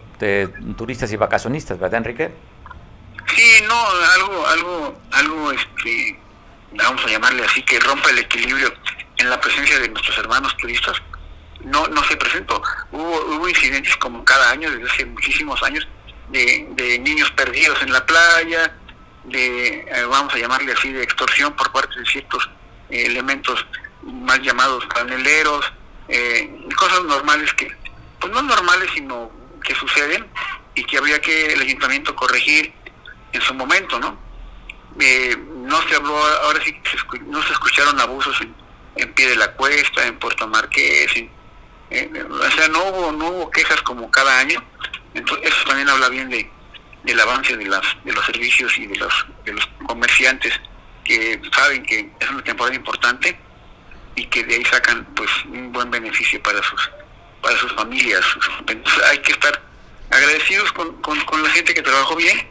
turistas 0.76 1.10
y 1.12 1.16
vacacionistas, 1.16 1.78
¿verdad, 1.78 1.98
Enrique? 1.98 2.32
Sí, 3.34 3.64
no, 3.66 3.86
algo, 4.14 4.46
algo, 4.46 5.00
algo, 5.12 5.52
este, 5.52 6.18
vamos 6.72 7.04
a 7.04 7.08
llamarle 7.08 7.44
así, 7.44 7.62
que 7.62 7.78
rompa 7.80 8.10
el 8.10 8.18
equilibrio 8.18 8.72
en 9.18 9.30
la 9.30 9.40
presencia 9.40 9.78
de 9.78 9.88
nuestros 9.88 10.16
hermanos 10.18 10.56
turistas 10.56 11.00
no, 11.66 11.86
no 11.88 12.04
se 12.04 12.16
presentó. 12.16 12.62
Hubo, 12.92 13.20
hubo 13.26 13.48
incidentes 13.48 13.96
como 13.96 14.24
cada 14.24 14.50
año, 14.50 14.70
desde 14.70 14.90
hace 14.90 15.06
muchísimos 15.06 15.62
años, 15.62 15.86
de, 16.28 16.66
de 16.70 16.98
niños 16.98 17.30
perdidos 17.32 17.80
en 17.82 17.92
la 17.92 18.04
playa, 18.04 18.74
de, 19.24 19.80
eh, 19.80 20.04
vamos 20.08 20.32
a 20.34 20.38
llamarle 20.38 20.72
así, 20.72 20.92
de 20.92 21.02
extorsión 21.02 21.54
por 21.54 21.72
parte 21.72 21.98
de 21.98 22.06
ciertos 22.06 22.48
eh, 22.90 23.06
elementos 23.06 23.66
mal 24.02 24.40
llamados 24.40 24.86
paneleros, 24.86 25.72
eh, 26.08 26.48
cosas 26.76 27.02
normales 27.04 27.52
que, 27.54 27.70
pues 28.20 28.32
no 28.32 28.42
normales, 28.42 28.88
sino 28.94 29.30
que 29.62 29.74
suceden 29.74 30.26
y 30.74 30.84
que 30.84 30.98
habría 30.98 31.20
que 31.20 31.52
el 31.52 31.60
ayuntamiento 31.60 32.14
corregir 32.14 32.72
en 33.36 33.42
su 33.42 33.54
momento, 33.54 33.98
¿no? 33.98 34.26
no 34.96 35.88
se 35.88 35.94
habló, 35.94 36.16
ahora 36.16 36.60
sí 36.64 36.74
no 37.26 37.42
se 37.42 37.52
escucharon 37.52 38.00
abusos 38.00 38.40
en, 38.40 38.54
en 38.96 39.12
pie 39.12 39.28
de 39.28 39.36
la 39.36 39.52
cuesta, 39.52 40.06
en 40.06 40.18
Puerto 40.18 40.46
Marqués, 40.46 41.14
en, 41.16 41.30
eh, 41.90 42.24
o 42.28 42.50
sea, 42.50 42.68
no 42.68 42.84
hubo, 42.84 43.12
no 43.12 43.28
hubo 43.28 43.50
quejas 43.50 43.80
como 43.82 44.10
cada 44.10 44.38
año. 44.38 44.62
Entonces, 45.14 45.48
eso 45.52 45.64
también 45.66 45.88
habla 45.88 46.08
bien 46.08 46.28
de, 46.30 46.50
del 47.04 47.20
avance 47.20 47.56
de, 47.56 47.66
las, 47.66 47.82
de 48.04 48.12
los 48.12 48.24
servicios 48.24 48.76
y 48.78 48.86
de 48.86 48.96
los, 48.96 49.26
de 49.44 49.52
los 49.52 49.66
comerciantes 49.86 50.52
que 51.04 51.40
saben 51.52 51.82
que 51.84 52.10
es 52.18 52.30
una 52.30 52.42
temporada 52.42 52.74
importante 52.74 53.38
y 54.16 54.26
que 54.26 54.42
de 54.44 54.56
ahí 54.56 54.64
sacan 54.64 55.04
pues 55.14 55.30
un 55.44 55.72
buen 55.72 55.90
beneficio 55.90 56.42
para 56.42 56.62
sus 56.62 56.90
para 57.42 57.56
sus 57.58 57.72
familias. 57.74 58.24
Entonces, 58.66 59.04
hay 59.04 59.18
que 59.18 59.32
estar 59.32 59.62
agradecidos 60.10 60.72
con, 60.72 61.00
con, 61.02 61.42
la 61.42 61.50
gente 61.50 61.74
que 61.74 61.82
trabajó 61.82 62.16
bien 62.16 62.48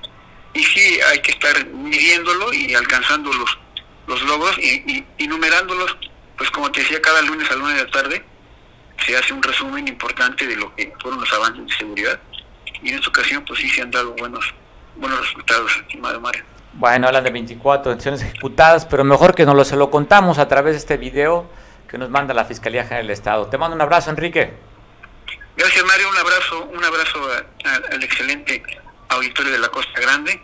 y 0.56 0.64
sí 0.64 1.00
hay 1.12 1.20
que 1.20 1.32
estar 1.32 1.66
midiéndolo 1.68 2.52
y 2.54 2.74
alcanzando 2.74 3.32
los, 3.32 3.58
los 4.08 4.22
logros 4.24 4.58
y, 4.58 5.06
y, 5.18 5.28
numerándolos, 5.28 5.98
pues 6.38 6.50
como 6.50 6.72
te 6.72 6.80
decía, 6.80 7.02
cada 7.02 7.22
lunes 7.22 7.52
a 7.52 7.56
lunes 7.56 7.78
de 7.78 7.84
la 7.84 7.92
tarde 7.92 8.26
se 9.06 9.18
hace 9.18 9.34
un 9.34 9.44
resumen 9.44 9.88
importante 9.88 10.48
de 10.48 10.56
lo 10.56 10.74
que 10.74 10.94
fueron 11.02 11.20
los 11.20 11.32
avances 11.34 11.68
de 11.68 11.76
seguridad 11.76 12.20
y 12.82 12.90
en 12.90 12.96
esta 12.96 13.10
ocasión 13.10 13.44
pues 13.46 13.60
sí 13.60 13.70
se 13.70 13.82
han 13.82 13.92
dado 13.92 14.14
buenos 14.14 14.54
buenos 14.96 15.20
resultados, 15.20 15.76
estimado 15.76 16.22
Mario. 16.22 16.44
Bueno, 16.74 17.08
hablan 17.08 17.24
de 17.26 17.32
24 17.32 17.92
detenciones 17.92 18.22
ejecutadas, 18.22 18.86
pero 18.86 19.04
mejor 19.04 19.36
que 19.36 19.46
nos 19.46 19.56
lo, 19.56 19.66
se 19.66 19.76
lo 19.76 19.92
contamos 19.92 20.40
a 20.40 20.48
través 20.48 20.74
de 20.74 20.80
este 20.80 20.96
video 20.96 21.50
que 21.90 21.98
nos 21.98 22.10
manda 22.10 22.34
la 22.34 22.46
Fiscalía 22.46 22.84
General 22.84 23.04
del 23.08 23.12
Estado. 23.14 23.48
Te 23.48 23.58
mando 23.58 23.76
un 23.76 23.82
abrazo, 23.82 24.10
Enrique. 24.10 24.54
Gracias, 25.58 25.86
Mario. 25.86 26.10
Un 26.10 26.18
abrazo, 26.18 26.70
un 26.74 26.84
abrazo 26.84 27.20
al 27.92 28.04
excelente 28.04 28.64
auditorio 29.16 29.52
de 29.52 29.60
la 29.60 29.70
Costa 29.70 30.00
Grande, 30.00 30.42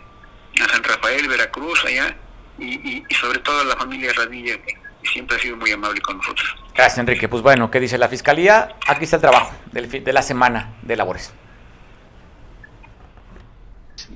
a 0.60 0.68
San 0.68 0.82
Rafael, 0.82 1.28
Veracruz, 1.28 1.84
allá, 1.84 2.16
y, 2.58 3.04
y, 3.08 3.14
sobre 3.14 3.38
todo 3.38 3.60
a 3.60 3.64
la 3.64 3.76
familia 3.76 4.12
Radilla, 4.12 4.54
siempre 5.02 5.36
ha 5.36 5.40
sido 5.40 5.56
muy 5.56 5.70
amable 5.72 6.00
con 6.00 6.18
nosotros. 6.18 6.54
Gracias, 6.74 6.98
Enrique. 6.98 7.28
Pues 7.28 7.42
bueno, 7.42 7.70
¿qué 7.70 7.80
dice 7.80 7.98
la 7.98 8.08
Fiscalía? 8.08 8.76
Aquí 8.86 9.04
está 9.04 9.16
el 9.16 9.22
trabajo 9.22 9.54
de 9.72 10.12
la 10.12 10.22
semana 10.22 10.74
de 10.82 10.96
labores. 10.96 11.32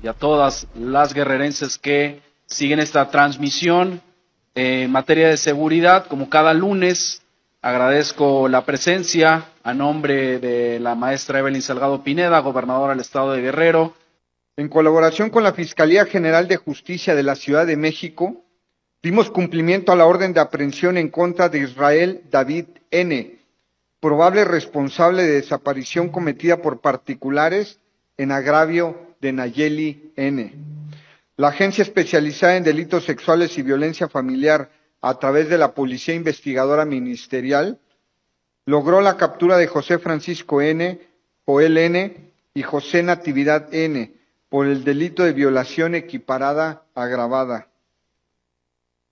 Y 0.01 0.07
a 0.07 0.13
todas 0.13 0.67
las 0.75 1.13
guerrerenses 1.13 1.77
que 1.77 2.21
siguen 2.45 2.79
esta 2.79 3.09
transmisión 3.09 4.01
en 4.55 4.91
materia 4.91 5.27
de 5.27 5.37
seguridad, 5.37 6.07
como 6.07 6.29
cada 6.29 6.53
lunes, 6.53 7.21
agradezco 7.61 8.47
la 8.47 8.65
presencia 8.65 9.45
a 9.63 9.73
nombre 9.73 10.39
de 10.39 10.79
la 10.79 10.95
maestra 10.95 11.39
Evelyn 11.39 11.61
Salgado 11.61 12.03
Pineda, 12.03 12.39
gobernadora 12.39 12.93
del 12.93 13.01
estado 13.01 13.33
de 13.33 13.41
Guerrero. 13.41 13.93
En 14.57 14.69
colaboración 14.69 15.29
con 15.29 15.43
la 15.43 15.53
Fiscalía 15.53 16.05
General 16.05 16.47
de 16.47 16.57
Justicia 16.57 17.15
de 17.15 17.23
la 17.23 17.35
Ciudad 17.35 17.65
de 17.65 17.77
México, 17.77 18.43
Dimos 19.03 19.29
cumplimiento 19.29 19.91
a 19.91 19.95
la 19.95 20.05
orden 20.05 20.33
de 20.33 20.39
aprehensión 20.39 20.97
en 20.97 21.09
contra 21.09 21.49
de 21.49 21.59
Israel 21.59 22.23
David 22.31 22.65
N., 22.89 23.39
probable 23.99 24.43
responsable 24.43 25.23
de 25.23 25.33
desaparición 25.33 26.09
cometida 26.09 26.61
por 26.61 26.81
particulares 26.81 27.79
en 28.17 28.31
agravio 28.31 29.15
de 29.21 29.31
Nayeli 29.33 30.11
N. 30.15 30.53
La 31.37 31.49
agencia 31.49 31.83
especializada 31.83 32.57
en 32.57 32.63
delitos 32.63 33.05
sexuales 33.05 33.57
y 33.57 33.61
violencia 33.61 34.09
familiar 34.09 34.71
a 35.01 35.19
través 35.19 35.47
de 35.47 35.59
la 35.59 35.73
Policía 35.73 36.15
Investigadora 36.15 36.83
Ministerial 36.83 37.79
logró 38.65 38.99
la 38.99 39.15
captura 39.15 39.57
de 39.57 39.67
José 39.67 39.99
Francisco 39.99 40.61
N., 40.61 40.99
Joel 41.45 41.77
N. 41.77 42.17
y 42.55 42.63
José 42.63 43.03
Natividad 43.03 43.73
N. 43.73 44.11
por 44.49 44.67
el 44.67 44.83
delito 44.83 45.23
de 45.23 45.33
violación 45.33 45.95
equiparada 45.95 46.83
agravada. 46.95 47.67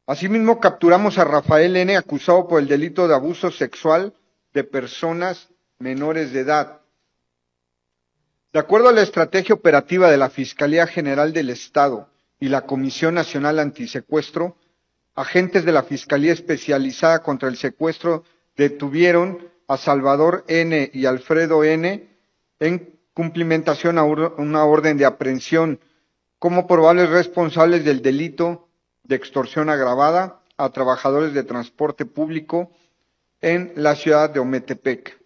Asimismo, 0.08 0.60
capturamos 0.60 1.18
a 1.18 1.24
Rafael 1.24 1.76
N., 1.76 1.98
acusado 1.98 2.48
por 2.48 2.62
el 2.62 2.68
delito 2.68 3.08
de 3.08 3.16
abuso 3.16 3.52
sexual 3.52 4.14
de 4.54 4.64
personas 4.64 5.50
menores 5.80 6.32
de 6.32 6.42
edad. 6.42 6.82
De 8.54 8.60
acuerdo 8.60 8.90
a 8.90 8.94
la 8.94 9.02
estrategia 9.02 9.56
operativa 9.56 10.10
de 10.10 10.18
la 10.18 10.30
Fiscalía 10.30 10.88
General 10.88 11.34
del 11.34 11.50
Estado 11.50 12.08
y 12.40 12.50
la 12.50 12.62
Comisión 12.62 13.16
Nacional 13.16 13.60
Antisecuestro, 13.60 14.56
agentes 15.16 15.66
de 15.66 15.72
la 15.72 15.84
Fiscalía 15.84 16.32
Especializada 16.32 17.20
contra 17.24 17.50
el 17.50 17.58
Secuestro 17.58 18.24
detuvieron 18.56 19.50
a 19.68 19.78
Salvador 19.78 20.46
N. 20.48 20.90
y 20.94 21.06
Alfredo 21.06 21.64
N. 21.64 22.08
en 22.60 22.95
cumplimentación 23.16 23.98
a 23.98 24.04
una 24.04 24.66
orden 24.66 24.98
de 24.98 25.06
aprehensión 25.06 25.80
como 26.38 26.68
probables 26.68 27.10
responsables 27.10 27.86
del 27.86 28.02
delito 28.02 28.68
de 29.04 29.16
extorsión 29.16 29.70
agravada 29.70 30.42
a 30.58 30.70
trabajadores 30.70 31.34
de 31.34 31.44
transporte 31.44 32.06
público 32.06 32.72
en 33.40 33.72
la 33.78 33.96
ciudad 33.96 34.30
de 34.30 34.42
Ometepec. 34.42 35.18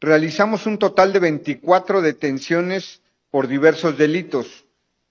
Realizamos 0.00 0.64
un 0.66 0.78
total 0.78 1.12
de 1.12 1.18
24 1.18 2.02
detenciones 2.02 3.02
por 3.30 3.48
diversos 3.48 3.98
delitos, 3.98 4.64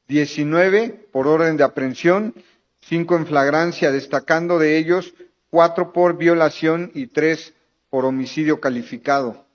19 0.07 1.09
por 1.11 1.27
orden 1.27 1.57
de 1.57 1.65
aprehensión, 1.65 2.35
5 2.81 3.17
en 3.17 3.27
flagrancia, 3.27 3.91
destacando 3.91 4.59
de 4.59 4.77
ellos 4.77 5.13
4 5.49 5.91
por 5.91 6.17
violación 6.17 6.89
y 6.93 7.07
3 7.07 7.53
por 7.89 8.05
homicidio 8.05 8.61
calificado. 8.61 9.46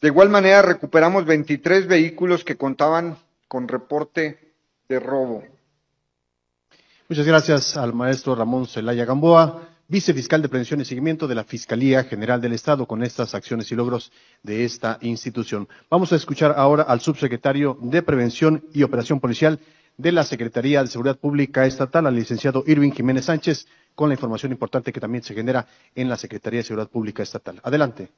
De 0.00 0.08
igual 0.08 0.30
manera, 0.30 0.62
recuperamos 0.62 1.26
23 1.26 1.86
vehículos 1.86 2.42
que 2.42 2.56
contaban 2.56 3.18
con 3.48 3.68
reporte 3.68 4.54
de 4.88 4.98
robo. 4.98 5.44
Muchas 7.08 7.26
gracias 7.26 7.76
al 7.76 7.92
maestro 7.92 8.34
Ramón 8.34 8.66
Celaya 8.66 9.04
Gamboa, 9.04 9.68
vicefiscal 9.88 10.40
de 10.40 10.48
Prevención 10.48 10.80
y 10.80 10.84
Seguimiento 10.84 11.26
de 11.26 11.34
la 11.34 11.44
Fiscalía 11.44 12.04
General 12.04 12.40
del 12.40 12.52
Estado, 12.52 12.86
con 12.86 13.02
estas 13.02 13.34
acciones 13.34 13.70
y 13.72 13.74
logros 13.74 14.10
de 14.42 14.64
esta 14.64 14.96
institución. 15.02 15.68
Vamos 15.90 16.12
a 16.12 16.16
escuchar 16.16 16.54
ahora 16.56 16.84
al 16.84 17.00
subsecretario 17.00 17.76
de 17.82 18.00
Prevención 18.02 18.64
y 18.72 18.84
Operación 18.84 19.20
Policial 19.20 19.58
de 19.98 20.12
la 20.12 20.24
Secretaría 20.24 20.80
de 20.82 20.88
Seguridad 20.88 21.18
Pública 21.18 21.66
Estatal, 21.66 22.06
al 22.06 22.14
licenciado 22.14 22.64
Irving 22.66 22.92
Jiménez 22.92 23.26
Sánchez, 23.26 23.66
con 23.94 24.08
la 24.08 24.14
información 24.14 24.52
importante 24.52 24.92
que 24.92 25.00
también 25.00 25.24
se 25.24 25.34
genera 25.34 25.66
en 25.94 26.08
la 26.08 26.16
Secretaría 26.16 26.60
de 26.60 26.64
Seguridad 26.64 26.88
Pública 26.88 27.22
Estatal. 27.22 27.60
Adelante. 27.62 28.08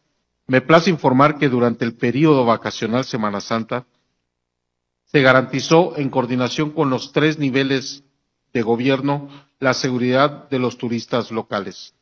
Me 0.47 0.61
place 0.61 0.91
informar 0.91 1.39
que 1.39 1.49
durante 1.49 1.85
el 1.85 1.95
periodo 1.95 2.45
vacacional 2.45 3.05
Semana 3.05 3.41
Santa 3.41 3.87
se 5.05 5.21
garantizó 5.21 5.97
en 5.97 6.11
coordinación 6.11 6.71
con 6.71 6.91
los 6.91 7.13
tres 7.13 7.39
niveles 7.39 8.05
de 8.53 8.63
gobierno 8.63 9.29
la 9.61 9.75
seguridad 9.75 10.49
de 10.49 10.59
los 10.59 10.79
turistas 10.79 11.31
locales, 11.31 11.95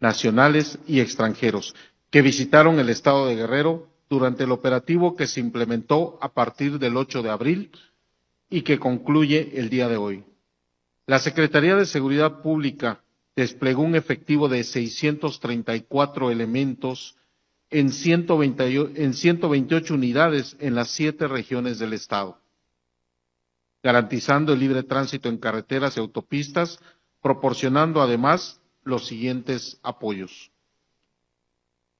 nacionales 0.00 0.78
y 0.86 1.00
extranjeros, 1.00 1.74
que 2.10 2.22
visitaron 2.22 2.78
el 2.80 2.88
estado 2.90 3.26
de 3.26 3.36
Guerrero 3.36 3.88
durante 4.10 4.44
el 4.44 4.52
operativo 4.52 5.16
que 5.16 5.26
se 5.26 5.40
implementó 5.40 6.18
a 6.20 6.32
partir 6.32 6.78
del 6.78 6.96
8 6.96 7.22
de 7.22 7.30
abril 7.30 7.70
y 8.50 8.62
que 8.62 8.78
concluye 8.78 9.52
el 9.54 9.70
día 9.70 9.88
de 9.88 9.96
hoy. 9.96 10.24
La 11.06 11.18
Secretaría 11.18 11.76
de 11.76 11.86
Seguridad 11.86 12.42
Pública 12.42 13.02
desplegó 13.34 13.82
un 13.82 13.94
efectivo 13.94 14.48
de 14.48 14.64
634 14.64 16.30
elementos 16.30 17.16
en, 17.70 17.90
128 17.90 19.94
unidades 19.94 20.56
en 20.60 20.74
las 20.74 20.88
siete 20.88 21.26
regiones 21.26 21.78
del 21.78 21.94
Estado, 21.94 22.38
garantizando 23.82 24.52
el 24.52 24.60
libre 24.60 24.82
tránsito 24.82 25.30
en 25.30 25.38
carreteras 25.38 25.96
y 25.96 26.00
autopistas, 26.00 26.78
proporcionando 27.22 28.02
además 28.02 28.60
los 28.84 29.06
siguientes 29.06 29.78
apoyos. 29.82 30.50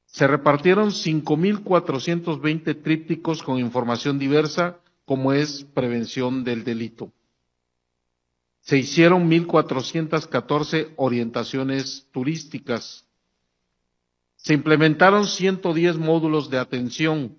Se 0.07 0.27
repartieron 0.27 0.91
5.420 0.91 2.83
trípticos 2.83 3.43
con 3.43 3.59
información 3.59 4.19
diversa, 4.19 4.79
como 5.07 5.33
es 5.33 5.65
prevención 5.65 6.45
del 6.45 6.65
delito. 6.65 7.11
Se 8.63 8.79
hicieron 8.79 9.29
1.414 9.29 10.95
orientaciones 10.97 12.09
turísticas. 12.13 13.05
Se 14.37 14.55
implementaron 14.55 15.27
110 15.27 15.99
módulos 15.99 16.49
de 16.49 16.59
atención. 16.59 17.37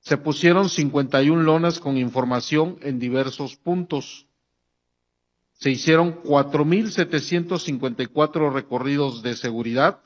Se 0.00 0.16
pusieron 0.16 0.68
51 0.68 1.42
lonas 1.42 1.80
con 1.80 1.96
información 1.96 2.78
en 2.80 3.00
diversos 3.00 3.56
puntos. 3.56 4.28
Se 5.54 5.70
hicieron 5.70 6.22
4.754 6.22 8.52
recorridos 8.52 9.22
de 9.22 9.34
seguridad 9.34 9.98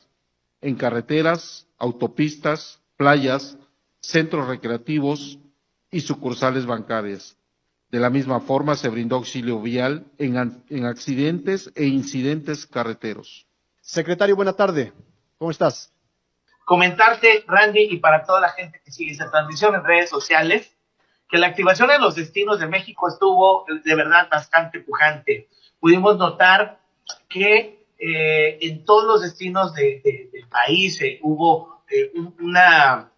en 0.62 0.74
carreteras, 0.74 1.66
autopistas, 1.76 2.80
playas, 2.96 3.58
centros 4.00 4.48
recreativos 4.48 5.38
y 5.90 6.00
sucursales 6.00 6.64
bancarias. 6.64 7.36
De 7.90 7.98
la 7.98 8.08
misma 8.08 8.40
forma, 8.40 8.76
se 8.76 8.88
brindó 8.88 9.16
auxilio 9.16 9.60
vial 9.60 10.04
en, 10.18 10.84
accidentes 10.86 11.72
e 11.74 11.86
incidentes 11.86 12.64
carreteros. 12.66 13.46
Secretario, 13.80 14.36
buena 14.36 14.52
tarde. 14.52 14.92
¿Cómo 15.38 15.50
estás? 15.50 15.92
Comentarte, 16.64 17.44
Randy, 17.48 17.88
y 17.90 17.96
para 17.96 18.22
toda 18.24 18.40
la 18.40 18.50
gente 18.50 18.80
que 18.84 18.92
sigue 18.92 19.10
esta 19.10 19.28
transmisión 19.28 19.74
en 19.74 19.82
redes 19.82 20.08
sociales, 20.08 20.76
que 21.28 21.38
la 21.38 21.48
activación 21.48 21.90
en 21.90 22.00
los 22.00 22.14
destinos 22.14 22.60
de 22.60 22.68
México 22.68 23.08
estuvo 23.08 23.64
de 23.84 23.94
verdad 23.96 24.28
bastante 24.30 24.78
pujante. 24.78 25.48
Pudimos 25.80 26.16
notar 26.16 26.78
que 27.28 27.86
eh, 27.98 28.58
en 28.60 28.84
todos 28.84 29.04
los 29.04 29.22
destinos 29.22 29.74
del 29.74 30.46
país 30.48 31.00
eh, 31.02 31.18
hubo 31.22 31.82
eh, 31.90 32.12
una 32.40 33.10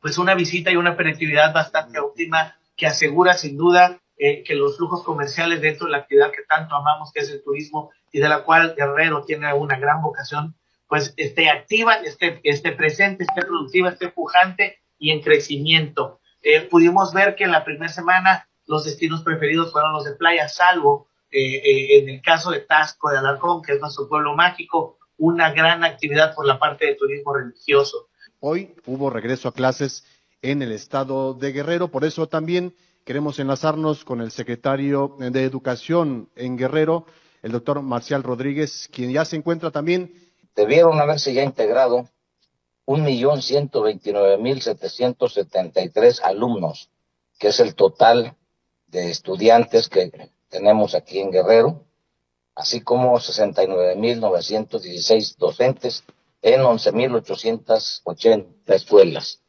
pues 0.00 0.18
una 0.18 0.34
visita 0.34 0.70
y 0.70 0.76
una 0.76 0.96
penetrabilidad 0.96 1.54
bastante 1.54 1.98
óptima 1.98 2.56
que 2.76 2.86
asegura 2.86 3.34
sin 3.34 3.56
duda 3.56 4.01
eh, 4.16 4.42
que 4.42 4.54
los 4.54 4.76
flujos 4.76 5.02
comerciales 5.02 5.60
dentro 5.60 5.86
de 5.86 5.92
la 5.92 5.98
actividad 5.98 6.30
que 6.30 6.42
tanto 6.48 6.76
amamos, 6.76 7.12
que 7.12 7.20
es 7.20 7.30
el 7.30 7.42
turismo, 7.42 7.90
y 8.12 8.20
de 8.20 8.28
la 8.28 8.44
cual 8.44 8.74
Guerrero 8.76 9.24
tiene 9.24 9.52
una 9.54 9.78
gran 9.78 10.02
vocación, 10.02 10.54
pues 10.86 11.14
esté 11.16 11.48
activa, 11.48 11.94
esté, 11.94 12.40
esté 12.44 12.72
presente, 12.72 13.24
esté 13.24 13.42
productiva, 13.42 13.88
esté 13.88 14.08
pujante 14.08 14.78
y 14.98 15.10
en 15.10 15.22
crecimiento. 15.22 16.20
Eh, 16.42 16.60
pudimos 16.62 17.14
ver 17.14 17.34
que 17.34 17.44
en 17.44 17.52
la 17.52 17.64
primera 17.64 17.88
semana 17.88 18.48
los 18.66 18.84
destinos 18.84 19.22
preferidos 19.22 19.72
fueron 19.72 19.92
los 19.92 20.04
de 20.04 20.12
playa, 20.12 20.48
salvo 20.48 21.08
eh, 21.30 21.98
en 21.98 22.08
el 22.10 22.20
caso 22.20 22.50
de 22.50 22.60
Tasco 22.60 23.10
de 23.10 23.18
Alarcón, 23.18 23.62
que 23.62 23.72
es 23.72 23.80
nuestro 23.80 24.08
pueblo 24.08 24.34
mágico, 24.36 24.98
una 25.16 25.52
gran 25.52 25.84
actividad 25.84 26.34
por 26.34 26.46
la 26.46 26.58
parte 26.58 26.86
de 26.86 26.94
turismo 26.94 27.34
religioso. 27.34 28.08
Hoy 28.40 28.74
hubo 28.86 29.08
regreso 29.08 29.48
a 29.48 29.54
clases 29.54 30.04
en 30.42 30.62
el 30.62 30.72
estado 30.72 31.32
de 31.32 31.52
Guerrero, 31.52 31.88
por 31.88 32.04
eso 32.04 32.28
también 32.28 32.74
Queremos 33.04 33.40
enlazarnos 33.40 34.04
con 34.04 34.20
el 34.20 34.30
secretario 34.30 35.16
de 35.18 35.42
Educación 35.42 36.30
en 36.36 36.56
Guerrero, 36.56 37.04
el 37.42 37.50
doctor 37.50 37.82
Marcial 37.82 38.22
Rodríguez, 38.22 38.88
quien 38.92 39.10
ya 39.10 39.24
se 39.24 39.34
encuentra 39.34 39.72
también. 39.72 40.14
Debieron 40.54 41.00
haberse 41.00 41.34
ya 41.34 41.42
integrado 41.42 42.08
un 42.84 43.02
millón 43.02 43.42
ciento 43.42 43.82
veintinueve 43.82 44.38
mil 44.38 44.62
setecientos 44.62 45.34
setenta 45.34 45.82
y 45.82 45.88
tres 45.88 46.20
alumnos, 46.20 46.90
que 47.40 47.48
es 47.48 47.58
el 47.58 47.74
total 47.74 48.36
de 48.86 49.10
estudiantes 49.10 49.88
que 49.88 50.30
tenemos 50.48 50.94
aquí 50.94 51.18
en 51.18 51.32
Guerrero, 51.32 51.84
así 52.54 52.82
como 52.82 53.18
sesenta 53.18 53.64
y 53.64 53.66
nueve 53.66 53.96
mil 53.96 54.20
novecientos 54.20 54.84
dieciséis 54.84 55.36
docentes 55.38 56.04
en 56.40 56.60
once 56.60 56.92
mil 56.92 57.12
ochocientas 57.16 58.00
ochenta 58.04 58.76
escuelas. 58.76 59.41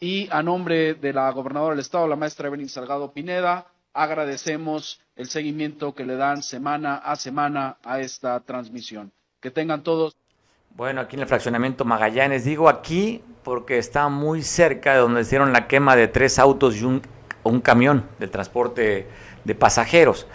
Y 0.00 0.28
a 0.30 0.42
nombre 0.44 0.94
de 0.94 1.12
la 1.12 1.28
gobernadora 1.32 1.74
del 1.74 1.80
estado, 1.80 2.06
la 2.06 2.14
maestra 2.14 2.46
Evelyn 2.46 2.68
Salgado 2.68 3.12
Pineda, 3.12 3.66
agradecemos 3.92 5.00
el 5.16 5.28
seguimiento 5.28 5.92
que 5.94 6.04
le 6.06 6.14
dan 6.14 6.44
semana 6.44 6.94
a 6.94 7.16
semana 7.16 7.78
a 7.82 7.98
esta 8.00 8.38
transmisión. 8.40 9.10
Que 9.40 9.50
tengan 9.50 9.82
todos. 9.82 10.16
Bueno, 10.76 11.00
aquí 11.00 11.16
en 11.16 11.22
el 11.22 11.28
fraccionamiento 11.28 11.84
Magallanes, 11.84 12.44
digo 12.44 12.68
aquí 12.68 13.24
porque 13.42 13.78
está 13.78 14.08
muy 14.08 14.42
cerca 14.42 14.92
de 14.92 15.00
donde 15.00 15.22
hicieron 15.22 15.52
la 15.52 15.66
quema 15.66 15.96
de 15.96 16.06
tres 16.06 16.38
autos 16.38 16.76
y 16.76 16.84
un, 16.84 17.02
camión 17.60 18.04
de 18.20 18.28
transporte 18.28 19.08
de 19.44 19.54
pasajeros. 19.56 20.28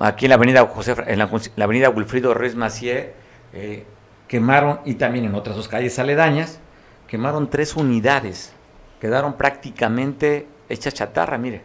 Aquí 0.00 0.24
en 0.24 0.30
la 0.30 0.36
avenida 0.36 0.64
José, 0.66 0.94
en 1.06 1.18
la, 1.18 1.64
avenida 1.64 1.90
Wilfrido 1.90 2.32
Ruiz 2.32 2.54
Macié, 2.54 3.12
eh, 3.52 3.84
quemaron, 4.26 4.80
y 4.86 4.94
también 4.94 5.26
en 5.26 5.34
otras 5.34 5.56
dos 5.56 5.68
calles 5.68 5.98
aledañas, 5.98 6.60
quemaron 7.08 7.50
tres 7.50 7.76
unidades 7.76 8.55
quedaron 9.00 9.34
prácticamente 9.34 10.48
hechas 10.68 10.94
chatarra, 10.94 11.38
mire, 11.38 11.62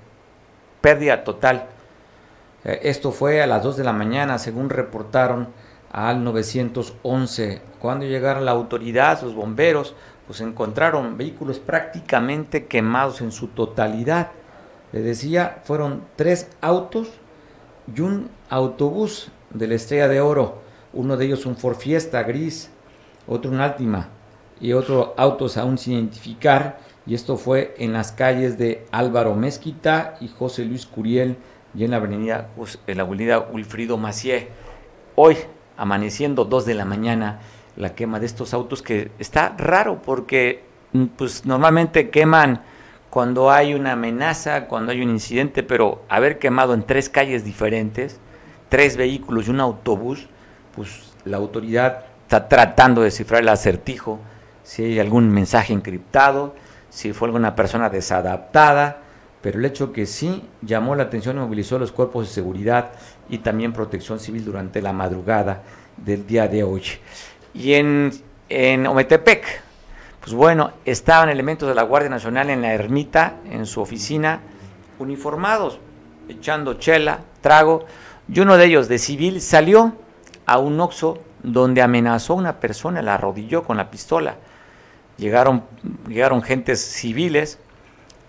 pérdida 0.81 1.23
total. 1.23 1.67
Eh, 2.63 2.79
esto 2.83 3.11
fue 3.11 3.41
a 3.41 3.47
las 3.47 3.63
2 3.63 3.77
de 3.77 3.83
la 3.83 3.93
mañana, 3.93 4.37
según 4.37 4.69
reportaron 4.69 5.49
al 5.91 6.23
911. 6.23 7.61
Cuando 7.79 8.05
llegaron 8.05 8.45
la 8.45 8.51
autoridad, 8.51 9.21
los 9.21 9.35
bomberos, 9.35 9.95
pues 10.27 10.41
encontraron 10.41 11.17
vehículos 11.17 11.59
prácticamente 11.59 12.65
quemados 12.65 13.21
en 13.21 13.31
su 13.31 13.47
totalidad. 13.47 14.31
Le 14.91 15.01
decía, 15.01 15.61
fueron 15.63 16.03
tres 16.15 16.49
autos 16.61 17.09
y 17.93 18.01
un 18.01 18.29
autobús 18.49 19.29
de 19.49 19.67
la 19.67 19.75
Estrella 19.75 20.07
de 20.07 20.21
Oro. 20.21 20.61
Uno 20.93 21.17
de 21.17 21.25
ellos 21.25 21.45
un 21.45 21.55
Ford 21.55 21.77
Fiesta 21.77 22.23
gris, 22.23 22.69
otro 23.27 23.51
un 23.51 23.61
Altima 23.61 24.09
y 24.59 24.73
otro 24.73 25.13
autos 25.17 25.57
aún 25.57 25.77
sin 25.77 25.93
identificar 25.93 26.79
y 27.05 27.15
esto 27.15 27.37
fue 27.37 27.73
en 27.77 27.93
las 27.93 28.11
calles 28.11 28.57
de 28.57 28.85
Álvaro 28.91 29.35
Mezquita 29.35 30.15
y 30.21 30.27
José 30.27 30.65
Luis 30.65 30.85
Curiel 30.85 31.37
y 31.73 31.83
en 31.83 31.91
la 31.91 31.97
avenida, 31.97 32.49
en 32.87 32.97
la 32.97 33.03
avenida 33.03 33.39
Wilfrido 33.39 33.97
Macié. 33.97 34.49
Hoy, 35.15 35.37
amaneciendo 35.77 36.45
2 36.45 36.65
de 36.65 36.75
la 36.75 36.85
mañana, 36.85 37.39
la 37.75 37.95
quema 37.95 38.19
de 38.19 38.25
estos 38.25 38.53
autos 38.53 38.81
que 38.81 39.11
está 39.17 39.55
raro 39.57 40.01
porque 40.01 40.63
mm, 40.93 41.05
pues 41.17 41.45
normalmente 41.45 42.09
queman 42.09 42.61
cuando 43.09 43.51
hay 43.51 43.73
una 43.73 43.93
amenaza, 43.93 44.67
cuando 44.67 44.91
hay 44.91 45.01
un 45.01 45.09
incidente, 45.09 45.63
pero 45.63 46.03
haber 46.07 46.39
quemado 46.39 46.73
en 46.73 46.83
tres 46.83 47.09
calles 47.09 47.43
diferentes, 47.43 48.19
tres 48.69 48.95
vehículos 48.95 49.47
y 49.47 49.51
un 49.51 49.59
autobús, 49.59 50.27
pues 50.75 51.13
la 51.25 51.37
autoridad 51.37 52.05
está 52.23 52.47
tratando 52.47 53.01
de 53.01 53.05
descifrar 53.05 53.41
el 53.41 53.49
acertijo, 53.49 54.19
si 54.63 54.83
hay 54.83 54.99
algún 54.99 55.29
mensaje 55.29 55.73
encriptado, 55.73 56.55
si 56.91 57.13
fue 57.13 57.29
alguna 57.29 57.55
persona 57.55 57.89
desadaptada, 57.89 58.97
pero 59.41 59.57
el 59.57 59.65
hecho 59.65 59.91
que 59.91 60.05
sí 60.05 60.43
llamó 60.61 60.93
la 60.93 61.03
atención 61.03 61.37
y 61.37 61.39
movilizó 61.39 61.79
los 61.79 61.91
cuerpos 61.91 62.27
de 62.27 62.33
seguridad 62.33 62.91
y 63.29 63.39
también 63.39 63.73
protección 63.73 64.19
civil 64.19 64.45
durante 64.45 64.81
la 64.81 64.93
madrugada 64.93 65.63
del 65.97 66.27
día 66.27 66.47
de 66.47 66.63
hoy. 66.63 66.83
Y 67.53 67.73
en, 67.73 68.11
en 68.49 68.85
Ometepec, 68.85 69.63
pues 70.19 70.33
bueno, 70.33 70.73
estaban 70.85 71.29
elementos 71.29 71.67
de 71.67 71.75
la 71.75 71.83
Guardia 71.83 72.09
Nacional 72.09 72.49
en 72.49 72.61
la 72.61 72.73
ermita, 72.73 73.37
en 73.49 73.65
su 73.65 73.81
oficina, 73.81 74.41
uniformados, 74.99 75.79
echando 76.27 76.75
chela, 76.75 77.21
trago, 77.39 77.85
y 78.27 78.41
uno 78.41 78.57
de 78.57 78.65
ellos 78.65 78.89
de 78.89 78.99
civil 78.99 79.41
salió 79.41 79.93
a 80.45 80.59
un 80.59 80.79
oxo 80.79 81.19
donde 81.41 81.81
amenazó 81.81 82.33
a 82.33 82.35
una 82.35 82.59
persona, 82.59 83.01
la 83.01 83.15
arrodilló 83.15 83.63
con 83.63 83.77
la 83.77 83.89
pistola 83.89 84.35
llegaron, 85.17 85.63
llegaron 86.07 86.41
gentes 86.41 86.81
civiles 86.81 87.59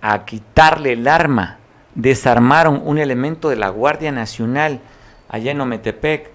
a 0.01 0.24
quitarle 0.24 0.93
el 0.93 1.07
arma, 1.09 1.59
desarmaron 1.95 2.83
un 2.85 2.99
elemento 2.99 3.49
de 3.49 3.57
la 3.57 3.68
Guardia 3.68 4.12
Nacional 4.12 4.80
allá 5.28 5.53
en 5.53 5.61
Ometepec. 5.61 6.30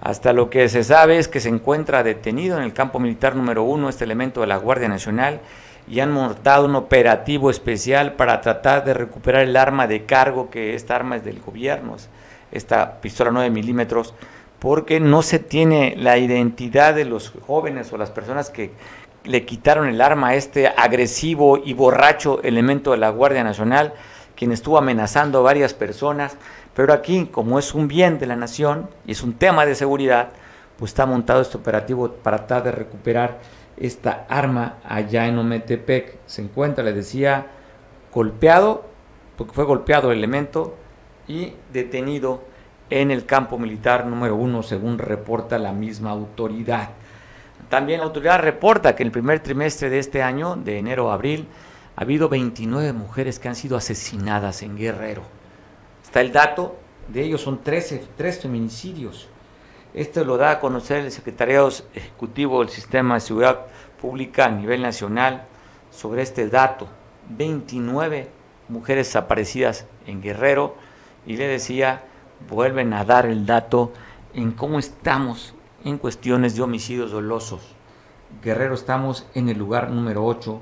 Hasta 0.00 0.32
lo 0.32 0.48
que 0.48 0.68
se 0.70 0.82
sabe 0.82 1.18
es 1.18 1.28
que 1.28 1.40
se 1.40 1.50
encuentra 1.50 2.02
detenido 2.02 2.56
en 2.56 2.64
el 2.64 2.72
campo 2.72 2.98
militar 2.98 3.36
número 3.36 3.62
uno 3.64 3.88
este 3.88 4.04
elemento 4.04 4.40
de 4.40 4.46
la 4.46 4.56
Guardia 4.56 4.88
Nacional 4.88 5.40
y 5.88 6.00
han 6.00 6.12
montado 6.12 6.66
un 6.66 6.76
operativo 6.76 7.50
especial 7.50 8.14
para 8.14 8.40
tratar 8.40 8.84
de 8.84 8.94
recuperar 8.94 9.42
el 9.42 9.56
arma 9.56 9.86
de 9.86 10.04
cargo, 10.06 10.48
que 10.48 10.74
esta 10.74 10.96
arma 10.96 11.16
es 11.16 11.24
del 11.24 11.40
gobierno, 11.40 11.96
esta 12.52 13.00
pistola 13.00 13.30
9 13.30 13.50
milímetros, 13.50 14.14
porque 14.60 15.00
no 15.00 15.22
se 15.22 15.38
tiene 15.38 15.94
la 15.96 16.18
identidad 16.18 16.94
de 16.94 17.06
los 17.06 17.32
jóvenes 17.46 17.92
o 17.92 17.98
las 17.98 18.10
personas 18.10 18.50
que 18.50 18.72
le 19.24 19.44
quitaron 19.44 19.88
el 19.88 20.00
arma 20.00 20.28
a 20.28 20.34
este 20.34 20.68
agresivo 20.68 21.58
y 21.58 21.74
borracho 21.74 22.42
elemento 22.42 22.92
de 22.92 22.98
la 22.98 23.10
Guardia 23.10 23.44
Nacional, 23.44 23.94
quien 24.34 24.52
estuvo 24.52 24.78
amenazando 24.78 25.38
a 25.38 25.42
varias 25.42 25.74
personas, 25.74 26.36
pero 26.74 26.92
aquí, 26.92 27.26
como 27.26 27.58
es 27.58 27.74
un 27.74 27.88
bien 27.88 28.18
de 28.18 28.26
la 28.26 28.36
nación 28.36 28.88
y 29.06 29.12
es 29.12 29.22
un 29.22 29.34
tema 29.34 29.66
de 29.66 29.74
seguridad, 29.74 30.28
pues 30.78 30.92
está 30.92 31.04
montado 31.04 31.42
este 31.42 31.58
operativo 31.58 32.10
para 32.10 32.38
tratar 32.38 32.64
de 32.64 32.72
recuperar 32.72 33.38
esta 33.76 34.24
arma 34.28 34.76
allá 34.84 35.26
en 35.26 35.38
Ometepec. 35.38 36.18
Se 36.26 36.42
encuentra, 36.42 36.84
les 36.84 36.94
decía, 36.94 37.48
golpeado, 38.12 38.84
porque 39.36 39.52
fue 39.52 39.64
golpeado 39.64 40.10
el 40.10 40.18
elemento, 40.18 40.76
y 41.26 41.52
detenido 41.72 42.42
en 42.88 43.10
el 43.10 43.24
campo 43.24 43.58
militar 43.58 44.06
número 44.06 44.34
uno, 44.36 44.62
según 44.62 44.98
reporta 44.98 45.58
la 45.58 45.72
misma 45.72 46.10
autoridad. 46.10 46.90
También 47.70 48.00
la 48.00 48.06
autoridad 48.06 48.40
reporta 48.40 48.96
que 48.96 49.04
en 49.04 49.06
el 49.06 49.12
primer 49.12 49.38
trimestre 49.40 49.90
de 49.90 50.00
este 50.00 50.24
año, 50.24 50.56
de 50.56 50.78
enero 50.78 51.10
a 51.10 51.14
abril, 51.14 51.46
ha 51.94 52.02
habido 52.02 52.28
29 52.28 52.92
mujeres 52.92 53.38
que 53.38 53.46
han 53.46 53.54
sido 53.54 53.76
asesinadas 53.76 54.62
en 54.62 54.76
Guerrero. 54.76 55.22
Está 56.02 56.20
el 56.20 56.32
dato, 56.32 56.76
de 57.06 57.22
ellos 57.22 57.42
son 57.42 57.62
13, 57.62 58.08
3 58.16 58.42
feminicidios. 58.42 59.28
Esto 59.94 60.24
lo 60.24 60.36
da 60.36 60.50
a 60.50 60.60
conocer 60.60 61.04
el 61.04 61.12
Secretariado 61.12 61.70
Ejecutivo 61.94 62.58
del 62.58 62.70
Sistema 62.70 63.14
de 63.14 63.20
Seguridad 63.20 63.60
Pública 64.00 64.46
a 64.46 64.50
nivel 64.50 64.82
nacional 64.82 65.44
sobre 65.92 66.22
este 66.22 66.48
dato. 66.48 66.88
29 67.28 68.30
mujeres 68.68 69.06
desaparecidas 69.06 69.86
en 70.08 70.20
Guerrero 70.20 70.74
y 71.24 71.36
le 71.36 71.46
decía, 71.46 72.02
vuelven 72.48 72.92
a 72.94 73.04
dar 73.04 73.26
el 73.26 73.46
dato 73.46 73.92
en 74.34 74.50
cómo 74.50 74.80
estamos 74.80 75.54
en 75.84 75.98
cuestiones 75.98 76.56
de 76.56 76.62
homicidios 76.62 77.10
dolosos. 77.10 77.60
Guerrero 78.42 78.74
estamos 78.74 79.26
en 79.34 79.48
el 79.48 79.58
lugar 79.58 79.90
número 79.90 80.24
8 80.24 80.60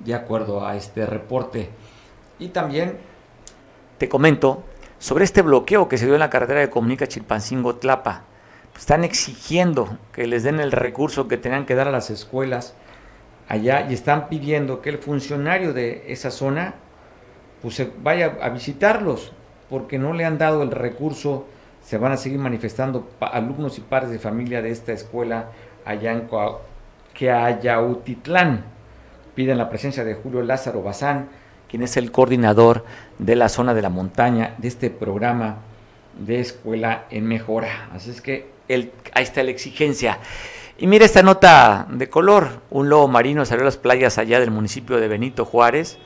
de 0.00 0.14
acuerdo 0.14 0.66
a 0.66 0.76
este 0.76 1.06
reporte. 1.06 1.70
Y 2.38 2.48
también 2.48 2.98
te 3.98 4.08
comento 4.08 4.64
sobre 4.98 5.24
este 5.24 5.42
bloqueo 5.42 5.88
que 5.88 5.98
se 5.98 6.06
dio 6.06 6.14
en 6.14 6.20
la 6.20 6.30
carretera 6.30 6.60
de 6.60 6.70
Comunica 6.70 7.06
Chilpancingo-Tlapa. 7.06 8.22
Están 8.76 9.04
exigiendo 9.04 9.98
que 10.12 10.26
les 10.26 10.42
den 10.42 10.60
el 10.60 10.72
recurso 10.72 11.28
que 11.28 11.36
tenían 11.36 11.66
que 11.66 11.74
dar 11.74 11.88
a 11.88 11.90
las 11.92 12.08
escuelas 12.08 12.74
allá 13.48 13.86
y 13.90 13.94
están 13.94 14.28
pidiendo 14.28 14.80
que 14.80 14.90
el 14.90 14.98
funcionario 14.98 15.72
de 15.72 16.04
esa 16.08 16.30
zona 16.30 16.74
pues 17.60 17.82
vaya 18.02 18.38
a 18.40 18.48
visitarlos 18.48 19.32
porque 19.68 19.98
no 19.98 20.12
le 20.12 20.24
han 20.24 20.38
dado 20.38 20.62
el 20.62 20.70
recurso, 20.70 21.46
se 21.82 21.98
van 21.98 22.12
a 22.12 22.16
seguir 22.16 22.38
manifestando 22.38 23.10
alumnos 23.20 23.78
y 23.78 23.80
padres 23.80 24.10
de 24.10 24.18
familia 24.18 24.62
de 24.62 24.70
esta 24.70 24.92
escuela 24.92 25.50
allá 25.84 26.12
en 26.12 26.28
Queayautitlán. 27.14 28.64
Piden 29.34 29.58
la 29.58 29.68
presencia 29.68 30.04
de 30.04 30.14
Julio 30.14 30.42
Lázaro 30.42 30.82
Bazán, 30.82 31.28
quien 31.68 31.82
es 31.82 31.96
el 31.96 32.12
coordinador 32.12 32.84
de 33.18 33.36
la 33.36 33.48
zona 33.48 33.74
de 33.74 33.82
la 33.82 33.88
montaña 33.88 34.54
de 34.58 34.68
este 34.68 34.90
programa 34.90 35.58
de 36.18 36.40
escuela 36.40 37.06
en 37.10 37.26
mejora. 37.26 37.88
Así 37.92 38.10
es 38.10 38.20
que 38.20 38.50
ahí 38.68 39.22
está 39.22 39.42
la 39.42 39.50
exigencia. 39.50 40.18
Y 40.78 40.86
mira 40.86 41.04
esta 41.04 41.22
nota 41.22 41.86
de 41.90 42.08
color. 42.08 42.62
Un 42.70 42.88
lobo 42.88 43.08
marino 43.08 43.44
salió 43.44 43.62
a 43.62 43.66
las 43.66 43.76
playas 43.76 44.18
allá 44.18 44.40
del 44.40 44.50
municipio 44.50 44.98
de 44.98 45.08
Benito 45.08 45.44
Juárez. 45.44 45.98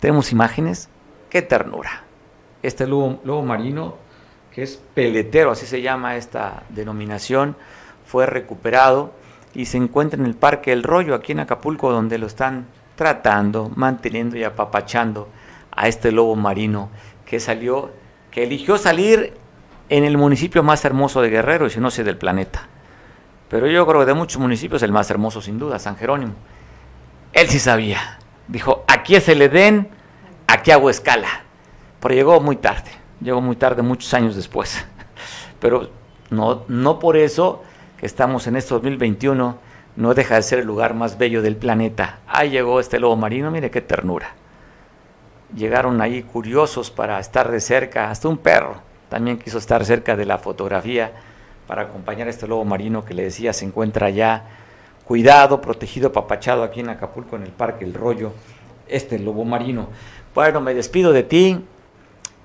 Tenemos 0.00 0.32
imágenes. 0.32 0.88
Qué 1.30 1.42
ternura 1.42 2.04
este 2.64 2.86
lobo, 2.86 3.42
marino, 3.42 3.96
que 4.54 4.62
es 4.62 4.80
peletero, 4.94 5.50
así 5.50 5.66
se 5.66 5.82
llama 5.82 6.16
esta 6.16 6.62
denominación, 6.68 7.56
fue 8.06 8.26
recuperado 8.26 9.12
y 9.52 9.66
se 9.66 9.78
encuentra 9.78 10.18
en 10.20 10.26
el 10.26 10.34
Parque 10.34 10.72
El 10.72 10.84
Rollo, 10.84 11.14
aquí 11.14 11.32
en 11.32 11.40
Acapulco, 11.40 11.90
donde 11.90 12.18
lo 12.18 12.26
están 12.26 12.66
tratando, 12.94 13.70
manteniendo 13.74 14.36
y 14.36 14.44
apapachando 14.44 15.28
a 15.72 15.88
este 15.88 16.12
lobo 16.12 16.36
marino 16.36 16.90
que 17.26 17.40
salió, 17.40 17.90
que 18.30 18.44
eligió 18.44 18.78
salir 18.78 19.34
en 19.88 20.04
el 20.04 20.16
municipio 20.16 20.62
más 20.62 20.84
hermoso 20.84 21.20
de 21.20 21.30
Guerrero, 21.30 21.66
y 21.66 21.70
si 21.70 21.80
no 21.80 21.90
sé 21.90 22.04
del 22.04 22.16
planeta. 22.16 22.68
Pero 23.48 23.66
yo 23.66 23.86
creo 23.86 24.00
que 24.00 24.06
de 24.06 24.14
muchos 24.14 24.40
municipios 24.40 24.82
el 24.82 24.92
más 24.92 25.10
hermoso 25.10 25.42
sin 25.42 25.58
duda, 25.58 25.78
San 25.78 25.96
Jerónimo. 25.96 26.34
Él 27.32 27.48
sí 27.48 27.58
sabía. 27.58 28.18
Dijo, 28.46 28.84
aquí 28.86 29.16
es 29.16 29.28
el 29.28 29.42
Edén, 29.42 29.88
aquí 30.46 30.70
hago 30.70 30.90
escala 30.90 31.44
pero 32.04 32.14
llegó 32.14 32.38
muy 32.38 32.56
tarde, 32.56 32.90
llegó 33.24 33.40
muy 33.40 33.56
tarde, 33.56 33.82
muchos 33.82 34.14
años 34.14 34.36
después. 34.36 34.84
Pero 35.60 35.90
no, 36.30 36.62
no 36.68 37.00
por 37.00 37.16
eso 37.16 37.62
que 37.98 38.06
estamos 38.06 38.46
en 38.46 38.54
este 38.54 38.74
2021, 38.74 39.58
no 39.96 40.14
deja 40.14 40.36
de 40.36 40.42
ser 40.42 40.60
el 40.60 40.66
lugar 40.66 40.94
más 40.94 41.18
bello 41.18 41.42
del 41.42 41.56
planeta. 41.56 42.20
Ahí 42.28 42.50
llegó 42.50 42.78
este 42.78 43.00
lobo 43.00 43.16
marino, 43.16 43.50
mire 43.50 43.70
qué 43.70 43.80
ternura. 43.80 44.34
Llegaron 45.56 46.00
ahí 46.00 46.22
curiosos 46.22 46.92
para 46.92 47.18
estar 47.18 47.50
de 47.50 47.60
cerca, 47.60 48.10
hasta 48.10 48.28
un 48.28 48.38
perro 48.38 48.94
también 49.14 49.38
quiso 49.38 49.58
estar 49.58 49.84
cerca 49.84 50.16
de 50.16 50.24
la 50.24 50.38
fotografía 50.38 51.12
para 51.68 51.82
acompañar 51.82 52.26
a 52.26 52.30
este 52.30 52.48
lobo 52.48 52.64
marino 52.64 53.04
que 53.04 53.14
le 53.14 53.22
decía 53.22 53.52
se 53.52 53.64
encuentra 53.64 54.10
ya 54.10 54.48
cuidado, 55.04 55.60
protegido, 55.60 56.10
papachado 56.10 56.64
aquí 56.64 56.80
en 56.80 56.88
Acapulco, 56.88 57.36
en 57.36 57.44
el 57.44 57.52
Parque 57.52 57.84
El 57.84 57.94
Rollo, 57.94 58.32
este 58.88 59.20
lobo 59.20 59.44
marino. 59.44 59.86
Bueno, 60.34 60.60
me 60.60 60.74
despido 60.74 61.12
de 61.12 61.22
ti, 61.22 61.64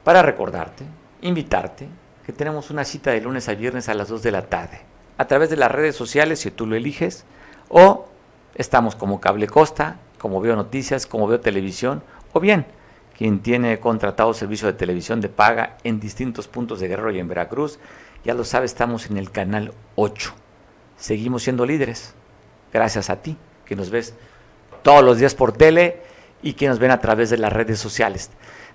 para 0.09 0.23
recordarte, 0.23 0.85
invitarte, 1.21 1.87
que 2.25 2.33
tenemos 2.33 2.71
una 2.71 2.83
cita 2.83 3.11
de 3.11 3.21
lunes 3.21 3.47
a 3.47 3.53
viernes 3.53 3.89
a 3.89 3.93
las 3.93 4.07
2 4.09 4.23
de 4.23 4.31
la 4.31 4.47
tarde, 4.47 4.81
a 5.19 5.27
través 5.27 5.51
de 5.51 5.55
las 5.55 5.71
redes 5.71 5.95
sociales 5.95 6.39
si 6.39 6.49
tú 6.49 6.65
lo 6.65 6.75
eliges, 6.75 7.25
o 7.67 8.07
estamos 8.55 8.95
como 8.95 9.21
Cable 9.21 9.45
Costa, 9.45 9.99
como 10.17 10.41
Veo 10.41 10.55
Noticias, 10.55 11.05
como 11.05 11.27
Veo 11.27 11.41
Televisión, 11.41 12.01
o 12.33 12.39
bien 12.39 12.65
quien 13.15 13.41
tiene 13.41 13.79
contratado 13.79 14.33
servicio 14.33 14.65
de 14.65 14.73
televisión 14.73 15.21
de 15.21 15.29
paga 15.29 15.77
en 15.83 15.99
distintos 15.99 16.47
puntos 16.47 16.79
de 16.79 16.87
Guerrero 16.87 17.11
y 17.11 17.19
en 17.19 17.27
Veracruz, 17.27 17.77
ya 18.25 18.33
lo 18.33 18.45
sabe, 18.45 18.65
estamos 18.65 19.11
en 19.11 19.17
el 19.17 19.29
canal 19.29 19.75
8. 19.93 20.33
Seguimos 20.97 21.43
siendo 21.43 21.67
líderes, 21.67 22.15
gracias 22.73 23.11
a 23.11 23.17
ti, 23.17 23.37
que 23.63 23.75
nos 23.75 23.91
ves 23.91 24.15
todos 24.81 25.03
los 25.03 25.19
días 25.19 25.35
por 25.35 25.51
tele 25.51 26.01
y 26.41 26.53
que 26.53 26.67
nos 26.67 26.79
ven 26.79 26.89
a 26.89 26.99
través 26.99 27.29
de 27.29 27.37
las 27.37 27.53
redes 27.53 27.77
sociales. 27.77 28.31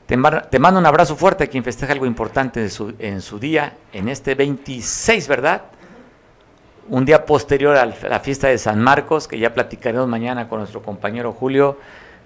Te, 0.07 0.19
mando 0.19 0.79
un 0.79 0.85
abrazo 0.85 1.17
fuerte 1.17 1.45
a 1.45 1.47
quien 1.47 1.65
festeja 1.65 1.93
algo 1.93 2.05
importante 2.05 2.69
en 2.99 3.23
su 3.23 3.39
día, 3.39 3.73
en 3.91 4.09
este 4.09 4.35
26, 4.35 5.29
¿verdad? 5.29 5.63
Un 6.91 7.07
día 7.07 7.25
posterior 7.25 7.75
a 7.79 7.87
la 7.87 8.21
fiesta 8.21 8.49
de 8.49 8.59
San 8.59 8.83
Marcos, 8.83 9.27
que 9.27 9.39
ya 9.39 9.55
platicaremos 9.55 10.07
mañana 10.07 10.47
con 10.47 10.59
nuestro 10.59 10.83
compañero 10.83 11.33
Julio, 11.33 11.79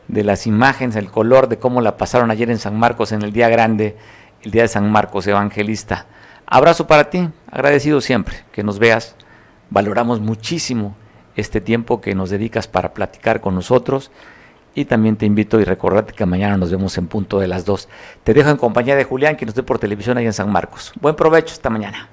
de 0.08 0.24
las 0.24 0.48
imágenes, 0.48 0.96
el 0.96 1.08
color 1.08 1.48
de 1.48 1.58
cómo 1.58 1.80
la 1.80 1.96
pasaron 1.96 2.32
ayer 2.32 2.50
en 2.50 2.58
San 2.58 2.76
Marcos, 2.76 3.12
en 3.12 3.22
el 3.22 3.32
día 3.32 3.48
grande, 3.48 3.96
el 4.42 4.50
día 4.50 4.62
de 4.62 4.68
San 4.68 4.90
Marcos 4.90 5.28
Evangelista. 5.28 6.06
Abrazo 6.46 6.88
para 6.88 7.10
ti, 7.10 7.28
agradecido 7.48 8.00
siempre 8.00 8.44
que 8.50 8.64
nos 8.64 8.80
veas. 8.80 9.14
Valoramos 9.70 10.18
muchísimo 10.18 10.96
este 11.36 11.60
tiempo 11.60 12.00
que 12.00 12.16
nos 12.16 12.30
dedicas 12.30 12.66
para 12.66 12.92
platicar 12.92 13.40
con 13.40 13.54
nosotros 13.54 14.10
y 14.74 14.84
también 14.84 15.16
te 15.16 15.26
invito 15.26 15.60
y 15.60 15.64
recordarte 15.64 16.12
que 16.12 16.26
mañana 16.26 16.56
nos 16.56 16.70
vemos 16.70 16.96
en 16.98 17.06
punto 17.06 17.38
de 17.38 17.48
las 17.48 17.64
2. 17.64 17.88
Te 18.24 18.34
dejo 18.34 18.50
en 18.50 18.56
compañía 18.56 18.96
de 18.96 19.04
Julián, 19.04 19.36
que 19.36 19.46
nos 19.46 19.54
ve 19.54 19.62
por 19.62 19.78
televisión 19.78 20.18
ahí 20.18 20.26
en 20.26 20.32
San 20.32 20.50
Marcos. 20.50 20.92
Buen 21.00 21.16
provecho 21.16 21.54
esta 21.54 21.70
mañana. 21.70 22.08